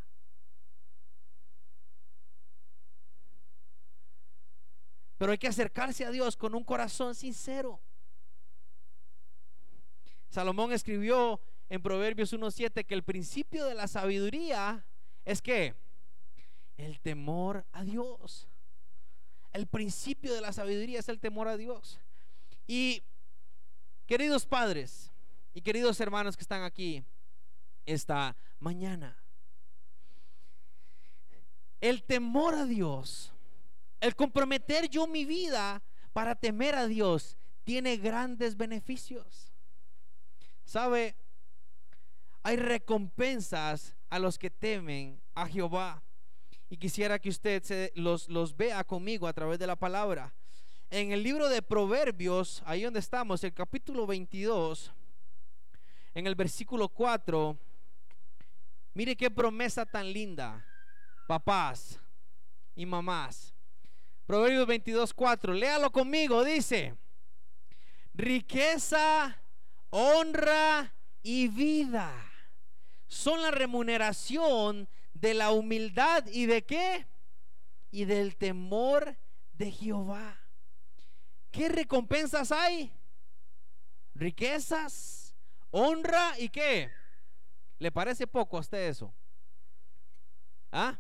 Pero 5.19 5.33
hay 5.33 5.39
que 5.39 5.49
acercarse 5.49 6.05
a 6.05 6.11
Dios 6.11 6.37
con 6.37 6.55
un 6.55 6.65
corazón 6.65 7.15
sincero. 7.15 7.81
Salomón 10.29 10.73
escribió 10.73 11.41
en 11.69 11.81
Proverbios 11.81 12.33
1.7 12.33 12.85
que 12.85 12.95
el 12.95 13.05
principio 13.05 13.67
de 13.67 13.75
la 13.75 13.87
sabiduría 13.87 14.85
es 15.25 15.41
que 15.41 15.75
el 16.77 17.01
temor 17.01 17.65
a 17.73 17.85
Dios. 17.85 18.49
El 19.53 19.69
principio 19.69 20.35
de 20.35 20.41
la 20.41 20.53
sabiduría 20.53 20.99
es 20.99 21.09
el 21.09 21.21
temor 21.21 21.47
a 21.47 21.57
Dios. 21.57 22.01
Y 22.67 23.05
queridos 24.07 24.47
padres 24.47 25.13
y 25.53 25.61
queridos 25.61 26.01
hermanos 26.01 26.37
que 26.37 26.43
están 26.43 26.63
aquí 26.63 27.05
esta 27.87 28.37
mañana, 28.59 29.17
el 31.81 32.03
temor 32.03 32.55
a 32.55 32.65
Dios, 32.65 33.34
el 34.05 34.15
comprometer 34.15 34.91
yo 34.91 35.07
mi 35.07 35.25
vida 35.25 35.83
para 36.13 36.35
temer 36.35 36.75
a 36.75 36.87
Dios, 36.87 37.39
tiene 37.65 37.97
grandes 37.97 38.55
beneficios. 38.55 39.51
¿Sabe? 40.67 41.17
Hay 42.43 42.57
recompensas 42.57 43.97
a 44.11 44.19
los 44.19 44.39
que 44.39 44.51
temen 44.51 45.23
a 45.35 45.47
Jehová. 45.47 46.03
Y 46.69 46.77
quisiera 46.77 47.19
que 47.19 47.31
usted 47.31 47.63
se, 47.63 47.93
los, 47.95 48.29
los 48.29 48.55
vea 48.55 48.85
conmigo 48.85 49.27
a 49.27 49.33
través 49.33 49.59
de 49.59 49.67
la 49.67 49.77
palabra. 49.77 50.35
En 50.91 51.13
el 51.13 51.23
libro 51.23 51.49
de 51.49 51.63
Proverbios, 51.63 52.63
ahí 52.67 52.83
donde 52.83 53.01
estamos, 53.01 53.43
el 53.43 53.55
capítulo 53.55 54.07
22, 54.07 54.93
en 56.13 56.27
el 56.27 56.35
versículo 56.35 56.91
4, 56.91 57.59
mire 58.93 59.17
qué 59.17 59.31
promesa 59.31 59.87
tan 59.87 60.13
linda, 60.13 60.63
papás 61.27 61.99
y 62.77 62.85
mamás. 62.85 63.54
Proverbios 64.27 64.67
22, 64.67 65.13
4, 65.13 65.53
léalo 65.53 65.93
conmigo, 65.93 66.45
dice, 66.45 66.97
riqueza 68.15 69.39
honra 69.91 70.95
y 71.23 71.49
vida 71.49 72.13
son 73.07 73.43
la 73.43 73.51
remuneración 73.51 74.89
de 75.13 75.35
la 75.35 75.51
humildad 75.51 76.27
y 76.27 76.47
de 76.47 76.65
qué? 76.65 77.07
Y 77.91 78.07
del 78.07 78.37
temor 78.37 79.17
de 79.53 79.71
Jehová. 79.71 80.41
¿Qué 81.51 81.69
recompensas 81.69 82.51
hay? 82.51 82.93
Riquezas, 84.15 85.35
honra 85.71 86.39
y 86.39 86.49
qué? 86.49 86.91
¿Le 87.79 87.93
parece 87.93 88.27
poco 88.27 88.57
a 88.57 88.61
usted 88.61 88.89
eso? 88.89 89.15
¿Ah? 90.73 90.99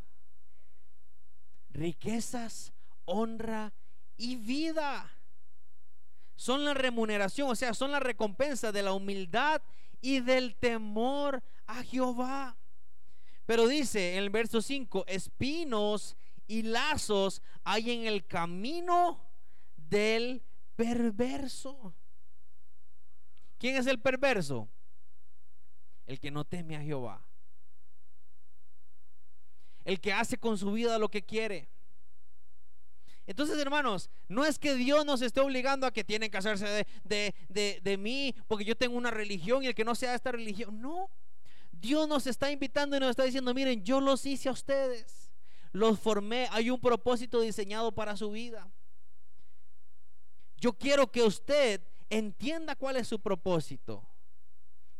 Riquezas, 1.70 2.73
honra 3.04 3.72
y 4.16 4.36
vida 4.36 5.10
son 6.36 6.64
la 6.64 6.74
remuneración, 6.74 7.48
o 7.48 7.54
sea, 7.54 7.74
son 7.74 7.92
la 7.92 8.00
recompensa 8.00 8.72
de 8.72 8.82
la 8.82 8.92
humildad 8.92 9.62
y 10.00 10.20
del 10.20 10.56
temor 10.56 11.42
a 11.66 11.82
Jehová. 11.84 12.56
Pero 13.46 13.68
dice 13.68 14.12
en 14.12 14.22
el 14.24 14.30
verso 14.30 14.60
5, 14.60 15.04
espinos 15.06 16.16
y 16.46 16.62
lazos 16.62 17.42
hay 17.62 17.90
en 17.90 18.06
el 18.06 18.26
camino 18.26 19.24
del 19.76 20.42
perverso. 20.76 21.94
¿Quién 23.58 23.76
es 23.76 23.86
el 23.86 24.00
perverso? 24.00 24.68
El 26.06 26.20
que 26.20 26.30
no 26.30 26.44
teme 26.44 26.76
a 26.76 26.82
Jehová. 26.82 27.22
El 29.84 30.00
que 30.00 30.12
hace 30.12 30.38
con 30.38 30.58
su 30.58 30.72
vida 30.72 30.98
lo 30.98 31.10
que 31.10 31.24
quiere. 31.24 31.68
Entonces, 33.26 33.58
hermanos, 33.58 34.10
no 34.28 34.44
es 34.44 34.58
que 34.58 34.74
Dios 34.74 35.06
nos 35.06 35.22
esté 35.22 35.40
obligando 35.40 35.86
a 35.86 35.92
que 35.92 36.04
tienen 36.04 36.30
que 36.30 36.36
hacerse 36.36 36.86
de, 37.04 37.34
de, 37.82 37.96
mí 37.96 38.34
porque 38.46 38.64
yo 38.64 38.76
tengo 38.76 38.96
una 38.96 39.10
religión 39.10 39.62
y 39.62 39.66
el 39.66 39.74
que 39.74 39.84
no 39.84 39.94
sea 39.94 40.14
esta 40.14 40.32
religión. 40.32 40.80
No. 40.80 41.10
Dios 41.72 42.06
nos 42.06 42.26
está 42.26 42.50
invitando 42.50 42.96
y 42.96 43.00
nos 43.00 43.10
está 43.10 43.24
diciendo, 43.24 43.54
miren, 43.54 43.82
yo 43.82 44.00
los 44.00 44.26
hice 44.26 44.48
a 44.48 44.52
ustedes. 44.52 45.30
Los 45.72 45.98
formé. 45.98 46.48
Hay 46.50 46.70
un 46.70 46.80
propósito 46.80 47.40
diseñado 47.40 47.92
para 47.92 48.16
su 48.16 48.30
vida. 48.30 48.70
Yo 50.58 50.74
quiero 50.74 51.10
que 51.10 51.22
usted 51.22 51.80
entienda 52.10 52.76
cuál 52.76 52.96
es 52.96 53.08
su 53.08 53.20
propósito. 53.20 54.06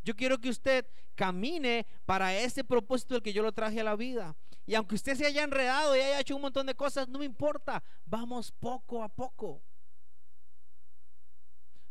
Yo 0.02 0.14
quiero 0.16 0.38
que 0.38 0.50
usted 0.50 0.86
camine 1.14 1.86
para 2.04 2.36
ese 2.36 2.64
propósito 2.64 3.14
del 3.14 3.22
que 3.22 3.32
yo 3.32 3.42
lo 3.42 3.52
traje 3.52 3.80
a 3.80 3.84
la 3.84 3.96
vida. 3.96 4.36
Y 4.66 4.74
aunque 4.74 4.94
usted 4.94 5.14
se 5.16 5.26
haya 5.26 5.44
enredado 5.44 5.94
y 5.94 6.00
haya 6.00 6.20
hecho 6.20 6.36
un 6.36 6.42
montón 6.42 6.66
de 6.66 6.74
cosas, 6.74 7.08
no 7.08 7.18
me 7.18 7.24
importa. 7.24 7.82
Vamos 8.06 8.50
poco 8.52 9.02
a 9.02 9.08
poco. 9.08 9.62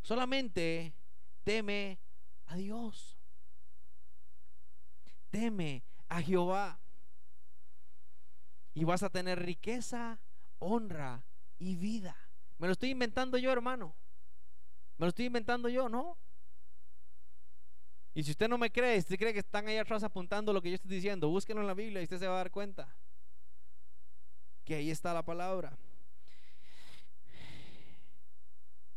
Solamente 0.02 0.94
teme 1.44 2.00
a 2.48 2.56
Dios. 2.56 3.18
Teme 5.30 5.84
a 6.10 6.22
Jehová. 6.22 6.80
Y 8.74 8.86
vas 8.86 9.04
a 9.04 9.10
tener 9.10 9.40
riqueza, 9.40 10.20
honra 10.58 11.24
y 11.60 11.76
vida. 11.76 12.18
Me 12.58 12.68
lo 12.68 12.74
estoy 12.74 12.90
inventando 12.90 13.38
yo, 13.38 13.52
hermano. 13.52 13.96
Me 14.98 15.06
lo 15.06 15.10
estoy 15.10 15.26
inventando 15.26 15.70
yo, 15.70 15.90
¿no? 15.90 16.18
Y 18.14 18.24
si 18.24 18.32
usted 18.32 18.48
no 18.48 18.58
me 18.58 18.72
cree, 18.72 18.96
si 18.96 19.00
usted 19.00 19.18
cree 19.18 19.34
que 19.34 19.40
están 19.40 19.68
ahí 19.68 19.78
atrás 19.78 20.04
apuntando 20.04 20.54
lo 20.54 20.62
que 20.62 20.70
yo 20.70 20.76
estoy 20.76 20.92
diciendo, 20.92 21.30
búsquenlo 21.30 21.62
en 21.62 21.68
la 21.68 21.74
Biblia 21.74 22.02
y 22.02 22.04
usted 22.04 22.20
se 22.20 22.28
va 22.28 22.36
a 22.36 22.38
dar 22.38 22.52
cuenta 22.52 22.96
que 24.64 24.76
ahí 24.76 24.92
está 24.92 25.14
la 25.14 25.24
palabra. 25.24 25.78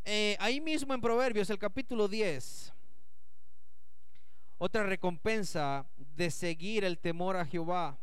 Eh, 0.05 0.37
ahí 0.38 0.61
mismo 0.61 0.94
en 0.94 1.00
Proverbios, 1.00 1.50
el 1.50 1.59
capítulo 1.59 2.07
10, 2.07 2.72
otra 4.59 4.85
recompensa 4.85 5.87
de 5.96 6.31
seguir 6.31 6.85
el 6.85 6.98
temor 6.98 7.37
a 7.37 7.44
Jehová. 7.44 7.98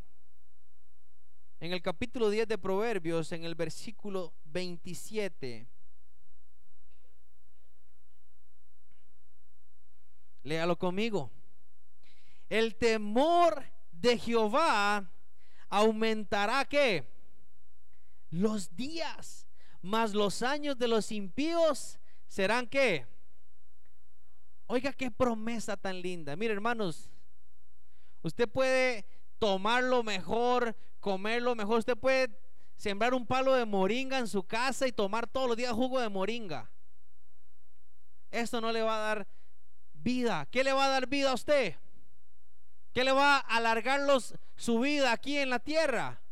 En 1.60 1.72
el 1.72 1.80
capítulo 1.80 2.28
10 2.28 2.46
de 2.48 2.58
Proverbios, 2.58 3.32
en 3.32 3.44
el 3.44 3.54
versículo 3.54 4.34
27, 4.44 5.66
Léalo 10.44 10.78
conmigo. 10.78 11.30
El 12.48 12.76
temor 12.76 13.64
de 13.90 14.18
Jehová 14.18 15.10
aumentará 15.68 16.64
qué? 16.66 17.10
Los 18.30 18.76
días, 18.76 19.46
más 19.80 20.12
los 20.12 20.42
años 20.42 20.78
de 20.78 20.86
los 20.86 21.10
impíos 21.10 21.98
serán 22.28 22.66
qué? 22.66 23.06
Oiga, 24.66 24.92
qué 24.92 25.10
promesa 25.10 25.76
tan 25.76 26.00
linda. 26.00 26.36
Mire, 26.36 26.52
hermanos, 26.52 27.10
usted 28.22 28.48
puede 28.48 29.06
tomar 29.38 29.82
lo 29.82 30.02
mejor, 30.02 30.76
comer 31.00 31.42
lo 31.42 31.54
mejor. 31.54 31.78
Usted 31.78 31.96
puede 31.96 32.38
sembrar 32.76 33.14
un 33.14 33.26
palo 33.26 33.54
de 33.54 33.64
moringa 33.64 34.18
en 34.18 34.28
su 34.28 34.42
casa 34.42 34.86
y 34.86 34.92
tomar 34.92 35.26
todos 35.26 35.48
los 35.48 35.56
días 35.56 35.72
jugo 35.72 36.00
de 36.00 36.08
moringa. 36.08 36.70
Esto 38.30 38.60
no 38.60 38.72
le 38.72 38.82
va 38.82 38.96
a 38.96 39.14
dar 39.14 39.28
vida. 40.04 40.46
¿Qué 40.52 40.62
le 40.62 40.72
va 40.72 40.84
a 40.84 40.90
dar 40.90 41.08
vida 41.08 41.32
a 41.32 41.34
usted? 41.34 41.74
¿Qué 42.92 43.02
le 43.02 43.10
va 43.10 43.38
a 43.38 43.56
alargar 43.56 44.00
los, 44.00 44.34
su 44.54 44.78
vida 44.78 45.10
aquí 45.10 45.38
en 45.38 45.50
la 45.50 45.58
tierra? 45.58 46.22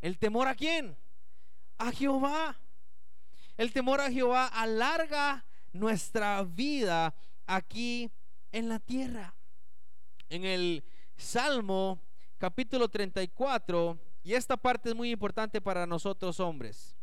¿El 0.00 0.18
temor 0.18 0.46
a 0.46 0.54
quién? 0.54 0.96
A 1.78 1.90
Jehová. 1.90 2.56
El 3.56 3.72
temor 3.72 4.00
a 4.00 4.10
Jehová 4.12 4.46
alarga 4.46 5.44
nuestra 5.72 6.42
vida 6.44 7.14
aquí 7.46 8.10
en 8.52 8.68
la 8.68 8.78
tierra. 8.78 9.34
En 10.28 10.44
el 10.44 10.84
Salmo 11.16 12.00
capítulo 12.38 12.88
34, 12.88 13.98
y 14.22 14.34
esta 14.34 14.56
parte 14.56 14.90
es 14.90 14.94
muy 14.94 15.10
importante 15.10 15.60
para 15.60 15.86
nosotros 15.86 16.38
hombres. 16.40 16.96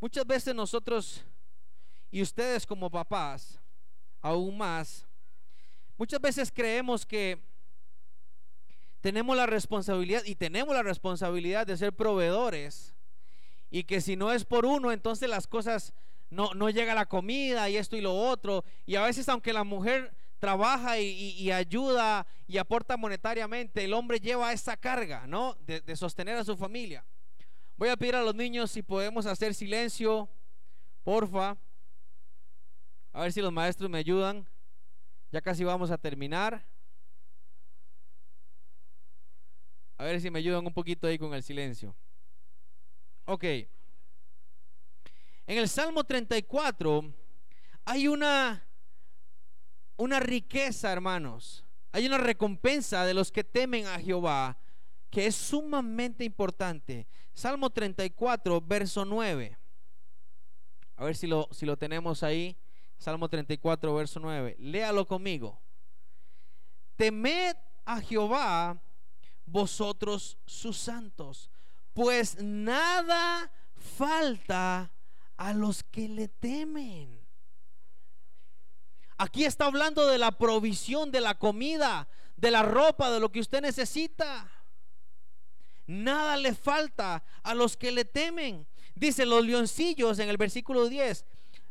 Muchas 0.00 0.26
veces 0.26 0.54
nosotros 0.54 1.24
y 2.10 2.22
ustedes 2.22 2.66
como 2.66 2.90
papás 2.90 3.60
aún 4.20 4.56
más, 4.58 5.06
muchas 5.96 6.20
veces 6.20 6.52
creemos 6.52 7.04
que 7.06 7.38
tenemos 9.00 9.36
la 9.36 9.46
responsabilidad 9.46 10.22
y 10.24 10.34
tenemos 10.34 10.74
la 10.74 10.82
responsabilidad 10.82 11.66
de 11.66 11.76
ser 11.76 11.92
proveedores 11.92 12.94
y 13.70 13.84
que 13.84 14.00
si 14.00 14.16
no 14.16 14.32
es 14.32 14.44
por 14.44 14.64
uno, 14.64 14.92
entonces 14.92 15.28
las 15.28 15.46
cosas 15.46 15.92
no, 16.30 16.52
no 16.54 16.70
llega 16.70 16.94
la 16.94 17.06
comida 17.06 17.68
y 17.68 17.76
esto 17.76 17.96
y 17.96 18.00
lo 18.00 18.14
otro. 18.14 18.64
Y 18.86 18.96
a 18.96 19.02
veces 19.02 19.28
aunque 19.28 19.52
la 19.52 19.64
mujer 19.64 20.14
trabaja 20.38 20.98
y, 20.98 21.50
ayuda 21.50 22.26
y 22.46 22.58
aporta 22.58 22.96
monetariamente, 22.96 23.84
el 23.84 23.92
hombre 23.92 24.20
lleva 24.20 24.52
esa 24.52 24.76
carga, 24.76 25.26
¿no? 25.26 25.56
De, 25.66 25.80
de, 25.80 25.96
sostener 25.96 26.36
a 26.36 26.44
su 26.44 26.56
familia. 26.56 27.04
Voy 27.76 27.88
a 27.88 27.96
pedir 27.96 28.14
a 28.14 28.22
los 28.22 28.34
niños 28.34 28.70
si 28.70 28.82
podemos 28.82 29.26
hacer 29.26 29.54
silencio, 29.54 30.28
porfa. 31.02 31.56
A 33.18 33.22
ver 33.22 33.32
si 33.32 33.40
los 33.40 33.52
maestros 33.52 33.90
me 33.90 33.98
ayudan. 33.98 34.46
Ya 35.32 35.40
casi 35.40 35.64
vamos 35.64 35.90
a 35.90 35.98
terminar. 35.98 36.64
A 39.96 40.04
ver 40.04 40.20
si 40.20 40.30
me 40.30 40.38
ayudan 40.38 40.64
un 40.64 40.72
poquito 40.72 41.08
ahí 41.08 41.18
con 41.18 41.34
el 41.34 41.42
silencio. 41.42 41.96
Ok. 43.24 43.42
En 43.42 43.68
el 45.58 45.68
Salmo 45.68 46.04
34 46.04 47.12
hay 47.86 48.06
una, 48.06 48.64
una 49.96 50.20
riqueza, 50.20 50.92
hermanos. 50.92 51.64
Hay 51.90 52.06
una 52.06 52.18
recompensa 52.18 53.04
de 53.04 53.14
los 53.14 53.32
que 53.32 53.42
temen 53.42 53.88
a 53.88 53.98
Jehová 53.98 54.56
que 55.10 55.26
es 55.26 55.34
sumamente 55.34 56.22
importante. 56.22 57.08
Salmo 57.32 57.68
34, 57.68 58.60
verso 58.60 59.04
9. 59.04 59.58
A 60.94 61.04
ver 61.04 61.16
si 61.16 61.26
lo, 61.26 61.48
si 61.50 61.66
lo 61.66 61.76
tenemos 61.76 62.22
ahí. 62.22 62.56
Salmo 62.98 63.28
34, 63.28 63.94
verso 63.94 64.20
9. 64.20 64.56
Léalo 64.58 65.06
conmigo. 65.06 65.60
Temed 66.96 67.56
a 67.84 68.00
Jehová 68.00 68.82
vosotros 69.46 70.36
sus 70.46 70.76
santos, 70.76 71.50
pues 71.94 72.36
nada 72.42 73.50
falta 73.96 74.92
a 75.36 75.52
los 75.54 75.82
que 75.84 76.08
le 76.08 76.28
temen. 76.28 77.18
Aquí 79.16 79.44
está 79.44 79.66
hablando 79.66 80.06
de 80.06 80.18
la 80.18 80.32
provisión 80.32 81.10
de 81.10 81.20
la 81.20 81.38
comida, 81.38 82.08
de 82.36 82.50
la 82.50 82.62
ropa, 82.62 83.10
de 83.10 83.20
lo 83.20 83.32
que 83.32 83.40
usted 83.40 83.60
necesita. 83.62 84.50
Nada 85.86 86.36
le 86.36 86.54
falta 86.54 87.24
a 87.42 87.54
los 87.54 87.76
que 87.76 87.90
le 87.90 88.04
temen. 88.04 88.66
Dice 88.94 89.24
los 89.24 89.44
leoncillos 89.44 90.18
en 90.18 90.28
el 90.28 90.36
versículo 90.36 90.88
10. 90.88 91.24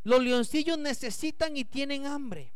Los 0.08 0.24
leoncillos 0.24 0.78
necesitan 0.78 1.58
y 1.58 1.65
tienen 1.65 2.06
hambre. 2.06 2.54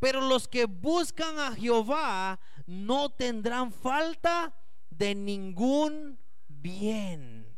Pero 0.00 0.20
los 0.20 0.48
que 0.48 0.64
buscan 0.64 1.38
a 1.38 1.54
Jehová 1.54 2.40
no 2.66 3.08
tendrán 3.08 3.70
falta 3.70 4.52
de 4.90 5.14
ningún 5.14 6.18
bien. 6.48 7.56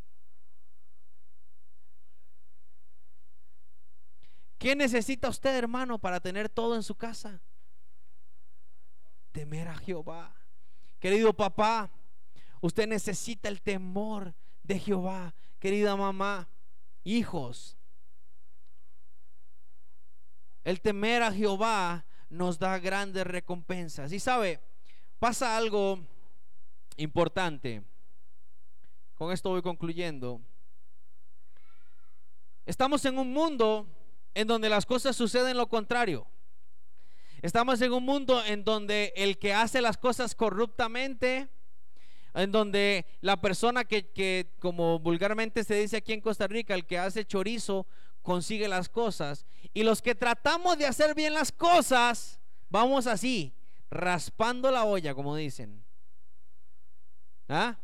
¿Qué 4.59 4.77
necesita 4.77 5.31
usted, 5.31 5.57
hermano, 5.57 5.99
para 5.99 6.21
tener 6.21 6.51
todo 6.51 6.77
en 6.77 6.83
su 6.83 6.95
casa? 6.95 7.41
Temer 9.33 9.69
a 9.69 9.79
Jehová. 9.79 10.37
Querido 11.01 11.33
papá, 11.33 11.91
usted 12.61 12.87
necesita 12.87 13.49
el 13.49 13.63
temor 13.63 14.35
de 14.63 14.79
Jehová. 14.79 15.35
Querida 15.59 15.97
mamá, 15.97 16.51
hijos, 17.05 17.78
el 20.69 20.83
temer 20.83 21.23
a 21.23 21.33
Jehová 21.33 22.05
nos 22.29 22.59
da 22.59 22.79
grandes 22.79 23.27
recompensas. 23.27 24.13
Y 24.13 24.21
sabe, 24.21 24.61
pasa 25.19 25.57
algo 25.57 25.99
importante. 26.99 27.83
Con 29.15 29.33
esto 29.33 29.49
voy 29.49 29.63
concluyendo. 29.63 30.43
Estamos 32.67 33.03
en 33.07 33.19
un 33.19 33.33
mundo 33.33 33.87
en 34.35 34.47
donde 34.47 34.69
las 34.69 34.85
cosas 34.85 35.17
suceden 35.17 35.57
lo 35.57 35.71
contrario. 35.71 36.27
Estamos 37.41 37.81
en 37.81 37.95
un 37.95 38.05
mundo 38.05 38.45
en 38.45 38.63
donde 38.63 39.15
el 39.17 39.39
que 39.39 39.55
hace 39.55 39.81
las 39.81 39.97
cosas 39.97 40.35
corruptamente, 40.35 41.49
en 42.35 42.53
donde 42.53 43.07
la 43.23 43.41
persona 43.41 43.87
que, 43.87 44.11
que, 44.11 44.53
como 44.59 44.99
vulgarmente 44.99 45.65
se 45.65 45.77
dice 45.77 45.97
aquí 45.97 46.13
en 46.13 46.21
Costa 46.21 46.47
Rica, 46.47 46.75
el 46.75 46.85
que 46.85 46.99
hace 46.99 47.25
chorizo 47.25 47.87
consigue 48.29 48.69
las 48.69 48.91
cosas. 48.91 49.47
Y 49.73 49.85
los 49.85 50.03
que 50.03 50.15
tratamos 50.15 50.77
de 50.77 50.85
hacer 50.85 51.15
bien 51.15 51.33
las 51.33 51.51
cosas, 51.51 52.39
vamos 52.69 53.07
así, 53.07 53.55
raspando 53.91 54.71
la 54.71 54.85
olla, 54.85 55.15
como 55.15 55.35
dicen. 55.35 55.83
¿Ah? 57.49 57.79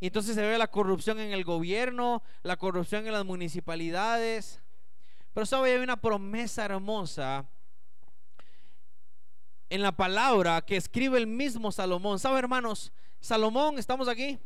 Entonces 0.00 0.34
se 0.34 0.42
ve 0.42 0.58
la 0.58 0.66
corrupción 0.66 1.20
en 1.20 1.30
el 1.30 1.44
gobierno, 1.44 2.20
la 2.42 2.56
corrupción 2.56 3.06
en 3.06 3.12
las 3.12 3.24
municipalidades. 3.24 4.60
Pero 5.32 5.46
sabe, 5.46 5.70
hay 5.70 5.78
una 5.78 6.00
promesa 6.00 6.64
hermosa 6.64 7.48
en 9.68 9.82
la 9.82 9.92
palabra 9.92 10.62
que 10.62 10.76
escribe 10.76 11.16
el 11.16 11.28
mismo 11.28 11.70
Salomón. 11.70 12.18
¿Sabe, 12.18 12.40
hermanos? 12.40 12.92
Salomón, 13.20 13.78
¿estamos 13.78 14.08
aquí? 14.08 14.36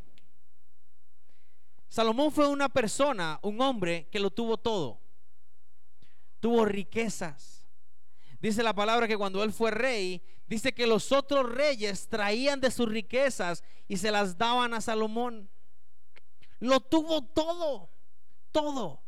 Salomón 1.89 2.31
fue 2.31 2.47
una 2.47 2.69
persona, 2.69 3.39
un 3.41 3.59
hombre 3.59 4.07
que 4.11 4.19
lo 4.19 4.29
tuvo 4.29 4.57
todo. 4.57 4.99
Tuvo 6.45 6.63
riquezas. 6.63 7.65
Dice 8.39 8.61
la 8.61 8.75
palabra 8.75 9.07
que 9.07 9.17
cuando 9.17 9.43
él 9.43 9.51
fue 9.51 9.71
rey, 9.71 10.21
dice 10.45 10.75
que 10.75 10.85
los 10.85 11.11
otros 11.11 11.51
reyes 11.51 12.07
traían 12.07 12.61
de 12.61 12.69
sus 12.69 12.87
riquezas 12.87 13.63
y 13.87 13.97
se 13.97 14.11
las 14.11 14.37
daban 14.37 14.75
a 14.75 14.79
Salomón. 14.79 15.49
Lo 16.59 16.81
tuvo 16.81 17.23
todo, 17.23 17.89
todo. 18.51 19.01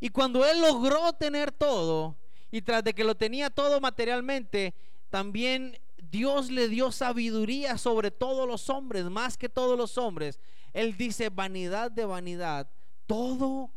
Y 0.00 0.08
cuando 0.08 0.44
él 0.44 0.60
logró 0.60 1.12
tener 1.12 1.52
todo, 1.52 2.16
y 2.50 2.62
tras 2.62 2.82
de 2.82 2.92
que 2.92 3.04
lo 3.04 3.14
tenía 3.14 3.48
todo 3.48 3.80
materialmente, 3.80 4.74
también 5.08 5.78
Dios 5.98 6.50
le 6.50 6.66
dio 6.66 6.90
sabiduría 6.90 7.78
sobre 7.78 8.10
todos 8.10 8.48
los 8.48 8.68
hombres, 8.70 9.04
más 9.04 9.36
que 9.36 9.48
todos 9.48 9.78
los 9.78 9.98
hombres. 9.98 10.40
Él 10.72 10.96
dice, 10.96 11.28
vanidad 11.28 11.92
de 11.92 12.06
vanidad, 12.06 12.68
todo 13.06 13.70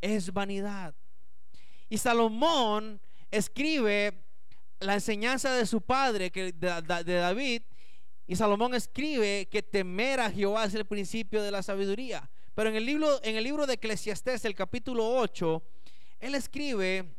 es 0.00 0.32
vanidad. 0.32 0.94
Y 1.90 1.98
Salomón 1.98 3.00
escribe 3.30 4.24
la 4.78 4.94
enseñanza 4.94 5.52
de 5.52 5.66
su 5.66 5.82
padre, 5.82 6.30
de 6.30 7.14
David, 7.14 7.62
y 8.26 8.36
Salomón 8.36 8.74
escribe 8.74 9.48
que 9.50 9.60
temer 9.60 10.20
a 10.20 10.30
Jehová 10.30 10.64
es 10.64 10.74
el 10.74 10.86
principio 10.86 11.42
de 11.42 11.50
la 11.50 11.64
sabiduría. 11.64 12.30
Pero 12.54 12.70
en 12.70 12.76
el 12.76 12.86
libro, 12.86 13.20
en 13.24 13.36
el 13.36 13.42
libro 13.42 13.66
de 13.66 13.74
Eclesiastés, 13.74 14.44
el 14.44 14.54
capítulo 14.54 15.16
8, 15.16 15.62
él 16.20 16.36
escribe 16.36 17.12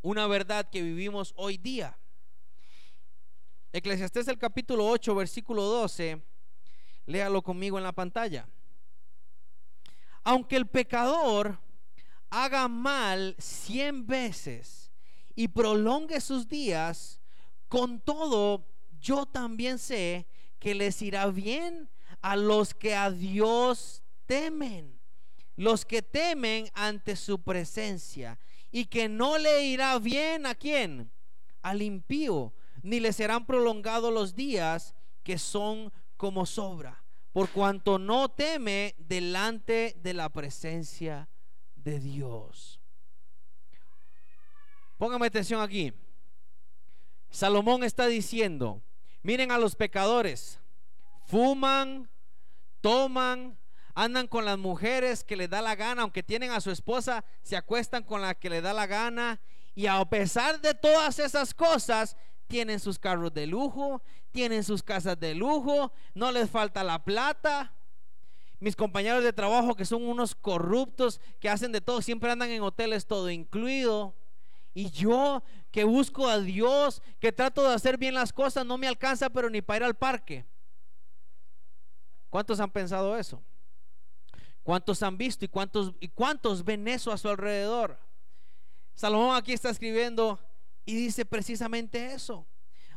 una 0.00 0.26
verdad 0.26 0.70
que 0.70 0.80
vivimos 0.80 1.34
hoy 1.36 1.58
día. 1.58 1.98
Eclesiastés 3.72 4.28
el 4.28 4.38
capítulo 4.38 4.88
8, 4.88 5.14
versículo 5.14 5.62
12, 5.64 6.22
léalo 7.04 7.42
conmigo 7.42 7.76
en 7.76 7.84
la 7.84 7.92
pantalla. 7.92 8.48
Aunque 10.22 10.56
el 10.56 10.66
pecador 10.66 11.58
haga 12.30 12.68
mal 12.68 13.34
cien 13.38 14.06
veces 14.06 14.92
y 15.34 15.48
prolongue 15.48 16.20
sus 16.20 16.48
días, 16.48 17.20
con 17.68 18.00
todo 18.00 18.66
yo 19.00 19.26
también 19.26 19.78
sé 19.78 20.26
que 20.58 20.74
les 20.74 21.02
irá 21.02 21.26
bien 21.26 21.88
a 22.22 22.36
los 22.36 22.74
que 22.74 22.94
a 22.94 23.10
Dios 23.10 24.02
temen, 24.26 25.00
los 25.56 25.84
que 25.84 26.02
temen 26.02 26.70
ante 26.74 27.16
su 27.16 27.42
presencia, 27.42 28.38
y 28.70 28.86
que 28.86 29.08
no 29.08 29.38
le 29.38 29.64
irá 29.64 29.98
bien 29.98 30.46
a 30.46 30.54
quién, 30.54 31.10
al 31.62 31.82
impío, 31.82 32.54
ni 32.82 33.00
le 33.00 33.12
serán 33.12 33.46
prolongados 33.46 34.12
los 34.12 34.34
días 34.34 34.94
que 35.24 35.38
son 35.38 35.92
como 36.16 36.46
sobra, 36.46 37.02
por 37.32 37.50
cuanto 37.50 37.98
no 37.98 38.28
teme 38.28 38.94
delante 38.98 39.96
de 40.00 40.14
la 40.14 40.28
presencia 40.28 41.28
de 41.82 41.98
Dios. 41.98 42.80
Póngame 44.98 45.26
atención 45.26 45.60
aquí. 45.60 45.92
Salomón 47.30 47.84
está 47.84 48.06
diciendo, 48.06 48.82
miren 49.22 49.50
a 49.50 49.58
los 49.58 49.74
pecadores, 49.76 50.58
fuman, 51.26 52.10
toman, 52.80 53.56
andan 53.94 54.26
con 54.26 54.44
las 54.44 54.58
mujeres 54.58 55.24
que 55.24 55.36
les 55.36 55.48
da 55.48 55.62
la 55.62 55.74
gana, 55.74 56.02
aunque 56.02 56.22
tienen 56.22 56.50
a 56.50 56.60
su 56.60 56.70
esposa, 56.70 57.24
se 57.42 57.56
acuestan 57.56 58.02
con 58.02 58.20
la 58.20 58.34
que 58.34 58.50
le 58.50 58.60
da 58.60 58.72
la 58.72 58.86
gana. 58.86 59.40
Y 59.74 59.86
a 59.86 60.04
pesar 60.04 60.60
de 60.60 60.74
todas 60.74 61.18
esas 61.18 61.54
cosas, 61.54 62.16
tienen 62.48 62.80
sus 62.80 62.98
carros 62.98 63.32
de 63.32 63.46
lujo, 63.46 64.02
tienen 64.32 64.64
sus 64.64 64.82
casas 64.82 65.18
de 65.18 65.34
lujo, 65.34 65.92
no 66.14 66.32
les 66.32 66.50
falta 66.50 66.82
la 66.82 67.04
plata. 67.04 67.72
Mis 68.60 68.76
compañeros 68.76 69.24
de 69.24 69.32
trabajo 69.32 69.74
que 69.74 69.86
son 69.86 70.06
unos 70.06 70.34
corruptos, 70.34 71.20
que 71.40 71.48
hacen 71.48 71.72
de 71.72 71.80
todo, 71.80 72.02
siempre 72.02 72.30
andan 72.30 72.50
en 72.50 72.62
hoteles 72.62 73.06
todo 73.06 73.30
incluido. 73.30 74.14
Y 74.74 74.90
yo 74.90 75.42
que 75.70 75.84
busco 75.84 76.28
a 76.28 76.38
Dios, 76.38 77.02
que 77.18 77.32
trato 77.32 77.66
de 77.66 77.74
hacer 77.74 77.96
bien 77.96 78.14
las 78.14 78.32
cosas, 78.32 78.66
no 78.66 78.76
me 78.76 78.86
alcanza, 78.86 79.30
pero 79.30 79.48
ni 79.48 79.62
para 79.62 79.78
ir 79.78 79.84
al 79.84 79.94
parque. 79.94 80.44
¿Cuántos 82.28 82.60
han 82.60 82.70
pensado 82.70 83.16
eso? 83.16 83.42
¿Cuántos 84.62 85.02
han 85.02 85.16
visto 85.16 85.44
y 85.44 85.48
cuántos, 85.48 85.94
y 85.98 86.08
cuántos 86.08 86.64
ven 86.64 86.86
eso 86.86 87.10
a 87.10 87.18
su 87.18 87.28
alrededor? 87.28 87.98
Salomón 88.94 89.34
aquí 89.34 89.52
está 89.52 89.70
escribiendo 89.70 90.38
y 90.84 90.94
dice 90.94 91.24
precisamente 91.24 92.12
eso. 92.12 92.46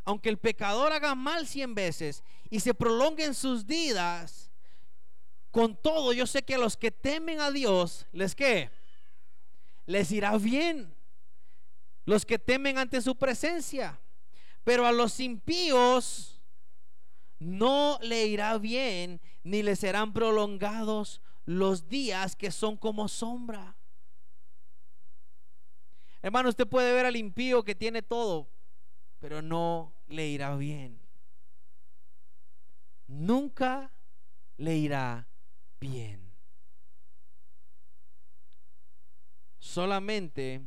Aunque 0.04 0.28
el 0.28 0.38
pecador 0.38 0.92
haga 0.92 1.16
mal 1.16 1.48
cien 1.48 1.74
veces 1.74 2.24
y 2.50 2.60
se 2.60 2.74
prolonguen 2.74 3.34
sus 3.34 3.66
días, 3.66 4.52
con 5.54 5.76
todo 5.76 6.14
yo 6.14 6.26
sé 6.26 6.42
que 6.42 6.56
a 6.56 6.58
los 6.58 6.76
que 6.76 6.90
temen 6.90 7.40
a 7.40 7.52
Dios, 7.52 8.08
¿les 8.12 8.34
qué? 8.34 8.72
Les 9.86 10.12
irá 10.12 10.36
bien. 10.40 10.92
Los 12.06 12.26
que 12.26 12.40
temen 12.40 12.80
ante 12.80 13.00
su 13.02 13.16
presencia. 13.16 14.02
Pero 14.64 14.88
a 14.88 14.92
los 14.92 15.20
impíos 15.20 16.42
no 17.38 18.00
le 18.02 18.26
irá 18.26 18.58
bien, 18.58 19.22
ni 19.44 19.62
les 19.62 19.78
serán 19.78 20.12
prolongados 20.12 21.22
los 21.46 21.88
días 21.88 22.36
que 22.36 22.50
son 22.50 22.76
como 22.76 23.08
sombra. 23.08 23.78
Hermano, 26.24 26.50
usted 26.50 26.66
puede 26.66 26.92
ver 26.94 27.06
al 27.06 27.16
impío 27.16 27.64
que 27.64 27.76
tiene 27.76 28.02
todo, 28.02 28.50
pero 29.20 29.44
no 29.44 29.94
le 30.08 30.28
irá 30.30 30.56
bien. 30.56 31.00
Nunca 33.06 33.92
le 34.58 34.78
irá 34.78 35.28
bien. 35.84 36.32
Solamente 39.60 40.62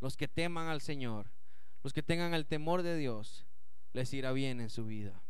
los 0.00 0.16
que 0.16 0.28
teman 0.28 0.68
al 0.68 0.82
Señor, 0.82 1.30
los 1.82 1.92
que 1.92 2.02
tengan 2.02 2.34
el 2.34 2.46
temor 2.46 2.82
de 2.82 2.96
Dios, 2.96 3.46
les 3.92 4.12
irá 4.12 4.32
bien 4.32 4.60
en 4.60 4.68
su 4.68 4.84
vida. 4.84 5.22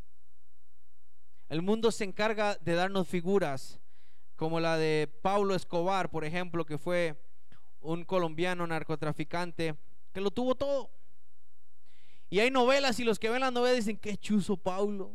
El 1.49 1.63
mundo 1.63 1.93
se 1.93 2.05
encarga 2.05 2.57
de 2.57 2.75
darnos 2.75 3.07
figuras 3.07 3.81
como 4.35 4.59
la 4.59 4.77
de 4.77 5.09
Paulo 5.23 5.55
Escobar, 5.55 6.11
por 6.11 6.25
ejemplo, 6.25 6.67
que 6.67 6.79
fue 6.79 7.17
un 7.81 8.05
colombiano 8.05 8.67
narcotraficante 8.67 9.77
que 10.13 10.21
lo 10.21 10.33
tuvo 10.33 10.57
todo. 10.57 10.91
Y 12.29 12.41
hay 12.41 12.51
novelas 12.51 12.99
y 12.99 13.05
los 13.05 13.21
que 13.21 13.31
ven 13.31 13.41
las 13.41 13.53
novelas 13.53 13.77
dicen, 13.77 13.99
qué 13.99 14.17
chuzo 14.17 14.57
Paulo. 14.57 15.13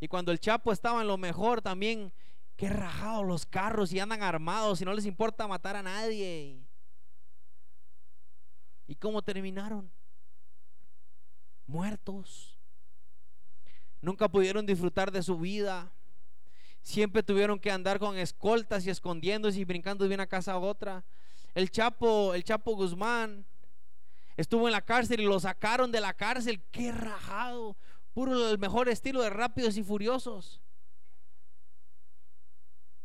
Y 0.00 0.08
cuando 0.08 0.32
el 0.32 0.40
Chapo 0.40 0.72
estaba 0.72 1.00
en 1.00 1.08
lo 1.08 1.16
mejor 1.16 1.60
también, 1.60 2.12
qué 2.56 2.68
rajados 2.68 3.26
los 3.26 3.46
carros 3.46 3.92
y 3.92 4.00
andan 4.00 4.22
armados 4.22 4.80
y 4.80 4.84
no 4.84 4.92
les 4.92 5.06
importa 5.06 5.46
matar 5.46 5.76
a 5.76 5.82
nadie. 5.82 6.60
¿Y 8.86 8.94
cómo 8.94 9.22
terminaron? 9.22 9.90
Muertos. 11.66 12.56
Nunca 14.00 14.28
pudieron 14.28 14.64
disfrutar 14.64 15.10
de 15.10 15.22
su 15.22 15.38
vida. 15.38 15.92
Siempre 16.82 17.22
tuvieron 17.22 17.58
que 17.58 17.70
andar 17.70 17.98
con 17.98 18.16
escoltas 18.16 18.86
y 18.86 18.90
escondiéndose 18.90 19.58
y 19.58 19.64
brincando 19.64 20.08
de 20.08 20.14
una 20.14 20.26
casa 20.26 20.52
a 20.52 20.58
otra. 20.58 21.04
El 21.54 21.70
Chapo, 21.70 22.34
el 22.34 22.44
Chapo 22.44 22.74
Guzmán 22.76 23.44
estuvo 24.36 24.68
en 24.68 24.72
la 24.72 24.80
cárcel 24.80 25.20
y 25.20 25.24
lo 25.24 25.38
sacaron 25.40 25.90
de 25.90 26.00
la 26.00 26.14
cárcel. 26.14 26.62
Qué 26.70 26.92
rajado. 26.92 27.76
Puro 28.18 28.50
el 28.50 28.58
mejor 28.58 28.88
estilo 28.88 29.22
de 29.22 29.30
rápidos 29.30 29.76
y 29.76 29.84
furiosos. 29.84 30.60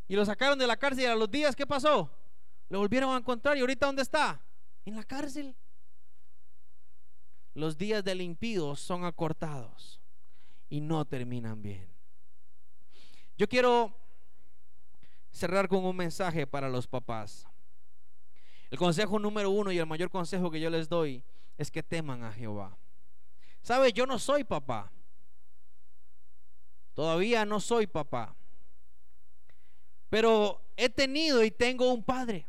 Y 0.07 0.15
lo 0.15 0.25
sacaron 0.25 0.57
de 0.57 0.65
la 0.65 0.75
cárcel 0.75 1.03
y 1.03 1.05
a 1.05 1.13
los 1.13 1.29
días, 1.29 1.55
¿qué 1.55 1.67
pasó? 1.67 2.09
Lo 2.67 2.79
volvieron 2.79 3.13
a 3.13 3.19
encontrar 3.19 3.55
y 3.55 3.59
ahorita 3.59 3.85
¿dónde 3.85 4.01
está? 4.01 4.43
En 4.85 4.95
la 4.95 5.03
cárcel. 5.03 5.55
Los 7.53 7.77
días 7.77 8.03
del 8.03 8.21
impío 8.21 8.75
son 8.75 9.05
acortados 9.05 10.01
y 10.67 10.81
no 10.81 11.05
terminan 11.05 11.61
bien. 11.61 11.87
Yo 13.37 13.47
quiero 13.47 13.95
cerrar 15.29 15.67
con 15.67 15.85
un 15.85 15.95
mensaje 15.95 16.47
para 16.47 16.69
los 16.69 16.87
papás. 16.87 17.45
El 18.71 18.79
consejo 18.79 19.19
número 19.19 19.51
uno 19.51 19.71
y 19.71 19.77
el 19.77 19.85
mayor 19.85 20.09
consejo 20.09 20.49
que 20.49 20.59
yo 20.59 20.71
les 20.71 20.89
doy 20.89 21.23
es 21.59 21.69
que 21.69 21.83
teman 21.83 22.23
a 22.23 22.33
Jehová. 22.33 22.79
¿Sabe? 23.61 23.93
Yo 23.93 24.07
no 24.07 24.17
soy 24.17 24.43
papá. 24.43 24.91
Todavía 26.93 27.45
no 27.45 27.59
soy 27.59 27.87
papá. 27.87 28.35
Pero 30.09 30.61
he 30.77 30.89
tenido 30.89 31.43
y 31.43 31.51
tengo 31.51 31.91
un 31.91 32.03
padre. 32.03 32.45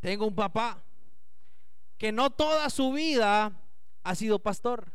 Tengo 0.00 0.26
un 0.26 0.34
papá 0.34 0.82
que 1.96 2.12
no 2.12 2.30
toda 2.30 2.70
su 2.70 2.92
vida 2.92 3.52
ha 4.02 4.14
sido 4.14 4.38
pastor. 4.38 4.92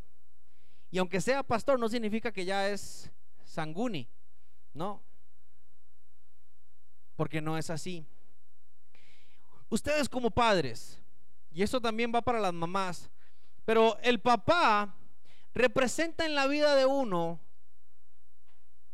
Y 0.92 0.98
aunque 0.98 1.22
sea 1.22 1.44
pastor 1.44 1.80
no 1.80 1.90
significa 1.90 2.32
que 2.32 2.46
ya 2.46 2.70
es 2.70 3.12
sanguni. 3.44 4.08
No. 4.74 5.02
Porque 7.16 7.42
no 7.42 7.58
es 7.58 7.70
así. 7.70 8.06
Ustedes 9.70 10.10
como 10.10 10.32
padres, 10.32 11.00
y 11.52 11.64
eso 11.64 11.82
también 11.82 12.12
va 12.14 12.22
para 12.22 12.40
las 12.40 12.54
mamás, 12.54 13.10
pero 13.66 13.98
el 14.04 14.20
papá 14.20 14.96
representa 15.54 16.26
en 16.26 16.36
la 16.36 16.48
vida 16.48 16.76
de 16.76 16.86
uno 16.86 17.40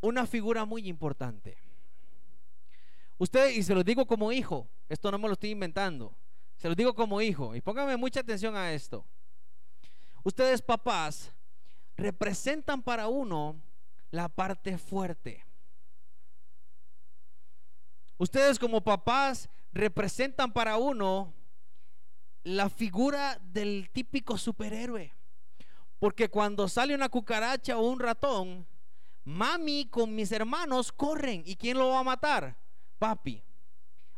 una 0.01 0.25
figura 0.25 0.65
muy 0.65 0.87
importante. 0.87 1.57
Usted, 3.17 3.51
y 3.51 3.63
se 3.63 3.75
lo 3.75 3.83
digo 3.83 4.05
como 4.05 4.31
hijo, 4.31 4.67
esto 4.89 5.11
no 5.11 5.19
me 5.19 5.27
lo 5.27 5.33
estoy 5.33 5.51
inventando, 5.51 6.15
se 6.57 6.67
lo 6.67 6.75
digo 6.75 6.93
como 6.93 7.21
hijo, 7.21 7.55
y 7.55 7.61
póngame 7.61 7.95
mucha 7.95 8.19
atención 8.19 8.55
a 8.55 8.73
esto. 8.73 9.05
Ustedes 10.23 10.61
papás 10.61 11.31
representan 11.95 12.81
para 12.81 13.07
uno 13.07 13.61
la 14.09 14.27
parte 14.27 14.77
fuerte. 14.77 15.45
Ustedes 18.17 18.59
como 18.59 18.81
papás 18.81 19.49
representan 19.71 20.51
para 20.51 20.77
uno 20.77 21.33
la 22.43 22.69
figura 22.69 23.39
del 23.41 23.89
típico 23.91 24.37
superhéroe. 24.37 25.13
Porque 25.99 26.29
cuando 26.29 26.67
sale 26.67 26.95
una 26.95 27.09
cucaracha 27.09 27.77
o 27.77 27.87
un 27.87 27.99
ratón, 27.99 28.67
mami 29.23 29.87
con 29.89 30.13
mis 30.15 30.31
hermanos 30.31 30.91
corren. 30.91 31.43
¿Y 31.45 31.55
quién 31.55 31.77
lo 31.77 31.89
va 31.89 31.99
a 31.99 32.03
matar? 32.03 32.57
Papi. 32.99 33.43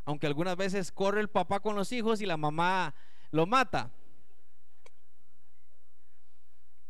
Aunque 0.05 0.27
algunas 0.27 0.55
veces 0.55 0.91
corre 0.91 1.21
el 1.21 1.29
papá 1.29 1.59
con 1.59 1.75
los 1.75 1.91
hijos 1.91 2.21
y 2.21 2.25
la 2.25 2.37
mamá 2.37 2.93
lo 3.31 3.45
mata. 3.45 3.91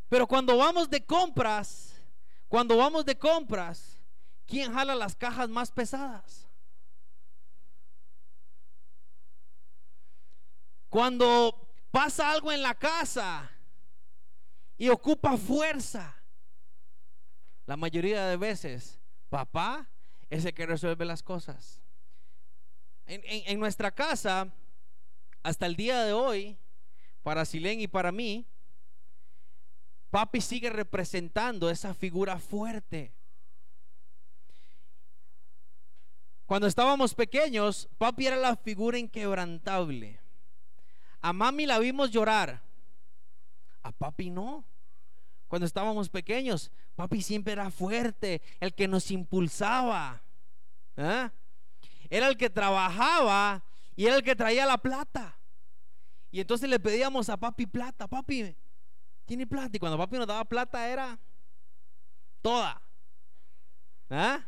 Pero 0.09 0.27
cuando 0.27 0.57
vamos 0.57 0.89
de 0.89 1.03
compras, 1.03 1.99
cuando 2.47 2.77
vamos 2.77 3.05
de 3.05 3.17
compras, 3.17 3.99
¿quién 4.45 4.73
jala 4.73 4.93
las 4.93 5.15
cajas 5.15 5.49
más 5.49 5.71
pesadas? 5.71 6.47
Cuando 10.89 11.67
pasa 11.89 12.29
algo 12.29 12.51
en 12.51 12.61
la 12.61 12.75
casa 12.75 13.49
y 14.77 14.89
ocupa 14.89 15.37
fuerza, 15.37 16.15
la 17.65 17.77
mayoría 17.77 18.25
de 18.27 18.37
veces, 18.37 18.99
papá 19.29 19.89
es 20.29 20.45
el 20.45 20.53
que 20.53 20.65
resuelve 20.65 21.05
las 21.05 21.23
cosas. 21.23 21.81
En, 23.05 23.59
nuestra 23.59 23.91
casa, 23.91 24.51
hasta 25.43 25.65
el 25.65 25.75
día 25.75 26.03
de 26.03 26.13
hoy, 26.13 26.57
para 27.21 27.45
Silén 27.45 27.79
y 27.79 27.87
para 27.87 28.11
mí, 28.11 28.45
papi 30.09 30.41
sigue 30.41 30.69
representando 30.69 31.69
esa 31.69 31.93
figura 31.93 32.39
fuerte. 32.39 33.13
Cuando 36.45 36.67
estábamos 36.67 37.13
pequeños, 37.13 37.89
papi 37.97 38.27
era 38.27 38.35
la 38.35 38.55
figura 38.55 38.97
inquebrantable. 38.97 40.19
A 41.21 41.31
mami 41.31 41.65
la 41.65 41.79
vimos 41.79 42.11
llorar. 42.11 42.61
A 43.81 43.91
papi 43.91 44.29
no. 44.29 44.65
Cuando 45.53 45.67
estábamos 45.67 46.09
pequeños, 46.09 46.71
papi 46.95 47.21
siempre 47.21 47.53
era 47.53 47.69
fuerte, 47.69 48.41
el 48.59 48.73
que 48.73 48.87
nos 48.87 49.11
impulsaba. 49.11 50.23
¿eh? 50.97 51.29
Era 52.09 52.27
el 52.27 52.37
que 52.37 52.49
trabajaba 52.49 53.63
y 53.95 54.07
era 54.07 54.15
el 54.15 54.23
que 54.23 54.35
traía 54.35 54.65
la 54.65 54.79
plata. 54.79 55.37
Y 56.31 56.39
entonces 56.39 56.67
le 56.67 56.79
pedíamos 56.79 57.29
a 57.29 57.37
papi 57.37 57.67
plata, 57.67 58.07
papi, 58.07 58.57
tiene 59.25 59.45
plata. 59.45 59.69
Y 59.77 59.79
cuando 59.79 59.95
papi 59.95 60.17
nos 60.17 60.25
daba 60.25 60.43
plata 60.43 60.89
era 60.89 61.19
toda. 62.41 62.81
¿eh? 64.09 64.39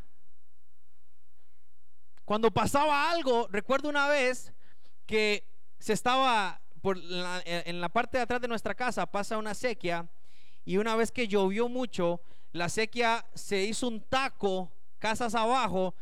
Cuando 2.23 2.49
pasaba 2.49 3.11
algo, 3.11 3.47
recuerdo 3.51 3.89
una 3.89 4.07
vez 4.07 4.51
que 5.05 5.47
se 5.77 5.93
estaba 5.93 6.59
eh, 6.83 7.63
en 7.67 7.79
la 7.79 7.89
parte 7.89 8.17
de 8.17 8.23
atrás 8.23 8.41
de 8.41 8.47
nuestra 8.47 8.73
casa 8.73 9.05
pasa 9.05 9.37
una 9.37 9.53
sequía 9.53 10.09
y 10.65 10.77
una 10.77 10.95
vez 10.95 11.11
que 11.11 11.27
llovió 11.27 11.69
mucho, 11.69 12.21
la 12.51 12.69
sequía 12.69 13.25
se 13.33 13.63
hizo 13.63 13.87
un 13.87 14.01
taco 14.01 14.71
casas 14.99 15.35
abajo 15.35 15.93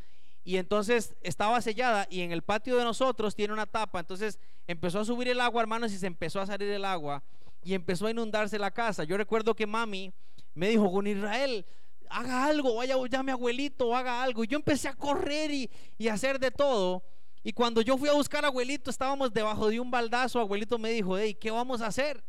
y 0.43 0.57
entonces 0.57 1.15
estaba 1.21 1.61
sellada 1.61 2.07
y 2.09 2.21
en 2.21 2.31
el 2.31 2.41
patio 2.41 2.77
de 2.77 2.83
nosotros 2.83 3.35
tiene 3.35 3.53
una 3.53 3.65
tapa, 3.65 3.99
entonces 3.99 4.39
empezó 4.67 4.99
a 4.99 5.05
subir 5.05 5.27
el 5.27 5.41
agua, 5.41 5.61
hermanos, 5.61 5.91
y 5.91 5.97
se 5.97 6.07
empezó 6.07 6.39
a 6.39 6.45
salir 6.45 6.69
el 6.69 6.85
agua 6.85 7.23
y 7.61 7.73
empezó 7.73 8.07
a 8.07 8.11
inundarse 8.11 8.59
la 8.59 8.71
casa. 8.71 9.03
Yo 9.03 9.17
recuerdo 9.17 9.55
que 9.55 9.65
mami 9.65 10.13
me 10.53 10.69
dijo, 10.69 10.91
con 10.91 11.07
Israel, 11.07 11.65
haga 12.09 12.45
algo, 12.45 12.75
vaya, 12.75 12.95
llame 13.09 13.31
a 13.31 13.35
abuelito, 13.35 13.95
haga 13.95 14.23
algo. 14.23 14.43
Y 14.43 14.47
yo 14.47 14.57
empecé 14.57 14.87
a 14.87 14.93
correr 14.93 15.51
y, 15.51 15.69
y 15.97 16.07
hacer 16.07 16.39
de 16.39 16.51
todo. 16.51 17.03
Y 17.43 17.51
cuando 17.53 17.81
yo 17.81 17.97
fui 17.97 18.09
a 18.09 18.13
buscar 18.13 18.45
a 18.45 18.47
abuelito, 18.47 18.89
estábamos 18.89 19.33
debajo 19.33 19.69
de 19.69 19.79
un 19.79 19.89
baldazo. 19.89 20.39
Abuelito 20.39 20.77
me 20.77 20.91
dijo, 20.91 21.17
hey, 21.17 21.33
¿qué 21.33 21.51
vamos 21.51 21.81
a 21.81 21.87
hacer? 21.87 22.23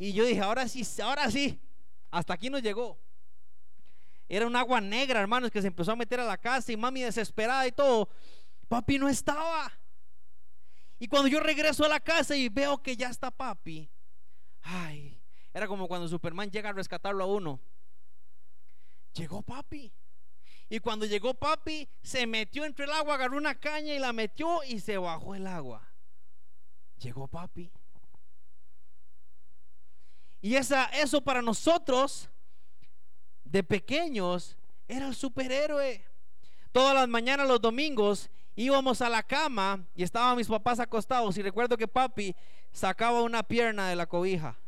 Y 0.00 0.14
yo 0.14 0.24
dije, 0.24 0.40
ahora 0.40 0.66
sí, 0.66 0.82
ahora 1.02 1.30
sí. 1.30 1.60
Hasta 2.10 2.32
aquí 2.32 2.48
nos 2.48 2.62
llegó. 2.62 2.98
Era 4.30 4.46
un 4.46 4.56
agua 4.56 4.80
negra, 4.80 5.20
hermanos, 5.20 5.50
que 5.50 5.60
se 5.60 5.66
empezó 5.66 5.92
a 5.92 5.96
meter 5.96 6.18
a 6.20 6.24
la 6.24 6.38
casa 6.38 6.72
y 6.72 6.76
mami 6.78 7.02
desesperada 7.02 7.66
y 7.66 7.72
todo. 7.72 8.08
Papi 8.66 8.98
no 8.98 9.10
estaba. 9.10 9.70
Y 10.98 11.06
cuando 11.06 11.28
yo 11.28 11.38
regreso 11.38 11.84
a 11.84 11.88
la 11.88 12.00
casa 12.00 12.34
y 12.34 12.48
veo 12.48 12.82
que 12.82 12.96
ya 12.96 13.10
está 13.10 13.30
papi, 13.30 13.90
ay, 14.62 15.20
era 15.52 15.68
como 15.68 15.86
cuando 15.86 16.08
Superman 16.08 16.50
llega 16.50 16.70
a 16.70 16.72
rescatarlo 16.72 17.22
a 17.22 17.26
uno. 17.26 17.60
Llegó 19.12 19.42
papi. 19.42 19.92
Y 20.70 20.78
cuando 20.78 21.04
llegó 21.04 21.34
papi, 21.34 21.86
se 22.02 22.26
metió 22.26 22.64
entre 22.64 22.86
el 22.86 22.92
agua, 22.92 23.16
agarró 23.16 23.36
una 23.36 23.54
caña 23.54 23.92
y 23.92 23.98
la 23.98 24.14
metió 24.14 24.64
y 24.64 24.80
se 24.80 24.96
bajó 24.96 25.34
el 25.34 25.46
agua. 25.46 25.86
Llegó 26.96 27.28
papi. 27.28 27.70
Y 30.40 30.54
esa, 30.56 30.86
eso 30.86 31.20
para 31.20 31.42
nosotros, 31.42 32.28
de 33.44 33.62
pequeños, 33.62 34.56
era 34.88 35.06
el 35.06 35.14
superhéroe. 35.14 36.04
Todas 36.72 36.94
las 36.94 37.08
mañanas, 37.08 37.46
los 37.46 37.60
domingos, 37.60 38.30
íbamos 38.54 39.02
a 39.02 39.08
la 39.08 39.22
cama 39.22 39.84
y 39.94 40.02
estaban 40.02 40.36
mis 40.36 40.48
papás 40.48 40.80
acostados. 40.80 41.36
Y 41.36 41.42
recuerdo 41.42 41.76
que 41.76 41.88
papi 41.88 42.34
sacaba 42.72 43.22
una 43.22 43.42
pierna 43.42 43.88
de 43.88 43.96
la 43.96 44.06
cobija. 44.06 44.58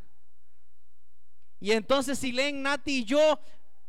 Y 1.60 1.72
entonces 1.72 2.18
Silén, 2.18 2.62
Nati 2.62 2.98
y 2.98 3.04
yo 3.04 3.38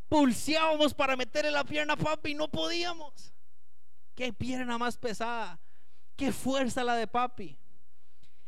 pulseábamos 0.08 0.94
para 0.94 1.16
meterle 1.16 1.52
la 1.52 1.64
pierna 1.64 1.94
a 1.94 1.98
papi 1.98 2.32
y 2.32 2.36
no 2.36 2.48
podíamos. 2.48 3.34
Qué 4.16 4.32
pierna 4.32 4.78
más 4.78 4.98
pesada. 4.98 5.60
Qué 6.16 6.32
fuerza 6.32 6.84
la 6.84 6.96
de 6.96 7.08
papi. 7.08 7.58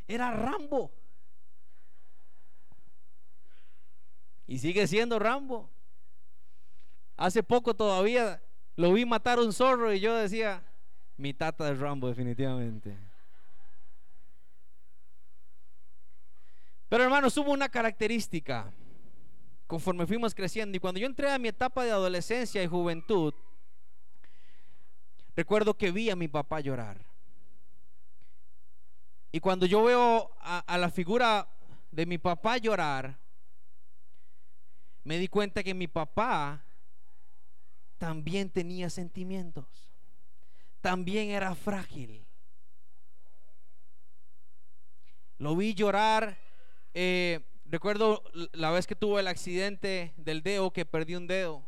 Era 0.06 0.30
Rambo. 0.30 0.92
Y 4.46 4.58
sigue 4.58 4.86
siendo 4.86 5.18
Rambo. 5.18 5.70
Hace 7.16 7.42
poco 7.42 7.74
todavía 7.74 8.42
lo 8.76 8.92
vi 8.92 9.04
matar 9.04 9.38
un 9.38 9.52
zorro 9.52 9.92
y 9.92 10.00
yo 10.00 10.14
decía, 10.14 10.62
mi 11.16 11.32
tata 11.32 11.64
de 11.64 11.74
Rambo 11.74 12.08
definitivamente. 12.08 12.96
Pero 16.88 17.04
hermanos, 17.04 17.36
hubo 17.36 17.50
una 17.50 17.68
característica 17.68 18.72
conforme 19.66 20.06
fuimos 20.06 20.34
creciendo. 20.34 20.76
Y 20.76 20.80
cuando 20.80 21.00
yo 21.00 21.06
entré 21.06 21.30
a 21.30 21.38
mi 21.38 21.48
etapa 21.48 21.84
de 21.84 21.90
adolescencia 21.90 22.62
y 22.62 22.66
juventud, 22.66 23.34
recuerdo 25.34 25.74
que 25.74 25.90
vi 25.90 26.10
a 26.10 26.16
mi 26.16 26.28
papá 26.28 26.60
llorar. 26.60 27.04
Y 29.32 29.40
cuando 29.40 29.66
yo 29.66 29.82
veo 29.84 30.30
a, 30.40 30.78
la 30.78 30.90
figura 30.90 31.48
de 31.90 32.06
mi 32.06 32.16
papá 32.18 32.56
llorar, 32.58 33.18
me 35.06 35.18
di 35.18 35.28
cuenta 35.28 35.62
que 35.62 35.72
mi 35.72 35.86
papá 35.86 36.62
también 37.96 38.50
tenía 38.50 38.90
sentimientos, 38.90 39.64
también 40.82 41.30
era 41.30 41.54
frágil. 41.54 42.26
Lo 45.38 45.54
vi 45.56 45.74
llorar 45.74 46.36
eh, 46.94 47.40
Recuerdo 47.68 48.22
la 48.52 48.70
vez 48.70 48.86
que 48.86 48.94
tuvo 48.94 49.18
el 49.18 49.26
accidente 49.26 50.14
del 50.16 50.42
dedo, 50.42 50.72
que 50.72 50.86
perdí 50.86 51.16
un 51.16 51.26
dedo. 51.26 51.66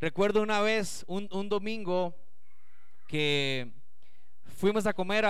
Recuerdo 0.00 0.40
una 0.40 0.60
vez, 0.60 1.04
un, 1.08 1.48
domingo, 1.48 2.14
que 3.08 3.72
fuimos 4.44 4.86
a 4.86 4.92
comer 4.92 5.24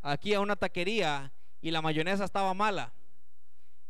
aquí 0.00 0.32
a 0.32 0.40
una 0.40 0.54
taquería 0.54 1.32
y 1.60 1.72
la 1.72 1.82
mayonesa 1.82 2.24
estaba 2.24 2.54
mala. 2.54 2.92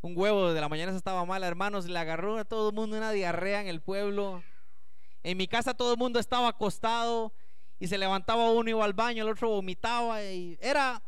Un 0.03 0.17
huevo 0.17 0.53
de 0.53 0.61
la 0.61 0.69
mayonesa 0.69 0.97
estaba 0.97 1.25
mala, 1.25 1.47
hermanos. 1.47 1.87
Le 1.87 1.99
agarró 1.99 2.39
a 2.39 2.45
todo 2.45 2.71
el 2.71 2.75
mundo 2.75 2.97
una 2.97 3.13
diarrea 3.13 3.61
en 3.61 3.69
el 3.69 3.81
pueblo. 3.81 4.43
En 5.23 5.37
mi 5.37 5.49
casa 5.49 5.75
todo 5.75 5.93
el 5.93 5.99
mundo 5.99 6.21
estaba 6.21 6.49
acostado 6.49 7.33
y 7.79 7.89
se 7.89 7.99
levantaba 7.99 8.51
uno 8.51 8.71
iba 8.71 8.85
al 8.85 8.93
baño, 8.93 9.25
el 9.25 9.31
otro 9.31 9.49
vomitaba 9.49 10.23
y 10.23 10.57
era 10.61 11.03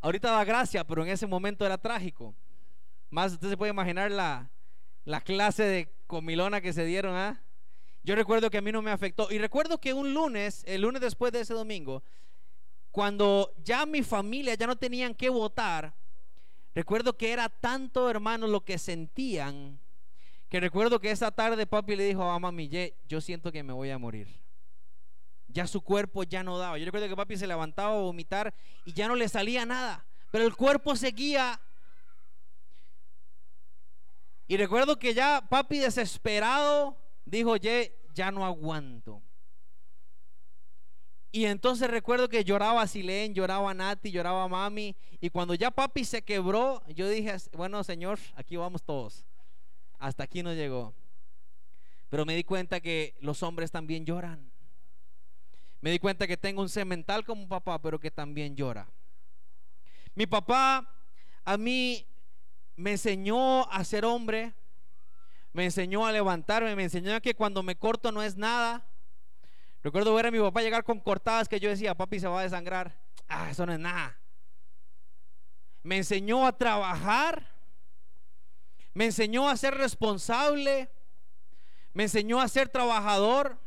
ahorita 0.00 0.30
da 0.30 0.44
gracia, 0.44 0.84
pero 0.84 1.02
en 1.02 1.08
ese 1.08 1.26
momento 1.26 1.64
era 1.64 1.78
trágico. 1.78 2.34
Más 3.10 3.32
usted 3.32 3.48
se 3.48 3.56
puede 3.56 3.70
imaginar 3.70 4.10
la, 4.10 4.50
la 5.04 5.20
clase 5.20 5.64
de 5.64 5.92
comilona 6.06 6.60
que 6.60 6.72
se 6.72 6.84
dieron, 6.84 7.14
¿ah? 7.16 7.42
Yo 8.02 8.14
recuerdo 8.14 8.50
que 8.50 8.58
a 8.58 8.62
mí 8.62 8.72
no 8.72 8.82
me 8.82 8.90
afectó. 8.90 9.30
Y 9.30 9.38
recuerdo 9.38 9.78
que 9.78 9.92
un 9.92 10.14
lunes, 10.14 10.62
el 10.66 10.82
lunes 10.82 11.02
después 11.02 11.32
de 11.32 11.40
ese 11.40 11.54
domingo, 11.54 12.02
cuando 12.90 13.52
ya 13.62 13.84
mi 13.84 14.02
familia 14.02 14.54
ya 14.54 14.66
no 14.66 14.76
tenían 14.76 15.14
que 15.14 15.28
votar, 15.28 15.94
recuerdo 16.74 17.16
que 17.16 17.32
era 17.32 17.48
tanto, 17.48 18.08
hermano, 18.10 18.46
lo 18.46 18.64
que 18.64 18.78
sentían, 18.78 19.80
que 20.48 20.60
recuerdo 20.60 21.00
que 21.00 21.10
esa 21.10 21.30
tarde 21.30 21.66
papi 21.66 21.96
le 21.96 22.04
dijo 22.04 22.22
a 22.24 22.38
mami, 22.38 22.68
yo 23.08 23.20
siento 23.20 23.52
que 23.52 23.62
me 23.62 23.72
voy 23.72 23.90
a 23.90 23.98
morir. 23.98 24.28
Ya 25.48 25.66
su 25.66 25.80
cuerpo 25.80 26.22
ya 26.22 26.42
no 26.42 26.58
daba. 26.58 26.78
Yo 26.78 26.84
recuerdo 26.84 27.08
que 27.08 27.16
papi 27.16 27.36
se 27.36 27.46
levantaba 27.46 27.94
a 27.94 28.00
vomitar 28.00 28.54
y 28.84 28.92
ya 28.92 29.08
no 29.08 29.16
le 29.16 29.28
salía 29.28 29.66
nada, 29.66 30.06
pero 30.30 30.44
el 30.44 30.54
cuerpo 30.54 30.94
seguía. 30.96 31.60
Y 34.46 34.56
recuerdo 34.56 34.98
que 34.98 35.14
ya 35.14 35.44
papi 35.48 35.78
desesperado 35.78 36.96
dijo, 37.24 37.56
ya 37.56 38.30
no 38.32 38.44
aguanto. 38.44 39.22
Y 41.32 41.44
entonces 41.44 41.88
recuerdo 41.88 42.28
que 42.28 42.44
lloraba 42.44 42.86
Silén, 42.86 43.34
lloraba 43.34 43.72
Nati, 43.72 44.10
lloraba 44.10 44.48
Mami. 44.48 44.96
Y 45.20 45.30
cuando 45.30 45.54
ya 45.54 45.70
papi 45.70 46.04
se 46.04 46.22
quebró, 46.22 46.82
yo 46.88 47.08
dije, 47.08 47.36
bueno, 47.52 47.84
Señor, 47.84 48.18
aquí 48.34 48.56
vamos 48.56 48.82
todos. 48.82 49.24
Hasta 49.98 50.24
aquí 50.24 50.42
no 50.42 50.52
llegó. 50.52 50.92
Pero 52.08 52.26
me 52.26 52.34
di 52.34 52.42
cuenta 52.42 52.80
que 52.80 53.14
los 53.20 53.42
hombres 53.44 53.70
también 53.70 54.04
lloran. 54.04 54.50
Me 55.80 55.90
di 55.90 55.98
cuenta 55.98 56.26
que 56.26 56.36
tengo 56.36 56.62
un 56.62 56.68
semental 56.68 57.24
como 57.24 57.48
papá, 57.48 57.80
pero 57.80 58.00
que 58.00 58.10
también 58.10 58.56
llora. 58.56 58.90
Mi 60.14 60.26
papá 60.26 60.86
a 61.44 61.56
mí 61.56 62.06
me 62.76 62.92
enseñó 62.92 63.70
a 63.70 63.84
ser 63.84 64.04
hombre, 64.04 64.52
me 65.52 65.64
enseñó 65.64 66.04
a 66.06 66.12
levantarme, 66.12 66.74
me 66.74 66.84
enseñó 66.84 67.20
que 67.20 67.34
cuando 67.34 67.62
me 67.62 67.76
corto 67.76 68.10
no 68.10 68.22
es 68.22 68.36
nada. 68.36 68.89
Recuerdo 69.82 70.14
ver 70.14 70.26
a 70.26 70.30
mi 70.30 70.38
papá 70.38 70.60
llegar 70.60 70.84
con 70.84 71.00
cortadas 71.00 71.48
que 71.48 71.58
yo 71.58 71.70
decía, 71.70 71.94
papi 71.94 72.20
se 72.20 72.28
va 72.28 72.40
a 72.40 72.42
desangrar. 72.42 72.98
Ah, 73.28 73.50
eso 73.50 73.64
no 73.64 73.72
es 73.72 73.78
nada. 73.78 74.18
Me 75.82 75.96
enseñó 75.96 76.46
a 76.46 76.56
trabajar, 76.56 77.54
me 78.92 79.06
enseñó 79.06 79.48
a 79.48 79.56
ser 79.56 79.74
responsable, 79.74 80.90
me 81.94 82.02
enseñó 82.04 82.40
a 82.40 82.48
ser 82.48 82.68
trabajador. 82.68 83.58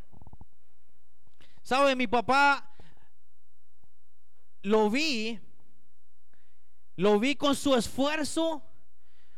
¿Sabe? 1.64 1.95
Mi 1.95 2.07
papá 2.07 2.76
lo 4.61 4.89
vi, 4.89 5.39
lo 6.95 7.20
vi 7.20 7.36
con 7.36 7.55
su 7.55 7.76
esfuerzo 7.76 8.61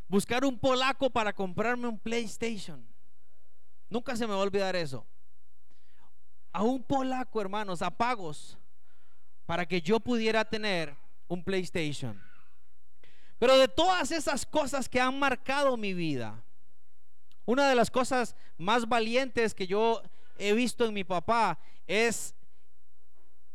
buscar 0.07 0.43
un 0.43 0.59
polaco 0.59 1.09
para 1.09 1.33
comprarme 1.33 1.87
un 1.87 1.99
PlayStation. 1.99 2.85
Nunca 3.89 4.15
se 4.17 4.27
me 4.27 4.33
va 4.33 4.39
a 4.39 4.43
olvidar 4.43 4.75
eso. 4.75 5.05
A 6.55 6.63
un 6.63 6.81
polaco, 6.81 7.41
hermanos, 7.41 7.81
a 7.81 7.91
pagos, 7.91 8.57
para 9.45 9.65
que 9.65 9.81
yo 9.81 9.99
pudiera 9.99 10.45
tener 10.45 10.95
un 11.27 11.43
PlayStation. 11.43 12.17
Pero 13.37 13.57
de 13.57 13.67
todas 13.67 14.09
esas 14.13 14.45
cosas 14.45 14.87
que 14.87 15.01
han 15.01 15.19
marcado 15.19 15.75
mi 15.75 15.93
vida, 15.93 16.41
una 17.43 17.67
de 17.67 17.75
las 17.75 17.91
cosas 17.91 18.37
más 18.57 18.87
valientes 18.87 19.53
que 19.53 19.67
yo 19.67 20.01
he 20.37 20.53
visto 20.53 20.85
en 20.85 20.93
mi 20.93 21.03
papá 21.03 21.59
es 21.87 22.33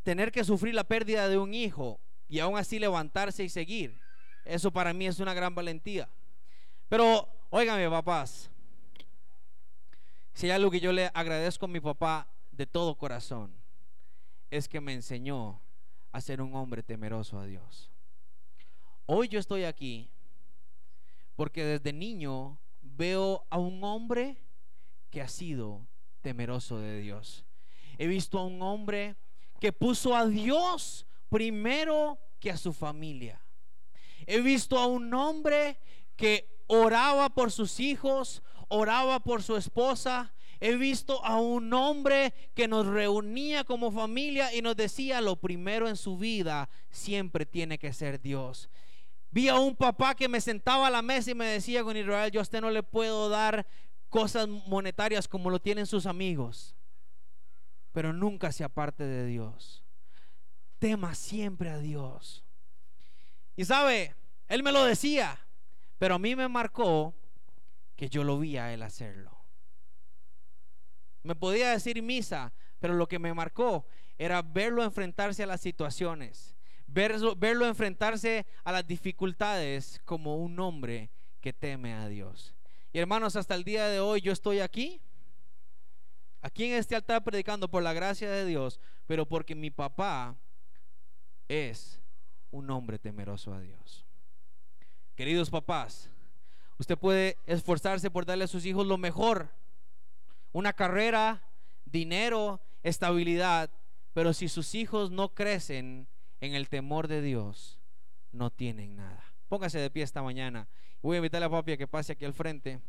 tener 0.02 0.30
que 0.30 0.44
sufrir 0.44 0.74
la 0.74 0.84
pérdida 0.84 1.26
de 1.26 1.38
un 1.38 1.54
hijo 1.54 1.98
y 2.28 2.40
aún 2.40 2.58
así 2.58 2.78
levantarse 2.78 3.42
y 3.42 3.48
seguir. 3.48 3.98
Eso 4.44 4.70
para 4.70 4.92
mí 4.92 5.06
es 5.06 5.20
una 5.20 5.32
gran 5.32 5.54
valentía. 5.54 6.06
Pero, 6.90 7.26
óigame, 7.48 7.88
papás, 7.88 8.50
si 10.34 10.48
hay 10.48 10.52
algo 10.52 10.70
que 10.70 10.80
yo 10.80 10.92
le 10.92 11.10
agradezco 11.14 11.64
a 11.64 11.68
mi 11.68 11.80
papá 11.80 12.28
de 12.60 12.66
todo 12.66 12.94
corazón, 12.94 13.54
es 14.50 14.68
que 14.68 14.82
me 14.82 14.92
enseñó 14.92 15.62
a 16.12 16.20
ser 16.20 16.42
un 16.42 16.54
hombre 16.54 16.82
temeroso 16.82 17.38
a 17.38 17.46
Dios. 17.46 17.90
Hoy 19.06 19.28
yo 19.28 19.40
estoy 19.40 19.64
aquí 19.64 20.10
porque 21.36 21.64
desde 21.64 21.94
niño 21.94 22.60
veo 22.82 23.46
a 23.48 23.56
un 23.56 23.82
hombre 23.82 24.36
que 25.08 25.22
ha 25.22 25.28
sido 25.28 25.86
temeroso 26.20 26.78
de 26.78 27.00
Dios. 27.00 27.46
He 27.96 28.06
visto 28.06 28.38
a 28.38 28.44
un 28.44 28.60
hombre 28.60 29.16
que 29.58 29.72
puso 29.72 30.14
a 30.14 30.26
Dios 30.26 31.06
primero 31.30 32.18
que 32.40 32.50
a 32.50 32.58
su 32.58 32.74
familia. 32.74 33.40
He 34.26 34.42
visto 34.42 34.78
a 34.78 34.86
un 34.86 35.14
hombre 35.14 35.80
que 36.14 36.62
oraba 36.66 37.30
por 37.30 37.52
sus 37.52 37.80
hijos, 37.80 38.42
oraba 38.68 39.20
por 39.20 39.42
su 39.42 39.56
esposa. 39.56 40.34
He 40.60 40.76
visto 40.76 41.24
a 41.24 41.40
un 41.40 41.72
hombre 41.72 42.34
que 42.54 42.68
nos 42.68 42.86
reunía 42.86 43.64
como 43.64 43.90
familia 43.90 44.54
y 44.54 44.60
nos 44.60 44.76
decía 44.76 45.22
lo 45.22 45.36
primero 45.36 45.88
en 45.88 45.96
su 45.96 46.18
vida 46.18 46.68
siempre 46.90 47.46
tiene 47.46 47.78
que 47.78 47.94
ser 47.94 48.20
Dios. 48.20 48.68
Vi 49.30 49.48
a 49.48 49.58
un 49.58 49.74
papá 49.74 50.14
que 50.14 50.28
me 50.28 50.40
sentaba 50.40 50.88
a 50.88 50.90
la 50.90 51.00
mesa 51.00 51.30
y 51.30 51.34
me 51.34 51.46
decía 51.46 51.82
con 51.82 51.96
Israel, 51.96 52.30
yo 52.30 52.40
a 52.40 52.42
usted 52.42 52.60
no 52.60 52.70
le 52.70 52.82
puedo 52.82 53.30
dar 53.30 53.66
cosas 54.10 54.48
monetarias 54.48 55.28
como 55.28 55.48
lo 55.48 55.60
tienen 55.60 55.86
sus 55.86 56.04
amigos, 56.04 56.74
pero 57.92 58.12
nunca 58.12 58.52
se 58.52 58.64
aparte 58.64 59.04
de 59.04 59.26
Dios. 59.26 59.82
Tema 60.78 61.14
siempre 61.14 61.70
a 61.70 61.78
Dios. 61.78 62.44
Y 63.56 63.64
sabe, 63.64 64.14
él 64.48 64.62
me 64.62 64.72
lo 64.72 64.84
decía, 64.84 65.38
pero 65.96 66.16
a 66.16 66.18
mí 66.18 66.36
me 66.36 66.48
marcó 66.48 67.14
que 67.96 68.10
yo 68.10 68.24
lo 68.24 68.38
vi 68.38 68.56
a 68.58 68.74
él 68.74 68.82
hacerlo. 68.82 69.39
Me 71.22 71.34
podía 71.34 71.70
decir 71.70 72.02
misa, 72.02 72.52
pero 72.78 72.94
lo 72.94 73.06
que 73.06 73.18
me 73.18 73.34
marcó 73.34 73.86
era 74.18 74.42
verlo 74.42 74.82
enfrentarse 74.84 75.42
a 75.42 75.46
las 75.46 75.60
situaciones, 75.60 76.56
verlo, 76.86 77.66
enfrentarse 77.66 78.46
a 78.64 78.72
las 78.72 78.86
dificultades 78.86 80.00
como 80.04 80.36
un 80.36 80.58
hombre 80.60 81.10
que 81.40 81.52
teme 81.52 81.94
a 81.94 82.08
Dios. 82.08 82.54
Y 82.92 82.98
hermanos, 82.98 83.36
hasta 83.36 83.54
el 83.54 83.64
día 83.64 83.86
de 83.86 84.00
hoy 84.00 84.20
yo 84.20 84.32
estoy 84.32 84.60
aquí, 84.60 85.00
aquí 86.42 86.64
en 86.64 86.74
este 86.74 86.96
altar 86.96 87.22
predicando 87.22 87.70
por 87.70 87.82
la 87.82 87.92
gracia 87.92 88.30
de 88.30 88.44
Dios, 88.44 88.80
pero 89.06 89.26
porque 89.26 89.54
mi 89.54 89.70
papá 89.70 90.36
es 91.48 92.00
un 92.50 92.70
hombre 92.70 92.98
temeroso 92.98 93.54
a 93.54 93.60
Dios. 93.60 94.04
Queridos 95.14 95.50
papás, 95.50 96.10
usted 96.78 96.98
puede 96.98 97.36
esforzarse 97.46 98.10
por 98.10 98.24
darle 98.26 98.44
a 98.44 98.48
sus 98.48 98.64
hijos 98.66 98.86
lo 98.86 98.98
mejor, 98.98 99.50
una 100.52 100.72
carrera, 100.72 101.42
dinero, 101.84 102.60
estabilidad, 102.82 103.70
pero 104.12 104.32
si 104.32 104.48
sus 104.48 104.74
hijos 104.74 105.10
no 105.10 105.34
crecen 105.34 106.08
en 106.40 106.54
el 106.54 106.68
temor 106.68 107.08
de 107.08 107.22
Dios, 107.22 107.78
no 108.32 108.50
tienen 108.50 108.96
nada. 108.96 109.24
Póngase 109.48 109.78
de 109.78 109.90
pie 109.90 110.02
esta 110.02 110.22
mañana. 110.22 110.68
Voy 111.02 111.16
a 111.16 111.18
invitarle 111.18 111.46
a 111.46 111.50
papi 111.50 111.72
a 111.72 111.76
que 111.76 111.86
pase 111.86 112.12
aquí 112.12 112.24
al 112.24 112.34
frente. 112.34 112.80